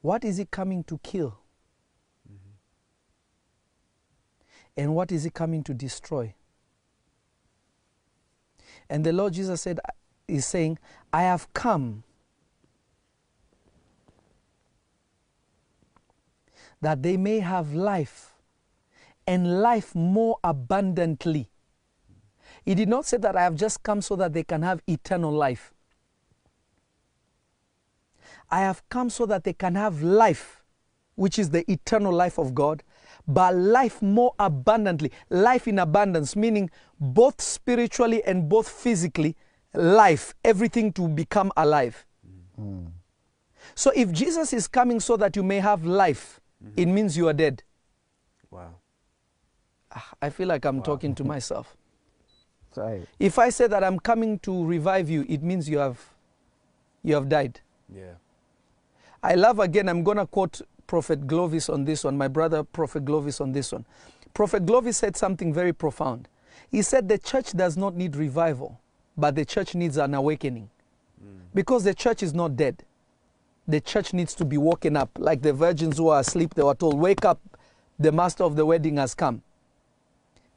What 0.02 0.26
is 0.26 0.36
he 0.36 0.44
coming 0.44 0.84
to 0.84 0.98
kill? 0.98 1.43
And 4.76 4.96
what 4.96 5.12
is 5.12 5.24
he 5.24 5.30
coming 5.30 5.64
to 5.64 5.74
destroy? 5.74 6.34
And 8.90 9.06
the 9.06 9.14
Lord 9.14 9.34
Jesus 9.34 9.62
said, 9.62 9.80
is 10.28 10.46
saying, 10.46 10.80
I 11.12 11.24
have 11.24 11.52
come 11.54 12.04
that 16.82 17.02
they 17.02 17.18
may 17.18 17.40
have 17.40 17.74
life 17.74 18.34
and 19.26 19.62
life 19.62 19.96
more 19.96 20.38
abundantly. 20.44 21.50
He 22.66 22.76
did 22.76 22.90
not 22.90 23.06
say 23.06 23.18
that 23.18 23.36
I 23.36 23.44
have 23.44 23.56
just 23.56 23.84
come 23.84 24.02
so 24.02 24.16
that 24.18 24.34
they 24.34 24.44
can 24.44 24.62
have 24.64 24.82
eternal 24.88 25.32
life. 25.32 25.74
I 28.50 28.60
have 28.62 28.88
come 28.90 29.10
so 29.10 29.26
that 29.26 29.44
they 29.44 29.54
can 29.54 29.76
have 29.76 30.02
life, 30.02 30.64
which 31.16 31.40
is 31.40 31.50
the 31.50 31.70
eternal 31.72 32.12
life 32.14 32.38
of 32.38 32.54
God, 32.54 32.84
but 33.28 33.56
life 33.56 34.02
more 34.02 34.34
abundantly. 34.40 35.12
Life 35.30 35.68
in 35.68 35.80
abundance, 35.80 36.36
meaning 36.36 36.70
both 37.00 37.42
spiritually 37.42 38.24
and 38.24 38.50
both 38.50 38.68
physically, 38.68 39.36
life, 39.74 40.34
everything 40.44 40.92
to 40.94 41.08
become 41.08 41.52
alive. 41.58 42.06
So 43.76 43.92
if 43.96 44.12
Jesus 44.12 44.54
is 44.54 44.68
coming 44.68 45.00
so 45.00 45.18
that 45.18 45.36
you 45.36 45.44
may 45.44 45.60
have 45.60 45.86
life, 45.86 46.40
it 46.78 46.86
means 46.86 47.18
you 47.18 47.28
are 47.28 47.34
dead. 47.34 47.64
Wow. 48.52 48.76
Ah, 49.92 50.10
I 50.22 50.30
feel 50.30 50.48
like 50.48 50.66
I'm 50.66 50.82
talking 50.82 51.16
to 51.16 51.24
myself. 51.24 51.76
Right. 52.76 53.06
If 53.20 53.38
I 53.38 53.50
say 53.52 53.68
that 53.68 53.84
I'm 53.84 54.00
coming 54.00 54.40
to 54.40 54.66
revive 54.66 55.08
you, 55.08 55.28
it 55.30 55.44
means 55.44 55.70
you 55.70 55.78
have 55.78 56.02
you 57.04 57.14
have 57.14 57.30
died. 57.30 57.60
Yeah. 57.88 58.16
I 59.22 59.36
love 59.36 59.60
again, 59.60 59.88
I'm 59.88 60.02
going 60.04 60.18
to 60.18 60.26
quote 60.26 60.60
Prophet 60.94 61.26
Glovis 61.26 61.70
on 61.70 61.86
this 61.86 62.04
one, 62.04 62.16
my 62.20 62.28
brother 62.28 62.62
Prophet 62.62 63.04
Glovis 63.04 63.42
on 63.42 63.52
this 63.52 63.72
one. 63.72 63.84
Prophet 64.36 64.64
Glovis 64.64 64.96
said 64.96 65.18
something 65.18 65.52
very 65.52 65.74
profound. 65.74 66.28
He 66.70 66.84
said 66.84 67.10
the 67.10 67.18
church 67.18 67.54
does 67.54 67.76
not 67.76 67.96
need 67.96 68.16
revival, 68.16 68.80
but 69.18 69.34
the 69.34 69.44
church 69.44 69.74
needs 69.74 69.98
an 69.98 70.14
awakening. 70.14 70.70
Mm. 71.20 71.40
Because 71.52 71.84
the 71.84 71.96
church 71.96 72.22
is 72.22 72.36
not 72.36 72.56
dead. 72.56 72.84
The 73.68 73.82
church 73.82 74.14
needs 74.14 74.36
to 74.36 74.46
be 74.46 74.60
woken 74.60 74.96
up. 74.96 75.10
Like 75.18 75.42
the 75.42 75.52
virgins 75.52 75.98
who 75.98 76.10
are 76.10 76.20
asleep, 76.20 76.54
they 76.54 76.62
were 76.62 76.76
told, 76.76 77.00
Wake 77.00 77.26
up, 77.26 77.40
the 77.98 78.12
master 78.12 78.44
of 78.44 78.56
the 78.56 78.64
wedding 78.64 78.98
has 78.98 79.16
come. 79.16 79.42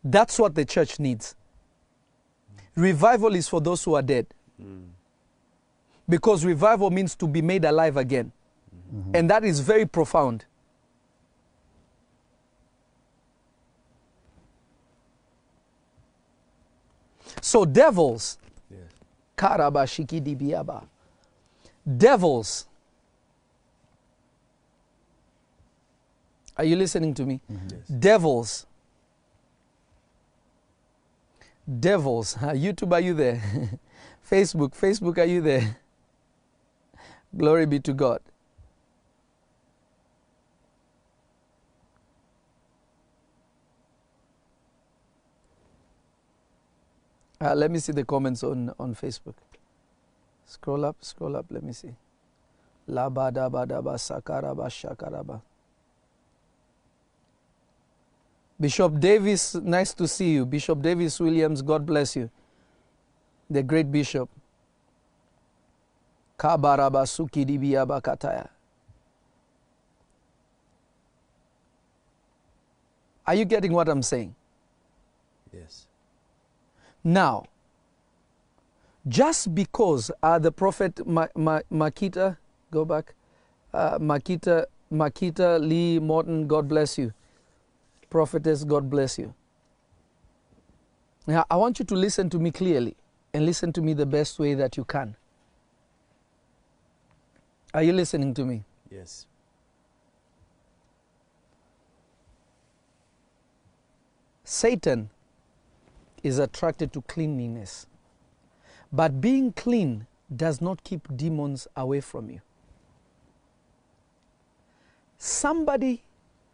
That's 0.05 0.39
what 0.39 0.55
the 0.55 0.67
church 0.67 1.01
needs. 1.01 1.35
Mm. 2.77 2.83
Revival 2.83 3.35
is 3.37 3.49
for 3.49 3.63
those 3.63 3.83
who 3.83 3.95
are 3.95 4.03
dead. 4.03 4.27
Mm. 4.63 4.89
Because 6.07 6.45
revival 6.45 6.91
means 6.91 7.15
to 7.15 7.27
be 7.27 7.41
made 7.41 7.65
alive 7.65 7.97
again. 7.97 8.33
And 9.15 9.31
that 9.31 9.45
is 9.45 9.61
very 9.61 9.87
profound. 9.87 10.45
So, 17.41 17.65
devils, 17.65 18.39
karabashikidibiaba, 19.37 20.85
devils, 21.97 22.67
are 26.57 26.65
you 26.65 26.77
listening 26.77 27.15
to 27.15 27.25
me? 27.25 27.41
Mm-hmm. 27.51 28.01
Devils, 28.01 28.67
devils, 31.81 32.35
YouTube, 32.41 32.93
are 32.93 33.01
you 33.01 33.15
there? 33.15 33.41
Facebook, 34.29 34.75
Facebook, 34.75 35.19
are 35.19 35.25
you 35.25 35.41
there? 35.41 35.77
Glory 37.37 37.67
be 37.67 37.79
to 37.81 37.93
God. 37.93 38.21
Uh, 47.41 47.55
let 47.55 47.71
me 47.71 47.79
see 47.79 47.93
the 47.93 48.05
comments 48.05 48.43
on, 48.43 48.73
on 48.79 48.95
Facebook. 48.95 49.35
Scroll 50.47 50.85
up, 50.85 50.97
scroll 51.01 51.37
up, 51.37 51.47
let 51.51 51.63
me 51.63 51.73
see. 51.73 51.95
Labadabadaba 52.89 53.99
sakaraba 53.99 54.69
shakaraba. 54.71 55.43
Bishop 58.59 58.99
Davis, 58.99 59.55
nice 59.57 59.93
to 59.93 60.09
see 60.09 60.33
you. 60.33 60.47
Bishop 60.47 60.81
Davis 60.81 61.21
Williams, 61.21 61.61
God 61.61 61.85
bless 61.85 62.17
you. 62.17 62.31
The 63.51 63.63
great 63.63 63.93
bishop. 63.93 64.31
Kabaraba 66.39 67.07
sukidibiyaba 67.07 68.01
kataya. 68.01 68.49
Are 73.27 73.35
you 73.35 73.45
getting 73.45 73.73
what 73.73 73.89
I'm 73.89 74.03
saying? 74.03 74.35
Yes. 75.53 75.86
Now, 77.07 77.45
just 79.07 79.55
because 79.55 80.11
uh, 80.25 80.41
the 80.41 80.51
prophet 80.51 81.07
Ma- 81.07 81.29
Ma- 81.37 81.61
Makita, 81.71 82.37
go 82.73 82.85
back, 82.85 83.15
uh, 83.73 84.01
Makita, 84.01 84.65
Makita 84.93 85.61
Lee 85.61 86.01
Morton, 86.01 86.49
God 86.49 86.67
bless 86.67 86.99
you. 86.99 87.13
Prophetess, 88.11 88.65
God 88.65 88.91
bless 88.91 89.21
you. 89.21 89.33
Now, 91.29 91.45
I 91.49 91.55
want 91.55 91.79
you 91.79 91.85
to 91.85 91.95
listen 91.95 92.29
to 92.31 92.41
me 92.41 92.51
clearly 92.51 92.97
and 93.33 93.47
listen 93.47 93.73
to 93.75 93.81
me 93.81 93.95
the 93.95 94.07
best 94.07 94.41
way 94.41 94.55
that 94.55 94.77
you 94.77 94.83
can. 94.85 95.15
Are 97.73 97.85
you 97.85 97.93
listening 97.93 98.35
to 98.35 98.45
me? 98.45 98.65
Yes. 98.91 99.27
Satan 104.43 105.11
is 106.27 106.39
attracted 106.41 106.93
to 106.93 107.03
cleanliness. 107.03 107.87
But 108.93 109.21
being 109.21 109.53
clean 109.53 110.07
does 110.35 110.61
not 110.61 110.83
keep 110.83 111.09
demons 111.17 111.69
away 111.77 112.01
from 112.01 112.31
you. 112.31 112.41
Somebody 115.19 116.03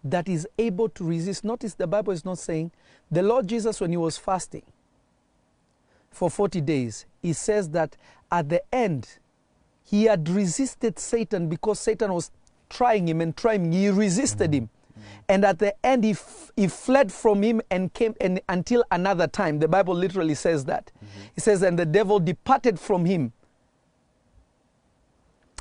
that 0.05 0.29
is 0.29 0.47
able 0.59 0.89
to 0.91 1.05
resist, 1.05 1.43
notice 1.43 1.75
the 1.75 1.87
Bible 1.87 2.13
is 2.13 2.25
not 2.25 2.39
saying 2.39 2.71
the 3.11 3.23
Lord 3.23 3.47
Jesus, 3.47 3.81
when 3.81 3.91
he 3.91 3.97
was 3.97 4.19
fasting 4.19 4.63
for 6.11 6.31
40 6.31 6.61
days, 6.61 7.07
he 7.23 7.33
says 7.33 7.71
that 7.71 7.97
at 8.31 8.49
the 8.49 8.63
end, 8.75 9.19
he 9.85 10.05
had 10.05 10.29
resisted 10.29 10.99
Satan 10.99 11.49
because 11.49 11.81
Satan 11.81 12.13
was 12.13 12.31
trying 12.69 13.09
him 13.09 13.21
and 13.21 13.37
trying 13.37 13.65
him. 13.67 13.73
He 13.73 13.89
resisted 13.89 14.51
mm-hmm. 14.51 14.65
him. 14.65 14.71
And 15.29 15.45
at 15.45 15.59
the 15.59 15.75
end, 15.85 16.05
he, 16.05 16.17
he 16.57 16.69
fled 16.69 17.13
from 17.13 17.43
him 17.43 17.61
and 17.71 17.93
came 17.95 18.15
and, 18.21 18.41
until 18.49 18.85
another 18.91 19.27
time. 19.27 19.59
The 19.59 19.69
Bible 19.69 19.95
literally 19.95 20.35
says 20.35 20.65
that. 20.67 20.91
Mm-hmm. 20.97 21.23
It 21.37 21.43
says, 21.43 21.63
and 21.63 21.79
the 21.79 21.87
devil 21.87 22.21
departed 22.21 22.79
from 22.79 23.05
him 23.05 23.33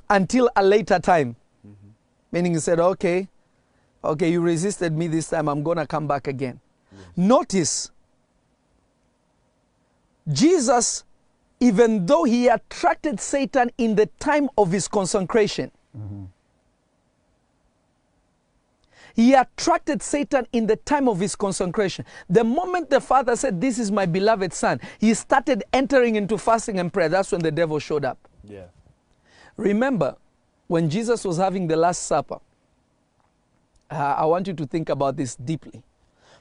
until 0.09 0.49
a 0.55 0.63
later 0.63 0.99
time. 0.99 1.35
Mm-hmm. 1.65 1.89
Meaning 2.31 2.53
he 2.53 2.59
said, 2.59 2.79
okay, 2.79 3.29
okay, 4.03 4.31
you 4.31 4.41
resisted 4.41 4.97
me 4.97 5.07
this 5.07 5.29
time, 5.29 5.47
I'm 5.47 5.63
going 5.63 5.77
to 5.77 5.87
come 5.87 6.07
back 6.07 6.27
again. 6.27 6.59
Notice, 7.15 7.91
Jesus, 10.31 11.03
even 11.59 12.05
though 12.05 12.23
he 12.23 12.47
attracted 12.47 13.19
Satan 13.19 13.71
in 13.77 13.95
the 13.95 14.07
time 14.19 14.49
of 14.57 14.71
his 14.71 14.87
consecration, 14.87 15.71
mm-hmm. 15.97 16.25
He 19.15 19.33
attracted 19.33 20.01
Satan 20.01 20.47
in 20.53 20.67
the 20.67 20.75
time 20.75 21.07
of 21.07 21.19
his 21.19 21.35
consecration. 21.35 22.05
The 22.29 22.43
moment 22.43 22.89
the 22.89 23.01
father 23.01 23.35
said, 23.35 23.59
This 23.59 23.79
is 23.79 23.91
my 23.91 24.05
beloved 24.05 24.53
son, 24.53 24.79
he 24.99 25.13
started 25.13 25.63
entering 25.73 26.15
into 26.15 26.37
fasting 26.37 26.79
and 26.79 26.91
prayer. 26.91 27.09
That's 27.09 27.31
when 27.31 27.41
the 27.41 27.51
devil 27.51 27.79
showed 27.79 28.05
up. 28.05 28.17
Yeah. 28.43 28.65
Remember, 29.57 30.15
when 30.67 30.89
Jesus 30.89 31.25
was 31.25 31.37
having 31.37 31.67
the 31.67 31.75
Last 31.75 32.03
Supper, 32.03 32.39
uh, 33.89 33.95
I 33.95 34.25
want 34.25 34.47
you 34.47 34.53
to 34.53 34.65
think 34.65 34.89
about 34.89 35.17
this 35.17 35.35
deeply. 35.35 35.83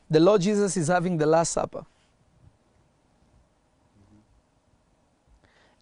The 0.09 0.21
Lord 0.21 0.41
Jesus 0.41 0.77
is 0.77 0.89
having 0.89 1.19
the 1.19 1.27
Last 1.27 1.53
Supper. 1.53 1.85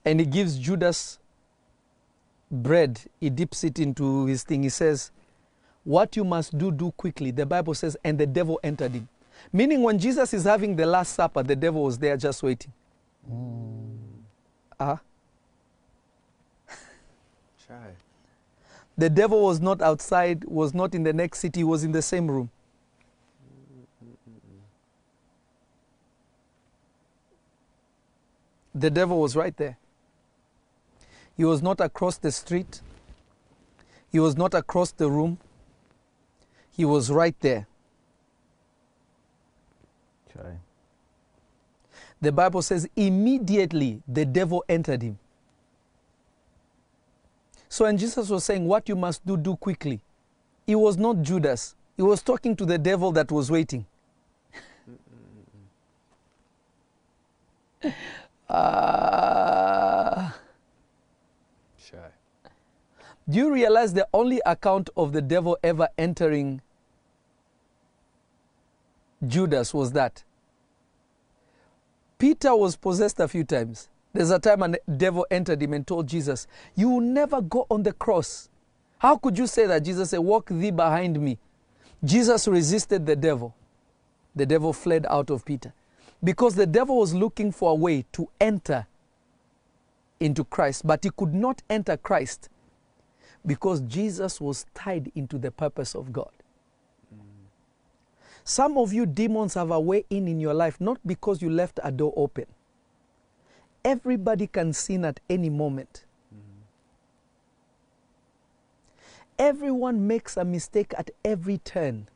And 0.05 0.20
he 0.20 0.27
gives 0.27 0.59
Judas 0.59 1.19
bread. 2.51 3.01
He 3.20 3.28
dips 3.28 3.65
it 3.65 3.78
into 3.78 4.24
his 4.27 4.43
thing. 4.43 4.62
He 4.62 4.70
says, 4.70 5.10
What 5.89 6.16
you 6.16 6.24
must 6.24 6.59
do, 6.59 6.70
do 6.70 6.90
quickly. 6.90 7.31
The 7.31 7.47
Bible 7.47 7.73
says, 7.73 7.97
and 8.05 8.19
the 8.19 8.27
devil 8.27 8.60
entered 8.62 8.93
him. 8.93 9.09
Meaning, 9.51 9.82
when 9.82 9.98
Jesus 9.98 10.35
is 10.35 10.44
having 10.44 10.77
the 10.77 10.85
Last 10.85 11.15
Supper, 11.15 11.43
the 11.43 11.56
devil 11.56 11.82
was 11.82 11.97
there 11.97 12.15
just 12.19 12.43
waiting. 12.43 12.70
Ah. 14.78 15.01
Try. 17.66 17.93
The 18.98 19.09
devil 19.09 19.43
was 19.43 19.62
not 19.62 19.81
outside, 19.81 20.44
was 20.44 20.74
not 20.74 20.94
in 20.94 21.05
the 21.05 21.15
next 21.15 21.39
city, 21.39 21.65
was 21.65 21.85
in 21.85 21.93
the 21.93 22.02
same 22.02 22.31
room. 22.31 22.51
The 28.74 28.90
devil 28.90 29.19
was 29.19 29.35
right 29.35 29.56
there. 29.56 29.78
He 31.35 31.47
was 31.47 31.62
not 31.62 31.81
across 31.81 32.19
the 32.19 32.31
street. 32.31 32.82
He 34.12 34.20
was 34.20 34.36
not 34.36 34.52
across 34.52 34.90
the 34.90 35.10
room, 35.10 35.39
he 36.79 36.85
was 36.85 37.11
right 37.11 37.35
there. 37.41 37.67
Okay. 40.31 40.57
The 42.21 42.31
Bible 42.31 42.63
says, 42.63 42.89
immediately 42.95 44.01
the 44.07 44.25
devil 44.25 44.65
entered 44.69 45.03
him. 45.03 45.19
So, 47.69 47.85
when 47.85 47.99
Jesus 47.99 48.31
was 48.31 48.45
saying, 48.45 48.65
What 48.65 48.89
you 48.89 48.95
must 48.97 49.27
do, 49.27 49.37
do 49.37 49.57
quickly, 49.57 50.01
it 50.67 50.77
was 50.77 50.97
not 50.97 51.21
Judas. 51.21 51.75
He 51.97 52.03
was 52.03 52.23
talking 52.23 52.55
to 52.57 52.65
the 52.65 52.79
devil 52.79 53.11
that 53.13 53.31
was 53.33 53.51
waiting. 53.51 53.85
Ah. 58.49 60.37
Shy. 61.77 61.97
do 63.29 63.39
you 63.39 63.53
realize 63.53 63.93
the 63.93 64.07
only 64.15 64.41
account 64.47 64.91
of 64.97 65.13
the 65.13 65.21
devil 65.21 65.59
ever 65.63 65.89
entering 65.99 66.63
Judas 69.27 69.74
was 69.74 69.93
that? 69.93 70.24
Peter 72.19 72.55
was 72.55 72.77
possessed 72.77 73.20
a 73.20 73.28
few 73.28 73.45
times. 73.45 73.89
There's 74.12 74.31
a 74.31 74.39
time 74.39 74.62
a 74.62 74.77
devil 74.97 75.27
entered 75.31 75.62
him 75.62 75.73
and 75.73 75.86
told 75.86 76.09
Jesus, 76.09 76.47
You 76.74 76.89
will 76.89 77.01
never 77.01 77.40
go 77.40 77.66
on 77.70 77.82
the 77.82 77.93
cross. 77.93 78.49
How 78.99 79.16
could 79.16 79.39
you 79.39 79.47
say 79.47 79.66
that? 79.66 79.85
Jesus 79.85 80.11
said, 80.11 80.19
Walk 80.19 80.49
thee 80.49 80.70
behind 80.70 81.20
me. 81.20 81.39
Jesus 82.05 82.49
resisted 82.49 83.07
the 83.07 83.16
devil. 83.16 83.55
The 84.35 84.47
devil 84.47 84.73
fled 84.73 85.07
out 85.09 85.31
of 85.31 85.45
Peter 85.45 85.73
because 86.23 86.55
the 86.55 86.66
devil 86.66 86.99
was 86.99 87.15
looking 87.15 87.53
for 87.53 87.73
a 87.73 87.74
way 87.74 88.05
to 88.12 88.28
enter 88.40 88.86
into 90.20 90.45
Christ, 90.45 90.86
but 90.86 91.05
he 91.05 91.11
could 91.11 91.35
not 91.35 91.62
enter 91.70 91.97
Christ 91.97 92.49
because 93.47 93.81
Jesus 93.82 94.40
was 94.40 94.66
tied 94.74 95.12
into 95.15 95.39
the 95.39 95.51
purpose 95.51 95.95
of 95.95 96.12
God. 96.12 96.32
Some 98.49 98.79
of 98.79 98.95
you 98.95 99.05
demons 99.05 99.53
have 99.55 99.70
a 99.70 99.79
way 99.79 100.07
in 100.09 100.27
in 100.27 100.41
your 100.41 100.55
life 100.55 100.81
not 100.81 100.99
because 101.07 101.43
you 101.43 101.51
left 101.51 101.81
a 101.85 101.93
door 101.93 102.15
open. 102.16 102.47
Everybody 103.85 104.47
can 104.47 104.73
sin 104.73 105.05
at 105.05 105.20
any 105.29 105.51
moment. 105.51 106.07
Everyone 109.39 110.07
makes 110.07 110.39
a 110.39 110.47
mistake 110.47 110.95
at 110.97 111.11
every 111.23 111.59
turn. 111.59 112.09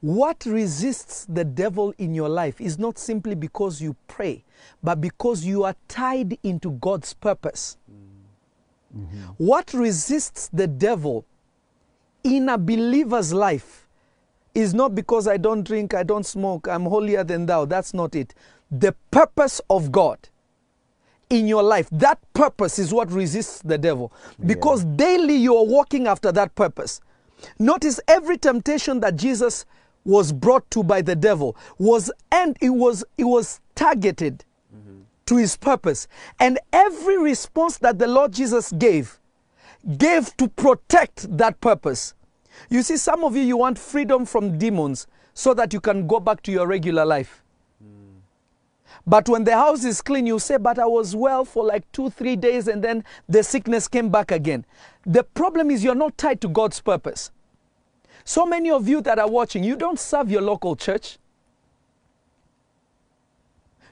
What 0.00 0.44
resists 0.44 1.24
the 1.26 1.44
devil 1.44 1.94
in 1.96 2.12
your 2.12 2.28
life 2.28 2.60
is 2.60 2.80
not 2.80 2.98
simply 2.98 3.36
because 3.36 3.80
you 3.80 3.94
pray, 4.08 4.42
but 4.82 5.00
because 5.00 5.44
you 5.44 5.62
are 5.62 5.76
tied 5.86 6.36
into 6.42 6.72
God's 6.72 7.14
purpose. 7.14 7.76
Mm-hmm. 8.92 9.20
What 9.36 9.72
resists 9.72 10.48
the 10.52 10.66
devil 10.66 11.24
in 12.24 12.48
a 12.48 12.58
believer's 12.58 13.32
life 13.32 13.85
is 14.56 14.72
not 14.72 14.94
because 14.94 15.28
I 15.28 15.36
don't 15.36 15.62
drink, 15.62 15.92
I 15.92 16.02
don't 16.02 16.24
smoke, 16.24 16.66
I'm 16.66 16.86
holier 16.86 17.22
than 17.22 17.44
thou. 17.44 17.66
That's 17.66 17.92
not 17.92 18.14
it. 18.14 18.34
The 18.70 18.94
purpose 19.10 19.60
of 19.68 19.92
God 19.92 20.18
in 21.28 21.46
your 21.46 21.62
life, 21.62 21.88
that 21.92 22.18
purpose 22.32 22.78
is 22.78 22.92
what 22.92 23.12
resists 23.12 23.60
the 23.60 23.76
devil. 23.76 24.12
Because 24.46 24.84
daily 24.84 25.36
you 25.36 25.56
are 25.56 25.64
walking 25.64 26.06
after 26.06 26.32
that 26.32 26.54
purpose. 26.54 27.02
Notice 27.58 28.00
every 28.08 28.38
temptation 28.38 29.00
that 29.00 29.16
Jesus 29.16 29.66
was 30.04 30.32
brought 30.32 30.68
to 30.70 30.82
by 30.82 31.02
the 31.02 31.16
devil 31.16 31.54
was 31.78 32.10
and 32.32 32.56
it 32.62 32.70
was 32.70 33.04
it 33.18 33.24
was 33.24 33.60
targeted 33.74 34.44
mm-hmm. 34.74 35.00
to 35.26 35.36
his 35.36 35.56
purpose. 35.56 36.08
And 36.40 36.58
every 36.72 37.18
response 37.18 37.76
that 37.78 37.98
the 37.98 38.06
Lord 38.06 38.32
Jesus 38.32 38.72
gave 38.72 39.18
gave 39.98 40.34
to 40.38 40.48
protect 40.48 41.36
that 41.36 41.60
purpose. 41.60 42.14
You 42.70 42.82
see, 42.82 42.96
some 42.96 43.24
of 43.24 43.36
you, 43.36 43.42
you 43.42 43.56
want 43.56 43.78
freedom 43.78 44.24
from 44.24 44.58
demons 44.58 45.06
so 45.34 45.54
that 45.54 45.72
you 45.72 45.80
can 45.80 46.06
go 46.06 46.20
back 46.20 46.42
to 46.42 46.52
your 46.52 46.66
regular 46.66 47.04
life. 47.04 47.42
But 49.06 49.28
when 49.28 49.44
the 49.44 49.54
house 49.54 49.84
is 49.84 50.02
clean, 50.02 50.26
you 50.26 50.38
say, 50.38 50.56
But 50.56 50.78
I 50.78 50.86
was 50.86 51.14
well 51.14 51.44
for 51.44 51.64
like 51.64 51.90
two, 51.92 52.10
three 52.10 52.34
days, 52.34 52.66
and 52.66 52.82
then 52.82 53.04
the 53.28 53.42
sickness 53.42 53.86
came 53.86 54.08
back 54.08 54.32
again. 54.32 54.64
The 55.04 55.22
problem 55.22 55.70
is 55.70 55.84
you're 55.84 55.94
not 55.94 56.18
tied 56.18 56.40
to 56.40 56.48
God's 56.48 56.80
purpose. 56.80 57.30
So 58.24 58.44
many 58.44 58.70
of 58.70 58.88
you 58.88 59.00
that 59.02 59.20
are 59.20 59.28
watching, 59.30 59.62
you 59.62 59.76
don't 59.76 60.00
serve 60.00 60.30
your 60.30 60.42
local 60.42 60.74
church. 60.74 61.18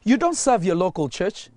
You 0.03 0.17
don't 0.17 0.37
serve 0.37 0.65
your 0.65 0.75
local 0.75 1.09
church. 1.09 1.51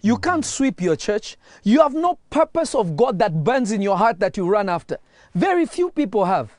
You 0.00 0.18
can't 0.18 0.44
sweep 0.44 0.80
your 0.80 0.96
church. 0.96 1.36
You 1.64 1.80
have 1.80 1.94
no 1.94 2.18
purpose 2.30 2.74
of 2.74 2.96
God 2.96 3.18
that 3.18 3.42
burns 3.42 3.72
in 3.72 3.82
your 3.82 3.96
heart 3.96 4.20
that 4.20 4.36
you 4.36 4.46
run 4.46 4.68
after. 4.68 4.98
Very 5.34 5.66
few 5.66 5.90
people 5.90 6.24
have. 6.24 6.50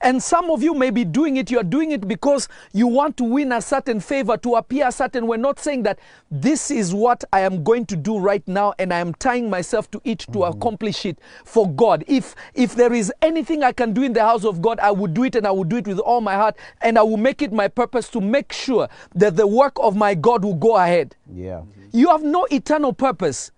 And 0.00 0.22
some 0.22 0.50
of 0.50 0.62
you 0.62 0.74
may 0.74 0.90
be 0.90 1.04
doing 1.04 1.36
it, 1.36 1.50
you're 1.50 1.62
doing 1.62 1.90
it 1.90 2.06
because 2.06 2.48
you 2.72 2.86
want 2.86 3.16
to 3.18 3.24
win 3.24 3.52
a 3.52 3.60
certain 3.60 4.00
favor, 4.00 4.36
to 4.38 4.54
appear 4.54 4.90
certain. 4.90 5.26
We're 5.26 5.36
not 5.36 5.58
saying 5.58 5.82
that 5.84 5.98
this 6.30 6.70
is 6.70 6.94
what 6.94 7.24
I 7.32 7.40
am 7.40 7.64
going 7.64 7.86
to 7.86 7.96
do 7.96 8.18
right 8.18 8.46
now 8.46 8.74
and 8.78 8.92
I 8.92 8.98
am 8.98 9.14
tying 9.14 9.50
myself 9.50 9.90
to 9.92 10.00
it 10.04 10.20
to 10.20 10.30
mm. 10.40 10.54
accomplish 10.54 11.04
it 11.06 11.18
for 11.44 11.68
God. 11.70 12.04
If 12.06 12.34
if 12.54 12.74
there 12.74 12.92
is 12.92 13.12
anything 13.22 13.62
I 13.62 13.72
can 13.72 13.92
do 13.92 14.02
in 14.02 14.12
the 14.12 14.22
house 14.22 14.44
of 14.44 14.62
God, 14.62 14.78
I 14.80 14.90
will 14.90 15.08
do 15.08 15.24
it 15.24 15.34
and 15.34 15.46
I 15.46 15.50
will 15.50 15.64
do 15.64 15.76
it 15.76 15.86
with 15.86 15.98
all 15.98 16.20
my 16.20 16.34
heart 16.34 16.56
and 16.82 16.98
I 16.98 17.02
will 17.02 17.16
make 17.16 17.42
it 17.42 17.52
my 17.52 17.68
purpose 17.68 18.08
to 18.10 18.20
make 18.20 18.52
sure 18.52 18.88
that 19.14 19.36
the 19.36 19.46
work 19.46 19.76
of 19.80 19.96
my 19.96 20.14
God 20.14 20.44
will 20.44 20.54
go 20.54 20.76
ahead. 20.76 21.16
Yeah. 21.32 21.62
You 21.92 22.08
have 22.08 22.22
no 22.22 22.46
eternal 22.50 22.92
purpose. 22.92 23.50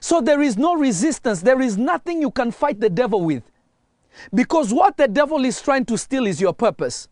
So 0.00 0.20
there 0.20 0.42
is 0.42 0.56
no 0.56 0.74
resistance. 0.76 1.42
There 1.42 1.60
is 1.60 1.76
nothing 1.76 2.20
you 2.20 2.30
can 2.30 2.50
fight 2.50 2.80
the 2.80 2.90
devil 2.90 3.22
with. 3.22 3.42
Because 4.32 4.72
what 4.72 4.96
the 4.96 5.08
devil 5.08 5.44
is 5.44 5.60
trying 5.60 5.84
to 5.86 5.98
steal 5.98 6.26
is 6.26 6.40
your 6.40 6.52
purpose. 6.52 7.08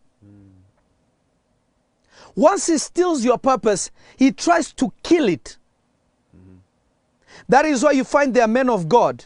Once 2.35 2.67
he 2.67 2.77
steals 2.77 3.23
your 3.23 3.37
purpose, 3.37 3.91
he 4.17 4.31
tries 4.31 4.73
to 4.73 4.91
kill 5.03 5.29
it. 5.29 5.57
That 7.47 7.65
is 7.65 7.83
why 7.83 7.91
you 7.91 8.03
find 8.03 8.33
there 8.33 8.43
are 8.43 8.47
men 8.47 8.69
of 8.69 8.89
God. 8.89 9.25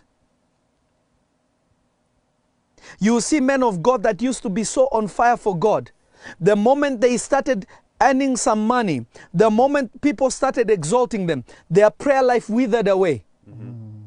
You 2.99 3.21
see 3.21 3.39
men 3.39 3.63
of 3.63 3.81
God 3.81 4.03
that 4.03 4.21
used 4.21 4.43
to 4.43 4.49
be 4.49 4.63
so 4.63 4.87
on 4.91 5.07
fire 5.07 5.37
for 5.37 5.57
God. 5.57 5.91
The 6.39 6.55
moment 6.55 7.01
they 7.01 7.17
started 7.17 7.65
earning 8.01 8.35
some 8.35 8.65
money, 8.67 9.05
the 9.33 9.49
moment 9.49 10.01
people 10.01 10.29
started 10.29 10.69
exalting 10.69 11.27
them, 11.27 11.45
their 11.69 11.89
prayer 11.89 12.23
life 12.23 12.49
withered 12.49 12.87
away. 12.87 13.23
Mm-hmm. 13.49 13.69
Mm. 13.69 14.01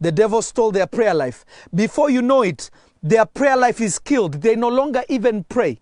The 0.00 0.12
devil 0.12 0.42
stole 0.42 0.70
their 0.70 0.86
prayer 0.86 1.14
life. 1.14 1.44
Before 1.74 2.10
you 2.10 2.22
know 2.22 2.42
it, 2.42 2.70
their 3.02 3.26
prayer 3.26 3.56
life 3.56 3.80
is 3.80 3.98
killed. 3.98 4.34
They 4.34 4.56
no 4.56 4.68
longer 4.68 5.04
even 5.08 5.44
pray. 5.44 5.80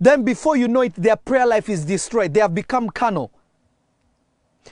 Then, 0.00 0.24
before 0.24 0.56
you 0.56 0.66
know 0.68 0.80
it, 0.80 0.94
their 0.94 1.16
prayer 1.16 1.46
life 1.46 1.68
is 1.68 1.84
destroyed. 1.84 2.32
They 2.32 2.40
have 2.40 2.54
become 2.54 2.88
carnal. 2.90 3.30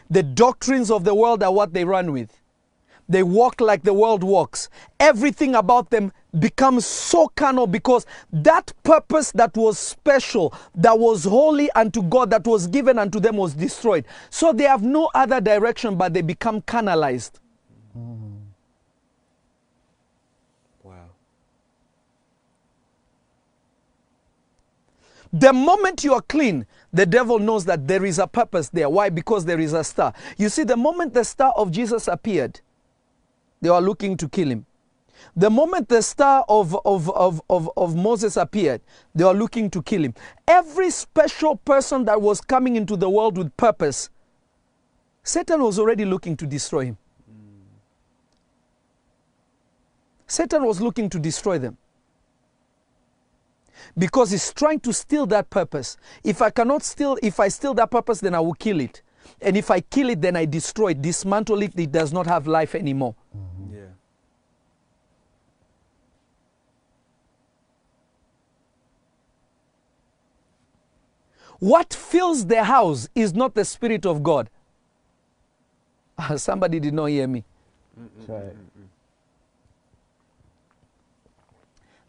The 0.09 0.23
doctrines 0.23 0.91
of 0.91 1.05
the 1.05 1.15
world 1.15 1.43
are 1.43 1.53
what 1.53 1.75
they 1.75 1.85
run 1.85 2.13
with. 2.13 2.41
They 3.09 3.23
walk 3.23 3.61
like 3.61 3.83
the 3.83 3.93
world 3.93 4.25
walks. 4.25 4.71
Everything 4.99 5.55
about 5.55 5.91
them 5.91 6.13
becomes 6.39 6.87
so 6.87 7.29
carnal 7.29 7.67
because 7.67 8.07
that 8.33 8.73
purpose 8.83 9.33
that 9.33 9.57
was 9.57 9.79
special, 9.79 10.55
that 10.75 10.99
was 10.99 11.25
holy 11.25 11.71
unto 11.73 12.03
God, 12.03 12.31
that 12.31 12.47
was 12.47 12.67
given 12.67 12.99
unto 12.99 13.21
them 13.21 13.37
was 13.37 13.55
destroyed. 13.55 14.07
So 14.31 14.53
they 14.53 14.65
have 14.65 14.83
no 14.83 15.11
other 15.15 15.41
direction 15.41 15.97
but 15.97 16.15
they 16.15 16.23
become 16.23 16.63
carnalized. 16.63 17.39
Mm-hmm. 17.97 18.37
Wow. 20.83 21.11
The 25.33 25.53
moment 25.53 26.05
you 26.05 26.15
are 26.15 26.23
clean, 26.23 26.67
the 26.93 27.07
devil 27.07 27.39
knows 27.39 27.65
that 27.67 27.87
there 27.87 28.05
is 28.05 28.19
a 28.19 28.27
purpose 28.27 28.69
there. 28.71 28.89
Why? 28.89 29.11
Because 29.11 29.45
there 29.45 29.61
is 29.61 29.73
a 29.73 29.85
star. 29.85 30.13
You 30.39 30.49
see, 30.49 30.65
the 30.65 30.77
moment 30.77 31.15
the 31.15 31.25
star 31.25 31.53
of 31.57 31.71
Jesus 31.71 32.09
appeared, 32.09 32.61
they 33.61 33.71
were 33.71 33.81
looking 33.81 34.17
to 34.17 34.29
kill 34.29 34.49
him. 34.49 34.67
The 35.37 35.51
moment 35.51 35.89
the 35.89 36.03
star 36.03 36.45
of, 36.49 36.77
of, 36.85 37.11
of, 37.11 37.41
of, 37.49 37.71
of 37.77 37.97
Moses 37.97 38.37
appeared, 38.37 38.81
they 39.15 39.25
were 39.25 39.35
looking 39.35 39.71
to 39.71 39.83
kill 39.83 40.05
him. 40.05 40.15
Every 40.47 40.91
special 40.91 41.57
person 41.57 42.05
that 42.05 42.21
was 42.21 42.41
coming 42.41 42.77
into 42.77 42.97
the 42.97 43.09
world 43.09 43.39
with 43.39 43.57
purpose, 43.57 44.11
Satan 45.23 45.63
was 45.63 45.79
already 45.79 46.05
looking 46.05 46.37
to 46.37 46.47
destroy 46.47 46.87
him. 46.87 46.99
Satan 50.27 50.65
was 50.65 50.81
looking 50.81 51.11
to 51.11 51.19
destroy 51.19 51.59
them 51.59 51.77
because 53.99 54.31
he's 54.31 54.53
trying 54.53 54.81
to 54.81 54.93
steal 54.93 55.27
that 55.27 55.51
purpose. 55.51 55.97
If 56.25 56.41
I 56.41 56.51
cannot 56.51 56.83
steal, 56.83 57.19
if 57.23 57.39
I 57.39 57.49
steal 57.49 57.75
that 57.75 57.91
purpose, 57.91 58.21
then 58.21 58.35
I 58.35 58.41
will 58.41 58.55
kill 58.55 58.81
it. 58.81 59.03
And 59.41 59.57
if 59.57 59.71
I 59.71 59.81
kill 59.81 60.09
it, 60.11 60.21
then 60.21 60.37
I 60.37 60.47
destroy 60.47 60.89
it, 60.91 61.03
dismantle 61.03 61.63
it, 61.63 61.79
it 61.79 61.93
does 61.93 62.13
not 62.13 62.27
have 62.27 62.47
life 62.47 62.75
anymore. 62.75 63.15
Mm-hmm. 63.37 63.75
Yeah. 63.75 63.82
What 71.63 71.95
fills 71.95 72.47
the 72.47 72.65
house 72.65 73.09
is 73.15 73.35
not 73.35 73.55
the 73.55 73.65
Spirit 73.65 74.05
of 74.05 74.25
God. 74.25 74.51
Ah, 76.19 76.35
Somebody 76.35 76.81
did 76.81 76.93
not 76.93 77.05
hear 77.05 77.29
me. 77.29 77.45
Right. 78.27 78.57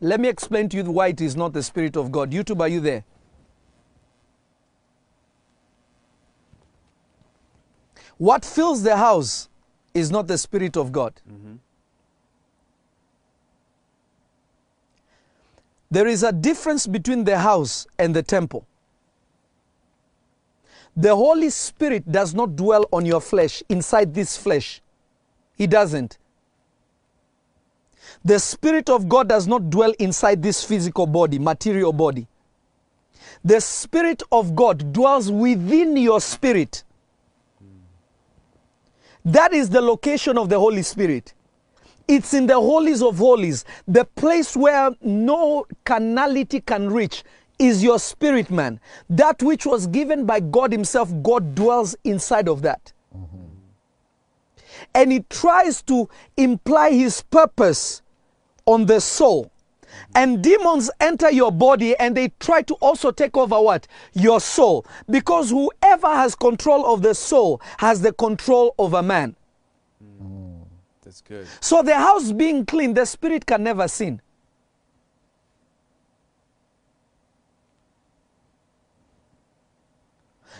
Let 0.01 0.19
me 0.19 0.27
explain 0.27 0.69
to 0.69 0.77
you 0.77 0.83
why 0.85 1.09
it 1.09 1.21
is 1.21 1.35
not 1.35 1.53
the 1.53 1.61
Spirit 1.61 1.95
of 1.95 2.11
God. 2.11 2.31
YouTube, 2.31 2.61
are 2.61 2.67
you 2.67 2.79
there? 2.79 3.03
What 8.17 8.43
fills 8.43 8.81
the 8.81 8.97
house 8.97 9.49
is 9.93 10.09
not 10.09 10.25
the 10.25 10.39
Spirit 10.39 10.75
of 10.75 10.91
God. 10.91 11.13
There 15.91 16.07
is 16.07 16.23
a 16.23 16.31
difference 16.31 16.87
between 16.87 17.23
the 17.23 17.37
house 17.37 17.85
and 17.99 18.15
the 18.15 18.23
temple. 18.23 18.65
The 20.95 21.15
Holy 21.15 21.49
Spirit 21.49 22.11
does 22.11 22.33
not 22.33 22.55
dwell 22.55 22.85
on 22.91 23.05
your 23.05 23.21
flesh, 23.21 23.63
inside 23.67 24.13
this 24.13 24.37
flesh. 24.37 24.81
He 25.55 25.67
doesn't. 25.67 26.17
The 28.23 28.39
Spirit 28.39 28.89
of 28.89 29.09
God 29.09 29.27
does 29.27 29.47
not 29.47 29.69
dwell 29.69 29.93
inside 29.99 30.43
this 30.43 30.63
physical 30.63 31.07
body, 31.07 31.39
material 31.39 31.93
body. 31.93 32.27
The 33.43 33.59
Spirit 33.59 34.23
of 34.31 34.55
God 34.55 34.93
dwells 34.93 35.31
within 35.31 35.97
your 35.97 36.21
spirit. 36.21 36.83
That 39.25 39.53
is 39.53 39.69
the 39.69 39.81
location 39.81 40.37
of 40.37 40.49
the 40.49 40.59
Holy 40.59 40.83
Spirit. 40.83 41.33
It's 42.07 42.33
in 42.33 42.47
the 42.47 42.55
holies 42.55 43.01
of 43.01 43.17
holies, 43.17 43.63
the 43.87 44.05
place 44.05 44.55
where 44.55 44.91
no 45.01 45.65
carnality 45.85 46.59
can 46.59 46.89
reach 46.89 47.23
is 47.59 47.83
your 47.83 47.99
spirit 47.99 48.49
man. 48.49 48.79
That 49.09 49.41
which 49.43 49.65
was 49.65 49.87
given 49.87 50.25
by 50.25 50.39
God 50.39 50.71
Himself, 50.71 51.11
God 51.21 51.55
dwells 51.55 51.95
inside 52.03 52.47
of 52.47 52.61
that. 52.63 52.93
And 54.95 55.11
He 55.11 55.21
tries 55.29 55.81
to 55.83 56.09
imply 56.37 56.91
His 56.91 57.21
purpose 57.21 58.01
on 58.65 58.85
the 58.85 58.99
soul. 59.01 59.51
And 60.15 60.43
demons 60.43 60.89
enter 60.99 61.31
your 61.31 61.51
body 61.51 61.95
and 61.97 62.15
they 62.17 62.29
try 62.39 62.61
to 62.63 62.73
also 62.75 63.11
take 63.11 63.37
over 63.37 63.59
what? 63.59 63.87
Your 64.13 64.39
soul. 64.39 64.85
Because 65.09 65.49
whoever 65.49 66.07
has 66.07 66.35
control 66.35 66.85
of 66.91 67.01
the 67.01 67.13
soul 67.15 67.61
has 67.77 68.01
the 68.01 68.11
control 68.13 68.73
over 68.77 69.01
man. 69.01 69.35
Mm, 70.21 70.65
that's 71.03 71.21
good. 71.21 71.47
So 71.61 71.81
the 71.83 71.95
house 71.95 72.31
being 72.31 72.65
clean, 72.65 72.93
the 72.93 73.05
spirit 73.05 73.45
can 73.45 73.63
never 73.63 73.87
sin. 73.87 74.21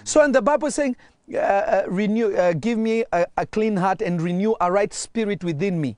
So, 0.04 0.22
and 0.22 0.34
the 0.34 0.42
Bible 0.42 0.68
is 0.68 0.76
saying, 0.76 0.96
uh, 1.34 1.38
uh, 1.38 1.84
renew, 1.88 2.36
uh, 2.36 2.54
give 2.54 2.78
me 2.78 3.06
a, 3.12 3.26
a 3.38 3.46
clean 3.46 3.78
heart 3.78 4.02
and 4.02 4.22
renew 4.22 4.56
a 4.60 4.72
right 4.72 4.94
spirit 4.94 5.44
within 5.44 5.80
me. 5.80 5.98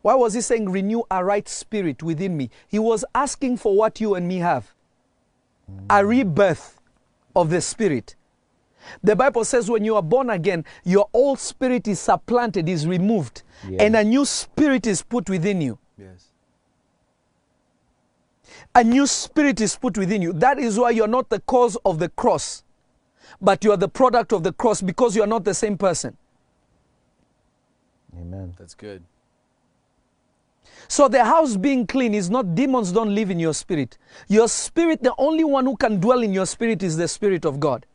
Why 0.00 0.14
was 0.14 0.34
he 0.34 0.40
saying 0.40 0.68
renew 0.68 1.02
a 1.10 1.24
right 1.24 1.48
spirit 1.48 2.02
within 2.02 2.36
me? 2.36 2.50
He 2.66 2.78
was 2.78 3.04
asking 3.14 3.58
for 3.58 3.76
what 3.76 4.00
you 4.00 4.14
and 4.14 4.26
me 4.26 4.38
have 4.38 4.74
a 5.88 6.04
rebirth 6.04 6.80
of 7.36 7.50
the 7.50 7.60
spirit. 7.60 8.16
The 9.04 9.14
Bible 9.14 9.44
says 9.44 9.70
when 9.70 9.84
you 9.84 9.94
are 9.94 10.02
born 10.02 10.28
again, 10.28 10.64
your 10.82 11.08
old 11.12 11.38
spirit 11.38 11.86
is 11.86 12.00
supplanted, 12.00 12.68
is 12.68 12.86
removed, 12.86 13.42
and 13.78 13.94
a 13.94 14.02
new 14.02 14.24
spirit 14.24 14.86
is 14.86 15.02
put 15.02 15.30
within 15.30 15.60
you. 15.60 15.78
Yes. 15.96 16.32
A 18.74 18.82
new 18.82 19.06
spirit 19.06 19.60
is 19.60 19.76
put 19.76 19.96
within 19.96 20.20
you. 20.20 20.32
That 20.32 20.58
is 20.58 20.78
why 20.78 20.90
you're 20.90 21.06
not 21.06 21.28
the 21.28 21.40
cause 21.40 21.76
of 21.84 22.00
the 22.00 22.08
cross, 22.08 22.64
but 23.40 23.64
you 23.64 23.72
are 23.72 23.76
the 23.76 23.88
product 23.88 24.32
of 24.32 24.42
the 24.42 24.52
cross 24.52 24.80
because 24.80 25.16
you 25.16 25.22
are 25.22 25.26
not 25.26 25.44
the 25.44 25.54
same 25.54 25.76
person. 25.76 26.16
Amen. 28.18 28.54
That's 28.58 28.74
good. 28.74 29.02
So 30.88 31.08
the 31.08 31.24
house 31.24 31.56
being 31.56 31.86
clean 31.86 32.14
is 32.14 32.28
not 32.28 32.54
demons 32.54 32.92
don't 32.92 33.14
live 33.14 33.30
in 33.30 33.38
your 33.38 33.54
spirit. 33.54 33.96
Your 34.28 34.48
spirit, 34.48 35.02
the 35.02 35.14
only 35.16 35.44
one 35.44 35.64
who 35.64 35.76
can 35.76 36.00
dwell 36.00 36.22
in 36.22 36.32
your 36.32 36.46
spirit 36.46 36.82
is 36.82 36.96
the 36.96 37.08
Spirit 37.08 37.44
of 37.44 37.60
God. 37.60 37.86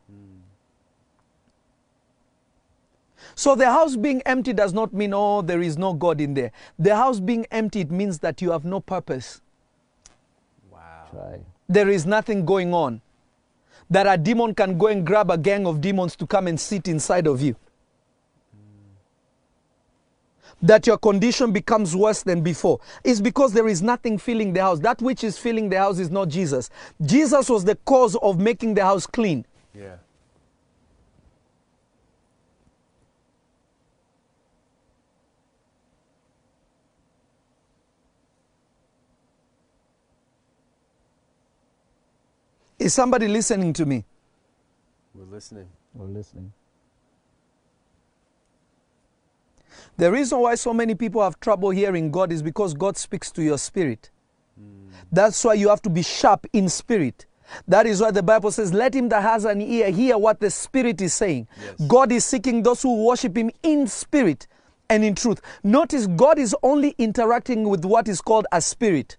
So 3.35 3.53
the 3.53 3.67
house 3.67 3.95
being 3.95 4.23
empty 4.23 4.51
does 4.51 4.73
not 4.73 4.93
mean, 4.93 5.13
oh, 5.13 5.43
there 5.43 5.61
is 5.61 5.77
no 5.77 5.93
God 5.93 6.19
in 6.19 6.33
there. 6.33 6.51
The 6.79 6.95
house 6.95 7.19
being 7.19 7.45
empty, 7.51 7.81
it 7.81 7.91
means 7.91 8.17
that 8.19 8.41
you 8.41 8.49
have 8.49 8.65
no 8.65 8.79
purpose. 8.79 9.41
Try. 11.11 11.39
There 11.69 11.87
is 11.89 12.05
nothing 12.05 12.45
going 12.45 12.73
on. 12.73 13.01
That 13.89 14.07
a 14.07 14.17
demon 14.17 14.53
can 14.53 14.77
go 14.77 14.87
and 14.87 15.05
grab 15.05 15.31
a 15.31 15.37
gang 15.37 15.65
of 15.65 15.79
demons 15.79 16.15
to 16.17 16.27
come 16.27 16.47
and 16.47 16.59
sit 16.59 16.87
inside 16.87 17.27
of 17.27 17.41
you. 17.41 17.55
That 20.61 20.87
your 20.87 20.97
condition 20.97 21.51
becomes 21.51 21.95
worse 21.95 22.23
than 22.23 22.41
before 22.41 22.79
is 23.03 23.21
because 23.21 23.53
there 23.53 23.67
is 23.67 23.81
nothing 23.81 24.17
filling 24.17 24.53
the 24.53 24.61
house. 24.61 24.79
That 24.79 25.01
which 25.01 25.23
is 25.23 25.37
filling 25.37 25.69
the 25.69 25.77
house 25.77 25.99
is 25.99 26.09
not 26.09 26.29
Jesus. 26.29 26.69
Jesus 27.01 27.49
was 27.49 27.63
the 27.63 27.75
cause 27.75 28.15
of 28.15 28.39
making 28.39 28.73
the 28.73 28.83
house 28.83 29.05
clean. 29.05 29.45
Yeah. 29.73 29.97
Is 42.79 42.93
somebody 42.93 43.27
listening 43.27 43.73
to 43.73 43.85
me? 43.85 44.05
We're 45.13 45.25
listening. 45.25 45.67
We're 45.93 46.05
listening. 46.05 46.53
The 49.97 50.11
reason 50.11 50.39
why 50.39 50.55
so 50.55 50.73
many 50.73 50.93
people 50.93 51.23
have 51.23 51.39
trouble 51.39 51.71
hearing 51.71 52.11
God 52.11 52.31
is 52.31 52.41
because 52.43 52.73
God 52.73 52.97
speaks 52.97 53.31
to 53.31 53.43
your 53.43 53.57
spirit. 53.57 54.11
Hmm. 54.57 54.89
That's 55.11 55.43
why 55.43 55.55
you 55.55 55.69
have 55.69 55.81
to 55.83 55.89
be 55.89 56.03
sharp 56.03 56.45
in 56.53 56.69
spirit. 56.69 57.25
That 57.67 57.87
is 57.87 58.01
why 58.01 58.11
the 58.11 58.21
Bible 58.21 58.51
says, 58.51 58.73
Let 58.73 58.93
him 58.93 59.09
that 59.09 59.23
has 59.23 59.45
an 59.45 59.61
ear 59.61 59.89
hear 59.89 60.17
what 60.17 60.39
the 60.39 60.49
Spirit 60.49 61.01
is 61.01 61.13
saying. 61.13 61.47
God 61.87 62.11
is 62.11 62.25
seeking 62.25 62.61
those 62.61 62.81
who 62.81 63.05
worship 63.05 63.37
him 63.37 63.49
in 63.63 63.87
spirit 63.87 64.47
and 64.89 65.03
in 65.03 65.15
truth. 65.15 65.41
Notice 65.63 66.07
God 66.07 66.39
is 66.39 66.55
only 66.61 66.93
interacting 66.97 67.67
with 67.67 67.85
what 67.85 68.07
is 68.07 68.21
called 68.21 68.47
a 68.51 68.61
spirit. 68.61 69.17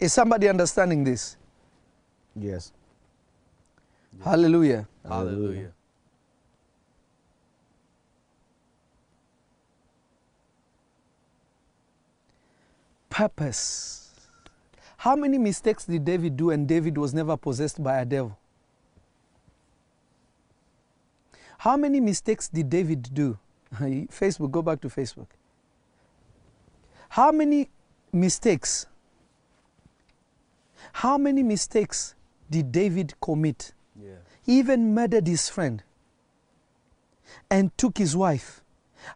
Is 0.00 0.14
somebody 0.14 0.48
understanding 0.48 1.04
this? 1.04 1.36
Yes. 2.34 2.72
Hallelujah. 4.24 4.88
Hallelujah. 5.06 5.72
Purpose. 13.10 14.10
How 14.96 15.16
many 15.16 15.36
mistakes 15.36 15.84
did 15.84 16.04
David 16.04 16.36
do 16.36 16.50
and 16.50 16.66
David 16.66 16.96
was 16.96 17.12
never 17.12 17.36
possessed 17.36 17.82
by 17.82 17.98
a 17.98 18.04
devil? 18.04 18.38
How 21.58 21.76
many 21.76 22.00
mistakes 22.00 22.48
did 22.48 22.70
David 22.70 23.10
do? 23.12 23.38
Facebook, 23.74 24.50
go 24.50 24.62
back 24.62 24.80
to 24.80 24.88
Facebook. 24.88 25.26
How 27.10 27.32
many 27.32 27.68
mistakes? 28.12 28.86
How 30.92 31.18
many 31.18 31.42
mistakes 31.42 32.14
did 32.50 32.72
David 32.72 33.14
commit? 33.20 33.72
Yeah. 34.00 34.16
He 34.42 34.58
even 34.58 34.94
murdered 34.94 35.26
his 35.26 35.48
friend 35.48 35.82
and 37.50 37.76
took 37.76 37.98
his 37.98 38.16
wife. 38.16 38.62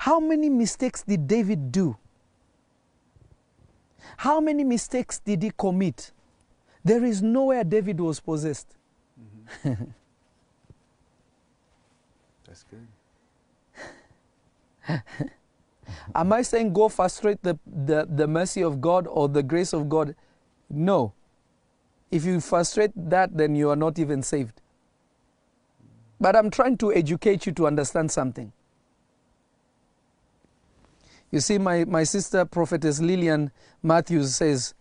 How 0.00 0.20
many 0.20 0.48
mistakes 0.48 1.02
did 1.02 1.26
David 1.26 1.72
do? 1.72 1.96
How 4.18 4.40
many 4.40 4.64
mistakes 4.64 5.18
did 5.18 5.42
he 5.42 5.50
commit? 5.56 6.12
There 6.84 7.04
is 7.04 7.22
nowhere 7.22 7.64
David 7.64 8.00
was 8.00 8.20
possessed. 8.20 8.76
Mm-hmm. 9.64 9.84
That's 12.46 12.64
good. 12.64 12.86
Am 16.14 16.32
I 16.32 16.42
saying 16.42 16.72
go 16.72 16.88
frustrate 16.88 17.42
the, 17.42 17.58
the, 17.66 18.06
the 18.08 18.26
mercy 18.26 18.62
of 18.62 18.80
God 18.80 19.06
or 19.06 19.28
the 19.28 19.42
grace 19.42 19.72
of 19.72 19.88
God? 19.88 20.14
No. 20.68 21.12
If 22.14 22.24
you 22.24 22.40
frustrate 22.40 22.92
that, 22.94 23.36
then 23.36 23.56
you 23.56 23.70
are 23.70 23.76
not 23.76 23.98
even 23.98 24.22
saved. 24.22 24.60
But 26.20 26.36
I'm 26.36 26.48
trying 26.48 26.78
to 26.78 26.94
educate 26.94 27.44
you 27.44 27.50
to 27.50 27.66
understand 27.66 28.12
something. 28.12 28.52
You 31.32 31.40
see, 31.40 31.58
my, 31.58 31.84
my 31.86 32.04
sister, 32.04 32.44
prophetess 32.44 33.00
Lillian 33.00 33.50
Matthews, 33.82 34.36
says 34.36 34.74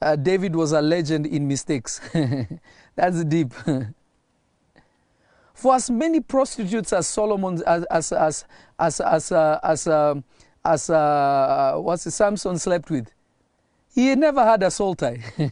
uh, 0.00 0.14
David 0.14 0.54
was 0.54 0.70
a 0.70 0.80
legend 0.80 1.26
in 1.26 1.48
mistakes. 1.48 2.00
That's 2.94 3.24
deep. 3.24 3.52
For 5.54 5.74
as 5.74 5.90
many 5.90 6.20
prostitutes 6.20 6.92
as 6.92 7.08
Solomon, 7.08 7.60
as 7.66 7.82
as 7.90 8.12
as 8.12 8.44
as 8.78 9.00
as 9.00 9.32
uh, 9.32 9.58
as, 9.64 9.88
um, 9.88 10.22
as 10.64 10.88
uh, 10.88 11.74
what's 11.78 12.06
it, 12.06 12.12
Samson 12.12 12.60
slept 12.60 12.90
with, 12.90 13.12
he 13.92 14.14
never 14.14 14.44
had 14.44 14.62
a 14.62 14.70
soul 14.70 14.94
tie. 14.94 15.18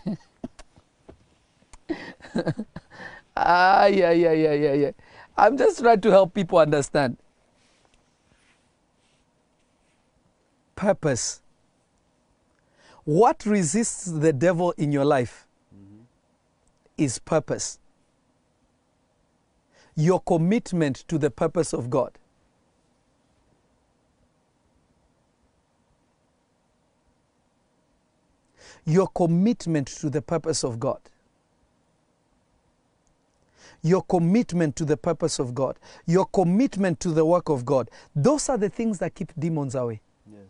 ah, 3.36 3.86
yeah, 3.86 4.10
yeah, 4.12 4.32
yeah, 4.32 4.52
yeah, 4.52 4.72
yeah. 4.72 4.90
I'm 5.36 5.56
just 5.56 5.80
trying 5.80 6.00
to 6.00 6.10
help 6.10 6.34
people 6.34 6.58
understand. 6.58 7.16
Purpose. 10.74 11.40
What 13.04 13.46
resists 13.46 14.06
the 14.06 14.32
devil 14.32 14.72
in 14.72 14.92
your 14.92 15.04
life 15.04 15.46
is 16.98 17.18
purpose. 17.18 17.78
Your 19.94 20.20
commitment 20.20 21.04
to 21.08 21.18
the 21.18 21.30
purpose 21.30 21.72
of 21.72 21.88
God. 21.88 22.18
Your 28.84 29.08
commitment 29.08 29.88
to 29.88 30.10
the 30.10 30.22
purpose 30.22 30.64
of 30.64 30.78
God. 30.78 31.00
Your 33.82 34.02
commitment 34.02 34.76
to 34.76 34.84
the 34.84 34.96
purpose 34.96 35.38
of 35.38 35.54
God. 35.54 35.78
Your 36.06 36.26
commitment 36.26 37.00
to 37.00 37.10
the 37.10 37.24
work 37.24 37.48
of 37.48 37.64
God. 37.64 37.90
Those 38.14 38.48
are 38.48 38.58
the 38.58 38.68
things 38.68 38.98
that 38.98 39.14
keep 39.14 39.32
demons 39.38 39.74
away. 39.74 40.00
Yes. 40.30 40.42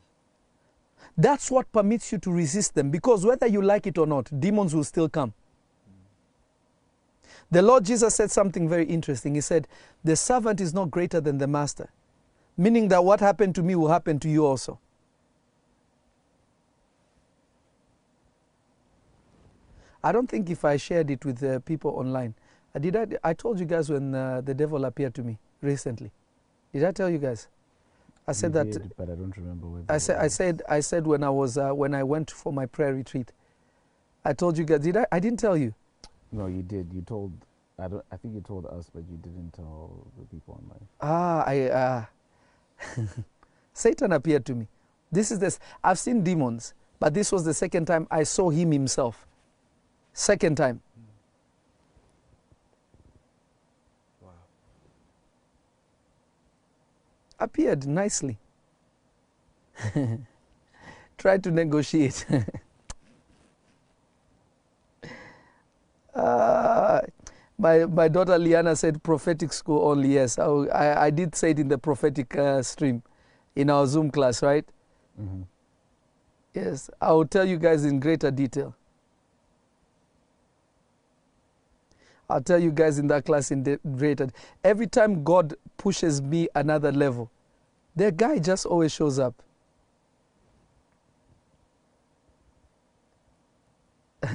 That's 1.16 1.50
what 1.50 1.70
permits 1.72 2.12
you 2.12 2.18
to 2.18 2.30
resist 2.30 2.74
them 2.74 2.90
because 2.90 3.24
whether 3.24 3.46
you 3.46 3.62
like 3.62 3.86
it 3.86 3.98
or 3.98 4.06
not, 4.06 4.30
demons 4.40 4.74
will 4.74 4.84
still 4.84 5.08
come. 5.08 5.34
The 7.50 7.62
Lord 7.62 7.84
Jesus 7.84 8.14
said 8.14 8.30
something 8.30 8.68
very 8.68 8.84
interesting. 8.84 9.34
He 9.34 9.40
said, 9.40 9.68
The 10.02 10.16
servant 10.16 10.60
is 10.60 10.74
not 10.74 10.90
greater 10.90 11.20
than 11.20 11.38
the 11.38 11.46
master, 11.46 11.90
meaning 12.56 12.88
that 12.88 13.04
what 13.04 13.20
happened 13.20 13.54
to 13.54 13.62
me 13.62 13.76
will 13.76 13.88
happen 13.88 14.18
to 14.20 14.28
you 14.28 14.44
also. 14.44 14.80
I 20.02 20.12
don't 20.12 20.28
think 20.28 20.50
if 20.50 20.64
I 20.64 20.76
shared 20.76 21.10
it 21.10 21.24
with 21.24 21.42
uh, 21.42 21.58
people 21.60 21.92
online. 21.92 22.34
Uh, 22.76 22.78
did 22.78 22.94
I? 22.94 23.06
I 23.30 23.32
told 23.32 23.58
you 23.58 23.64
guys 23.64 23.88
when 23.88 24.14
uh, 24.14 24.42
the 24.42 24.52
devil 24.52 24.84
appeared 24.84 25.14
to 25.14 25.22
me 25.22 25.38
recently. 25.62 26.10
Did 26.74 26.84
I 26.84 26.92
tell 26.92 27.08
you 27.08 27.16
guys? 27.18 27.48
I 28.28 28.32
said 28.32 28.48
You 28.48 28.64
that. 28.64 28.72
did, 28.72 28.92
but 28.96 29.04
I 29.08 29.14
don't 29.14 29.34
remember. 29.36 29.66
I 29.88 29.96
said, 29.98 30.18
I 30.18 30.28
said, 30.28 30.62
I 30.68 30.80
said 30.80 31.06
when 31.06 31.24
I 31.24 31.30
was 31.30 31.56
uh, 31.56 31.70
when 31.70 31.94
I 31.94 32.02
went 32.02 32.30
for 32.30 32.52
my 32.52 32.66
prayer 32.66 32.92
retreat. 32.92 33.32
I 34.24 34.34
told 34.34 34.58
you 34.58 34.64
guys. 34.64 34.80
Did 34.80 34.98
I? 34.98 35.06
I 35.10 35.20
didn't 35.20 35.38
tell 35.40 35.56
you. 35.56 35.72
No, 36.32 36.46
you 36.46 36.62
did. 36.62 36.92
You 36.92 37.00
told. 37.00 37.32
I 37.78 37.88
don't. 37.88 38.04
I 38.12 38.16
think 38.16 38.34
you 38.34 38.40
told 38.42 38.66
us, 38.66 38.90
but 38.92 39.04
you 39.10 39.16
didn't 39.22 39.52
tell 39.54 40.06
the 40.18 40.26
people 40.26 40.60
online. 40.62 40.86
Ah, 41.00 41.44
I. 41.46 41.60
Uh, 41.70 42.04
Satan 43.72 44.12
appeared 44.12 44.44
to 44.46 44.54
me. 44.54 44.68
This 45.10 45.30
is 45.30 45.38
this. 45.38 45.58
I've 45.82 45.98
seen 45.98 46.22
demons, 46.22 46.74
but 47.00 47.14
this 47.14 47.32
was 47.32 47.44
the 47.44 47.54
second 47.54 47.86
time 47.86 48.06
I 48.10 48.24
saw 48.24 48.50
him 48.50 48.72
himself. 48.72 49.26
Second 50.12 50.56
time. 50.56 50.82
Appeared 57.38 57.86
nicely. 57.86 58.38
Tried 61.18 61.44
to 61.44 61.50
negotiate. 61.50 62.26
Uh, 66.14 67.02
my, 67.58 67.84
my 67.84 68.08
daughter 68.08 68.38
Liana 68.38 68.74
said 68.74 69.02
prophetic 69.02 69.52
school 69.52 69.88
only. 69.90 70.14
Yes, 70.14 70.38
I, 70.38 70.46
I, 70.46 71.04
I 71.06 71.10
did 71.10 71.34
say 71.34 71.50
it 71.50 71.58
in 71.58 71.68
the 71.68 71.78
prophetic 71.78 72.34
uh, 72.36 72.62
stream 72.62 73.02
in 73.54 73.70
our 73.70 73.86
Zoom 73.86 74.10
class, 74.10 74.42
right? 74.42 74.64
Mm-hmm. 75.20 75.42
Yes, 76.54 76.90
I 77.00 77.12
will 77.12 77.26
tell 77.26 77.44
you 77.44 77.58
guys 77.58 77.84
in 77.84 78.00
greater 78.00 78.30
detail. 78.30 78.74
I'll 82.28 82.42
tell 82.42 82.58
you 82.58 82.72
guys 82.72 82.98
in 82.98 83.06
that 83.08 83.24
class 83.24 83.50
in 83.50 83.62
the. 83.62 83.78
Every 84.64 84.86
time 84.86 85.22
God 85.22 85.54
pushes 85.76 86.20
me 86.20 86.48
another 86.54 86.90
level, 86.90 87.30
the 87.94 88.10
guy 88.10 88.38
just 88.38 88.66
always 88.66 88.92
shows 88.92 89.18
up. 89.18 89.42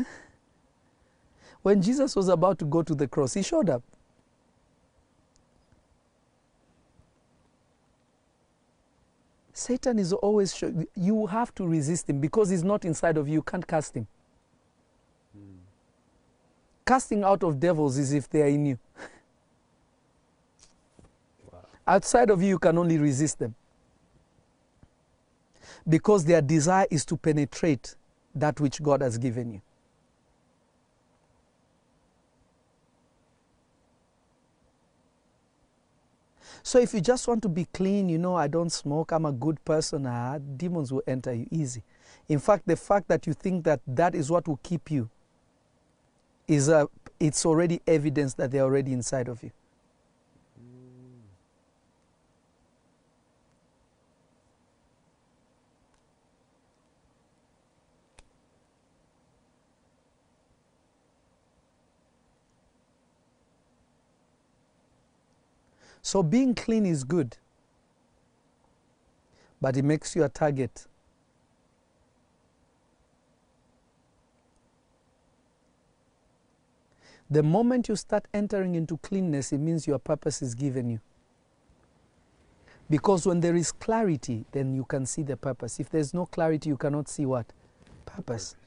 when 1.61 1.81
Jesus 1.81 2.15
was 2.15 2.30
about 2.30 2.59
to 2.59 2.65
go 2.65 2.81
to 2.81 2.95
the 2.95 3.07
cross, 3.07 3.34
he 3.34 3.41
showed 3.43 3.69
up. 3.69 3.84
Satan 9.53 9.99
is 9.99 10.11
always, 10.11 10.55
show, 10.55 10.73
you 10.95 11.27
have 11.27 11.53
to 11.53 11.68
resist 11.68 12.09
him 12.09 12.19
because 12.19 12.49
he's 12.49 12.63
not 12.63 12.84
inside 12.84 13.18
of 13.18 13.27
you. 13.27 13.35
You 13.35 13.43
can't 13.43 13.68
cast 13.68 13.95
him. 13.95 14.07
Casting 16.91 17.23
out 17.23 17.41
of 17.41 17.57
devils 17.57 17.97
is 17.97 18.11
if 18.11 18.30
they 18.30 18.41
are 18.41 18.47
in 18.47 18.65
you. 18.65 18.80
Outside 21.88 22.30
of 22.30 22.41
you, 22.41 22.49
you 22.49 22.59
can 22.59 22.77
only 22.77 22.97
resist 22.97 23.39
them. 23.39 23.55
Because 25.88 26.26
their 26.26 26.41
desire 26.41 26.88
is 26.91 27.05
to 27.05 27.15
penetrate 27.15 27.95
that 28.35 28.59
which 28.59 28.84
God 28.84 29.01
has 29.01 29.18
given 29.18 29.53
you. 29.53 29.61
So 36.61 36.77
if 36.77 36.93
you 36.93 36.99
just 36.99 37.26
want 37.26 37.41
to 37.43 37.47
be 37.47 37.69
clean, 37.73 38.09
you 38.09 38.18
know, 38.18 38.35
I 38.35 38.49
don't 38.49 38.69
smoke, 38.69 39.13
I'm 39.13 39.26
a 39.26 39.31
good 39.31 39.63
person, 39.63 40.05
ah, 40.07 40.39
demons 40.57 40.91
will 40.91 41.03
enter 41.07 41.34
you 41.34 41.47
easy. 41.51 41.84
In 42.27 42.39
fact, 42.39 42.68
the 42.68 42.76
fact 42.76 43.07
that 43.07 43.26
you 43.26 43.31
think 43.31 43.63
that 43.63 43.80
that 43.88 44.13
is 44.13 44.30
what 44.30 44.45
will 44.45 44.59
keep 44.61 44.91
you 44.91 45.09
is 46.52 46.68
a, 46.68 46.86
it's 47.18 47.45
already 47.45 47.82
evidence 47.88 48.34
that 48.34 48.52
they're 48.52 48.64
already 48.64 48.91
inside 48.91 49.30
of 49.30 49.41
you. 49.41 49.52
So 66.02 66.22
being 66.22 66.53
clean 66.53 66.86
is 66.86 67.06
good, 67.06 67.38
but 69.61 69.78
it 69.78 69.86
makes 69.86 70.18
you 70.18 70.26
a 70.26 70.30
target. 70.30 70.86
The 77.32 77.41
moment 77.41 77.88
you 77.88 77.95
start 77.95 78.26
entering 78.34 78.76
into 78.76 78.98
cleanness, 78.98 79.53
it 79.53 79.60
means 79.60 79.88
your 79.88 79.99
purpose 79.99 80.41
is 80.41 80.53
given 80.53 80.90
you. 80.90 80.99
Because 82.90 83.26
when 83.26 83.40
there 83.40 83.56
is 83.56 83.72
clarity, 83.72 84.44
then 84.52 84.74
you 84.74 84.84
can 84.84 85.06
see 85.06 85.24
the 85.24 85.38
purpose. 85.38 85.80
If 85.80 85.90
there's 85.90 86.14
no 86.14 86.26
clarity, 86.26 86.68
you 86.68 86.76
cannot 86.76 87.08
see 87.08 87.26
what? 87.26 87.45
Purpose. 88.06 88.58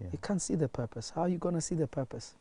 You 0.00 0.18
can't 0.22 0.40
see 0.40 0.54
the 0.54 0.68
purpose. 0.68 1.12
How 1.14 1.22
are 1.22 1.28
you 1.28 1.36
going 1.36 1.56
to 1.56 1.60
see 1.60 1.74
the 1.74 1.86
purpose? 1.86 2.34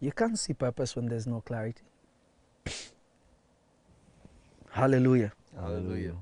You 0.00 0.12
can't 0.12 0.38
see 0.38 0.54
purpose 0.54 0.96
when 0.96 1.06
there's 1.06 1.26
no 1.26 1.42
clarity. 1.42 1.82
Hallelujah. 4.70 5.32
Hallelujah. 5.54 6.14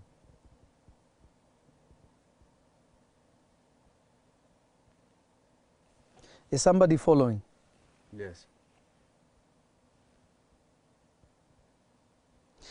Is 6.51 6.63
somebody 6.63 6.97
following? 6.97 7.43
Yes. 8.17 8.47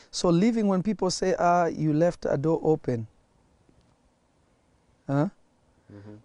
So 0.10 0.30
living 0.30 0.68
when 0.68 0.82
people 0.82 1.12
say, 1.12 1.36
ah, 1.38 1.66
you 1.66 1.94
left 1.94 2.26
a 2.28 2.38
door 2.38 2.60
open. 2.64 3.08
Huh? 5.08 5.30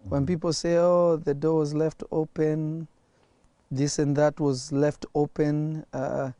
When 0.09 0.25
people 0.25 0.51
say, 0.51 0.77
oh, 0.77 1.17
the 1.17 1.33
door 1.33 1.59
was 1.59 1.73
left 1.73 2.03
open, 2.11 2.87
this 3.71 3.99
and 3.99 4.15
that 4.17 4.39
was 4.39 4.71
left 4.71 5.05
open, 5.15 5.85
uh, 5.93 6.31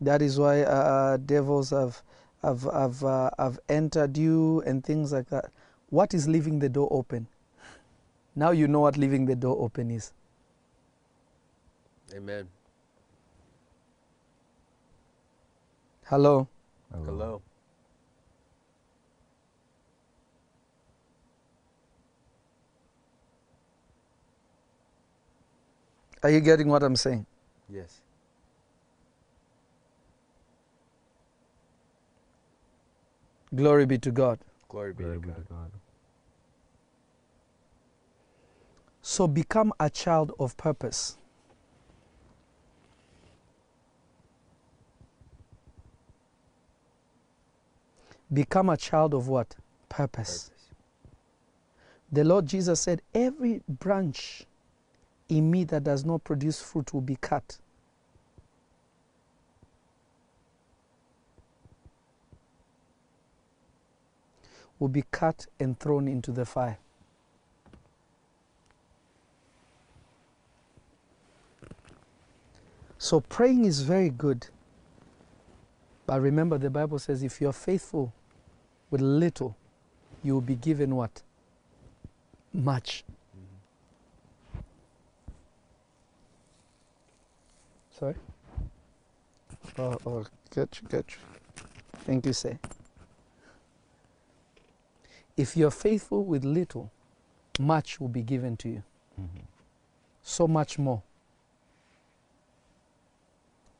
that 0.00 0.22
is 0.22 0.38
why 0.38 0.62
uh, 0.62 1.18
devils 1.18 1.70
have, 1.70 2.02
have, 2.42 2.62
have, 2.62 3.04
uh, 3.04 3.30
have 3.38 3.60
entered 3.68 4.16
you 4.16 4.62
and 4.62 4.82
things 4.82 5.12
like 5.12 5.28
that. 5.28 5.50
What 5.90 6.14
is 6.14 6.26
leaving 6.26 6.58
the 6.58 6.68
door 6.68 6.88
open? 6.90 7.26
Now 8.34 8.52
you 8.52 8.66
know 8.66 8.80
what 8.80 8.96
leaving 8.96 9.26
the 9.26 9.36
door 9.36 9.56
open 9.60 9.90
is. 9.90 10.12
Amen. 12.14 12.48
Hello? 16.06 16.48
Hello. 16.92 17.40
Are 26.22 26.30
you 26.30 26.40
getting 26.40 26.68
what 26.68 26.82
I'm 26.82 26.96
saying? 26.96 27.26
Yes. 27.68 28.00
Glory 33.54 33.86
be 33.86 33.98
to 33.98 34.10
God. 34.10 34.38
Glory 34.68 34.92
be 34.92 35.04
to 35.04 35.18
God. 35.18 35.70
So 39.02 39.26
become 39.28 39.72
a 39.80 39.88
child 39.88 40.32
of 40.38 40.56
purpose. 40.56 41.16
Become 48.32 48.68
a 48.68 48.76
child 48.76 49.12
of 49.12 49.26
what? 49.28 49.56
Purpose. 49.88 50.50
The 52.12 52.24
Lord 52.24 52.46
Jesus 52.46 52.80
said, 52.80 53.02
Every 53.14 53.62
branch 53.68 54.46
in 55.28 55.50
me 55.50 55.64
that 55.64 55.84
does 55.84 56.04
not 56.04 56.24
produce 56.24 56.60
fruit 56.60 56.92
will 56.92 57.00
be 57.00 57.16
cut. 57.16 57.58
Will 64.78 64.88
be 64.88 65.04
cut 65.10 65.46
and 65.58 65.78
thrown 65.78 66.08
into 66.08 66.32
the 66.32 66.44
fire. 66.44 66.78
So 72.96 73.20
praying 73.20 73.64
is 73.64 73.80
very 73.80 74.10
good. 74.10 74.48
But 76.06 76.20
remember, 76.20 76.58
the 76.58 76.70
Bible 76.70 76.98
says 76.98 77.22
if 77.22 77.40
you're 77.40 77.52
faithful 77.52 78.12
with 78.90 79.00
little, 79.00 79.56
you 80.22 80.34
will 80.34 80.40
be 80.40 80.56
given 80.56 80.96
what? 80.96 81.22
Much. 82.52 83.04
Sorry? 87.98 88.14
Oh, 89.78 89.98
oh, 90.06 90.26
get 90.54 90.80
you. 90.82 91.04
Thank 92.06 92.26
you, 92.26 92.32
sir. 92.32 92.58
If 95.36 95.56
you're 95.56 95.70
faithful 95.70 96.24
with 96.24 96.44
little, 96.44 96.90
much 97.58 98.00
will 98.00 98.08
be 98.08 98.22
given 98.22 98.56
to 98.58 98.68
you. 98.68 98.82
Mm-hmm. 99.20 99.44
So 100.22 100.48
much 100.48 100.78
more. 100.78 101.02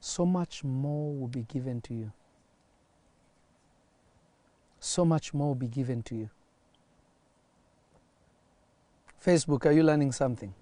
So 0.00 0.24
much 0.24 0.64
more 0.64 1.14
will 1.14 1.28
be 1.28 1.42
given 1.42 1.80
to 1.82 1.94
you. 1.94 2.12
So 4.90 5.04
much 5.04 5.32
more 5.32 5.46
will 5.46 5.54
be 5.54 5.68
given 5.68 6.02
to 6.02 6.16
you. 6.16 6.30
Facebook, 9.24 9.64
are 9.64 9.70
you 9.70 9.84
learning 9.84 10.10
something? 10.10 10.52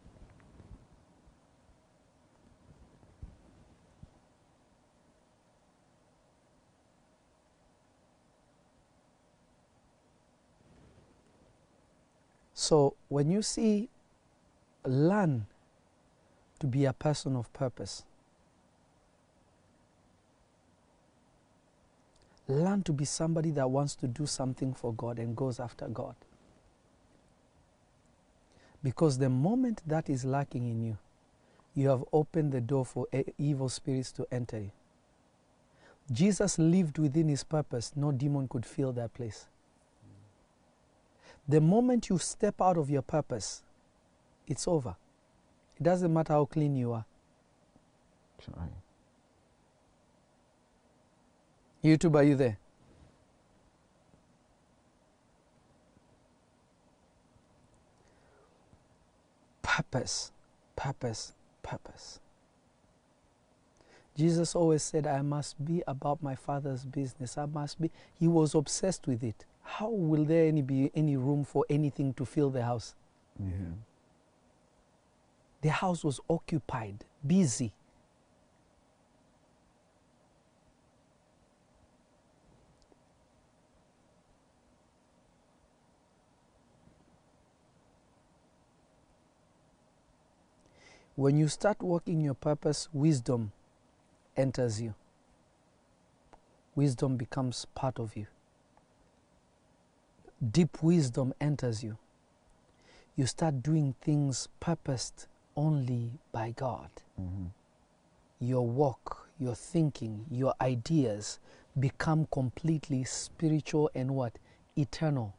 So 12.52 12.96
when 13.08 13.30
you 13.30 13.40
see, 13.40 13.88
learn 14.84 15.46
to 16.60 16.66
be 16.66 16.84
a 16.84 16.92
person 16.92 17.34
of 17.34 17.50
purpose. 17.54 18.04
Learn 22.48 22.82
to 22.84 22.92
be 22.92 23.04
somebody 23.04 23.50
that 23.52 23.70
wants 23.70 23.94
to 23.96 24.06
do 24.08 24.26
something 24.26 24.72
for 24.72 24.94
God 24.94 25.18
and 25.18 25.36
goes 25.36 25.60
after 25.60 25.86
God. 25.86 26.14
Because 28.82 29.18
the 29.18 29.28
moment 29.28 29.82
that 29.86 30.08
is 30.08 30.24
lacking 30.24 30.66
in 30.66 30.82
you, 30.82 30.98
you 31.74 31.88
have 31.90 32.04
opened 32.12 32.52
the 32.52 32.60
door 32.60 32.86
for 32.86 33.06
evil 33.36 33.68
spirits 33.68 34.10
to 34.12 34.26
enter 34.32 34.58
you. 34.58 34.70
Jesus 36.10 36.58
lived 36.58 36.98
within 36.98 37.28
his 37.28 37.44
purpose, 37.44 37.92
no 37.94 38.12
demon 38.12 38.48
could 38.48 38.64
fill 38.64 38.92
that 38.92 39.12
place. 39.12 39.46
The 41.46 41.60
moment 41.60 42.08
you 42.08 42.18
step 42.18 42.60
out 42.60 42.78
of 42.78 42.88
your 42.88 43.02
purpose, 43.02 43.62
it's 44.46 44.66
over. 44.66 44.96
It 45.76 45.82
doesn't 45.82 46.12
matter 46.12 46.32
how 46.32 46.46
clean 46.46 46.76
you 46.76 46.92
are. 46.92 47.04
YouTube, 51.96 52.14
are 52.14 52.22
you 52.22 52.36
there? 52.36 52.58
Purpose, 59.62 60.32
purpose, 60.76 61.32
purpose. 61.62 62.20
Jesus 64.16 64.56
always 64.56 64.82
said, 64.82 65.06
I 65.06 65.22
must 65.22 65.64
be 65.64 65.82
about 65.86 66.20
my 66.20 66.34
Father's 66.34 66.84
business. 66.84 67.38
I 67.38 67.46
must 67.46 67.80
be. 67.80 67.90
He 68.18 68.26
was 68.26 68.56
obsessed 68.56 69.06
with 69.06 69.22
it. 69.22 69.44
How 69.62 69.90
will 69.90 70.24
there 70.24 70.48
any 70.48 70.62
be 70.62 70.90
any 70.94 71.16
room 71.16 71.44
for 71.44 71.64
anything 71.70 72.12
to 72.14 72.24
fill 72.24 72.50
the 72.50 72.64
house? 72.64 72.96
Yeah. 73.38 73.74
The 75.60 75.70
house 75.70 76.02
was 76.02 76.18
occupied, 76.28 77.04
busy. 77.24 77.72
When 91.18 91.36
you 91.36 91.48
start 91.48 91.82
working 91.82 92.20
your 92.20 92.34
purpose, 92.34 92.88
wisdom 92.92 93.50
enters 94.36 94.80
you. 94.80 94.94
Wisdom 96.76 97.16
becomes 97.16 97.66
part 97.74 97.98
of 97.98 98.16
you. 98.16 98.28
Deep 100.52 100.80
wisdom 100.80 101.34
enters 101.40 101.82
you. 101.82 101.98
You 103.16 103.26
start 103.26 103.64
doing 103.64 103.96
things 104.00 104.46
purposed 104.60 105.26
only 105.56 106.12
by 106.30 106.52
God. 106.52 106.88
Mm-hmm. 107.20 107.46
Your 108.38 108.64
walk, 108.64 109.28
your 109.40 109.56
thinking, 109.56 110.24
your 110.30 110.54
ideas 110.60 111.40
become 111.80 112.28
completely 112.30 113.02
spiritual 113.02 113.90
and 113.92 114.12
what? 114.12 114.38
Eternal. 114.76 115.34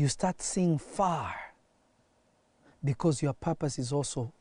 You 0.00 0.08
start 0.08 0.40
seeing 0.40 0.78
far 0.78 1.34
because 2.82 3.20
your 3.20 3.34
purpose 3.34 3.78
is 3.78 3.92
also 3.92 4.32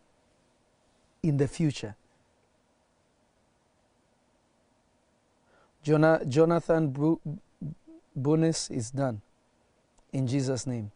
in 1.21 1.35
the 1.35 1.49
future. 1.49 1.97
Jonah, 5.83 6.21
Jonathan 6.25 6.91
Bru- 6.91 7.19
Bunis 8.17 8.71
is 8.71 8.89
done 8.91 9.21
in 10.13 10.27
Jesus' 10.27 10.65
name. 10.65 10.91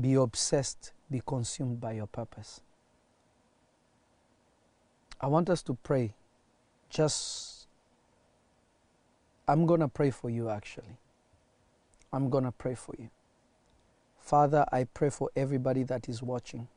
Be 0.00 0.14
obsessed, 0.14 0.92
be 1.10 1.20
consumed 1.26 1.78
by 1.78 1.92
your 1.92 2.06
purpose. 2.06 2.62
I 5.20 5.26
want 5.26 5.50
us 5.50 5.62
to 5.64 5.74
pray. 5.74 6.14
Just, 6.88 7.57
I'm 9.48 9.64
going 9.64 9.80
to 9.80 9.88
pray 9.88 10.10
for 10.10 10.28
you 10.28 10.50
actually. 10.50 10.98
I'm 12.12 12.28
going 12.28 12.44
to 12.44 12.52
pray 12.52 12.74
for 12.74 12.94
you. 12.98 13.08
Father, 14.18 14.66
I 14.70 14.84
pray 14.84 15.08
for 15.08 15.30
everybody 15.34 15.84
that 15.84 16.06
is 16.06 16.22
watching, 16.22 16.68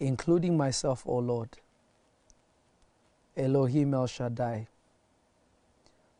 including 0.00 0.56
myself, 0.56 1.04
O 1.06 1.18
Lord. 1.18 1.50
Elohim 3.36 3.94
El 3.94 4.06
Shaddai. 4.08 4.66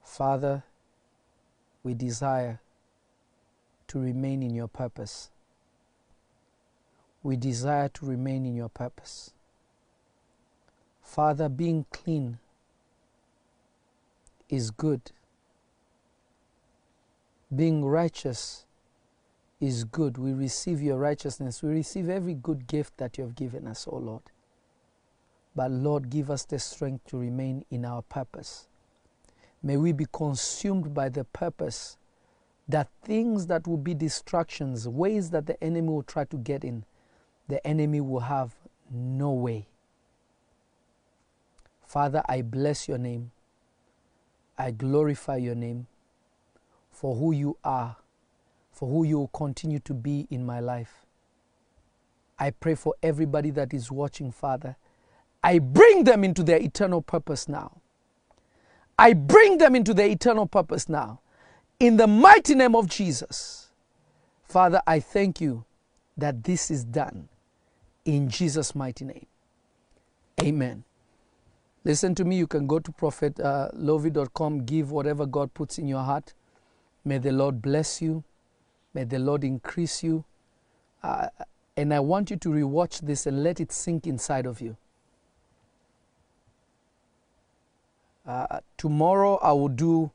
Father, 0.04 0.62
we 1.82 1.94
desire 1.94 2.60
to 3.88 3.98
remain 3.98 4.42
in 4.42 4.54
your 4.54 4.68
purpose. 4.68 5.30
We 7.22 7.36
desire 7.36 7.88
to 7.88 8.06
remain 8.06 8.46
in 8.46 8.54
your 8.54 8.68
purpose. 8.68 9.32
Father, 11.02 11.48
being 11.48 11.86
clean 11.90 12.38
is 14.48 14.70
good. 14.70 15.12
Being 17.55 17.85
righteous 17.85 18.66
is 19.60 19.85
good. 19.85 20.18
We 20.18 20.32
receive 20.32 20.82
your 20.82 20.98
righteousness. 20.98 21.62
We 21.62 21.70
receive 21.70 22.09
every 22.09 22.35
good 22.35 22.66
gift 22.66 22.97
that 22.98 23.18
you 23.18 23.24
have 23.24 23.35
given 23.35 23.66
us, 23.66 23.86
O 23.89 23.97
Lord. 23.97 24.23
But 25.55 25.70
Lord, 25.70 26.10
give 26.10 26.31
us 26.31 26.44
the 26.44 26.59
strength 26.59 27.06
to 27.06 27.18
remain 27.18 27.64
in 27.70 27.85
our 27.85 28.02
purpose. 28.02 28.68
May 29.62 29.77
we 29.77 29.93
be 29.93 30.06
consumed 30.12 30.93
by 30.93 31.09
the 31.09 31.24
purpose 31.24 31.97
that 32.68 32.89
things 33.02 33.47
that 33.47 33.66
will 33.66 33.78
be 33.78 33.94
distractions, 33.94 34.89
ways 34.89 35.31
that 35.31 35.47
the 35.47 35.62
enemy 35.62 35.89
will 35.89 36.02
try 36.02 36.24
to 36.24 36.36
get 36.36 36.64
in, 36.64 36.85
the 37.48 37.64
enemy 37.66 38.01
will 38.01 38.20
have 38.20 38.55
no 38.90 39.31
way. 39.31 39.68
Father, 41.86 42.23
I 42.28 42.43
bless 42.43 42.89
your 42.89 42.98
name. 42.98 43.31
I 44.58 44.70
glorify 44.72 45.36
your 45.36 45.54
name. 45.56 45.86
for 46.92 47.16
who 47.16 47.32
you 47.32 47.58
are, 47.64 47.96
for 48.72 48.88
who 48.88 49.04
you 49.04 49.18
will 49.18 49.28
continue 49.28 49.78
to 49.80 49.94
be 49.94 50.26
in 50.30 50.46
my 50.46 50.60
life. 50.60 51.06
I 52.38 52.50
pray 52.50 52.74
for 52.74 52.94
everybody 53.02 53.50
that 53.50 53.74
is 53.74 53.92
watching, 53.92 54.32
Father. 54.32 54.76
I 55.44 55.58
bring 55.60 56.04
them 56.04 56.24
into 56.24 56.42
their 56.42 56.58
eternal 56.58 57.02
purpose 57.02 57.48
now. 57.48 57.82
I 58.98 59.12
bring 59.14 59.58
them 59.58 59.76
into 59.76 59.94
their 59.94 60.08
eternal 60.08 60.46
purpose 60.46 60.88
now. 60.88 61.20
In 61.80 61.98
the 61.98 62.06
mighty 62.06 62.54
name 62.54 62.74
of 62.76 62.88
Jesus. 62.88 63.68
Father, 64.44 64.82
I 64.86 65.00
thank 65.00 65.40
you 65.40 65.64
that 66.16 66.44
this 66.44 66.70
is 66.70 66.84
done 66.84 67.28
in 68.04 68.30
Jesus' 68.30 68.74
mighty 68.74 69.04
name. 69.04 69.26
Amen. 70.42 70.84
Listen 71.86 72.16
to 72.16 72.24
me. 72.24 72.36
You 72.36 72.48
can 72.48 72.66
go 72.66 72.80
to 72.80 72.90
prophetlovy.com, 72.90 74.64
give 74.64 74.90
whatever 74.90 75.24
God 75.24 75.54
puts 75.54 75.78
in 75.78 75.86
your 75.86 76.02
heart. 76.02 76.34
May 77.04 77.18
the 77.18 77.30
Lord 77.30 77.62
bless 77.62 78.02
you. 78.02 78.24
May 78.92 79.04
the 79.04 79.20
Lord 79.20 79.44
increase 79.44 80.02
you. 80.02 80.24
Uh, 81.00 81.28
and 81.76 81.94
I 81.94 82.00
want 82.00 82.32
you 82.32 82.36
to 82.38 82.48
rewatch 82.48 83.02
this 83.06 83.24
and 83.24 83.44
let 83.44 83.60
it 83.60 83.70
sink 83.70 84.04
inside 84.04 84.46
of 84.46 84.60
you. 84.60 84.76
Uh, 88.26 88.58
tomorrow 88.76 89.36
I 89.40 89.52
will 89.52 89.68
do 89.68 90.10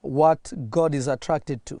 what 0.00 0.52
God 0.70 0.92
is 0.92 1.06
attracted 1.06 1.64
to. 1.66 1.80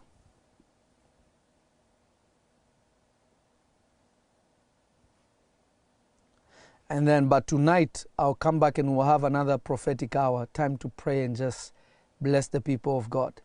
And 6.92 7.08
then, 7.08 7.26
but 7.26 7.46
tonight 7.46 8.04
I'll 8.18 8.34
come 8.34 8.60
back 8.60 8.76
and 8.76 8.94
we'll 8.94 9.06
have 9.06 9.24
another 9.24 9.56
prophetic 9.56 10.14
hour, 10.14 10.46
time 10.52 10.76
to 10.76 10.90
pray 10.90 11.24
and 11.24 11.34
just 11.34 11.72
bless 12.20 12.48
the 12.48 12.60
people 12.60 12.98
of 12.98 13.08
God. 13.08 13.40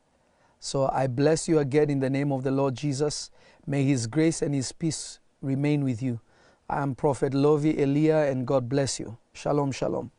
So 0.60 0.90
I 0.92 1.08
bless 1.08 1.48
you 1.48 1.60
again 1.60 1.90
in 1.90 2.02
the 2.02 2.10
name 2.10 2.34
of 2.34 2.44
the 2.44 2.52
Lord 2.52 2.76
Jesus. 2.76 3.32
May 3.66 3.86
His 3.86 4.06
grace 4.06 4.42
and 4.42 4.54
His 4.54 4.74
peace 4.74 5.20
remain 5.42 5.86
with 5.86 6.04
you. 6.04 6.20
I 6.70 6.82
am 6.82 6.94
Prophet 6.94 7.34
Lovy 7.34 7.82
Elia, 7.82 8.30
and 8.30 8.46
God 8.46 8.68
bless 8.68 9.00
you. 9.00 9.18
Shalom, 9.32 9.72
shalom. 9.72 10.12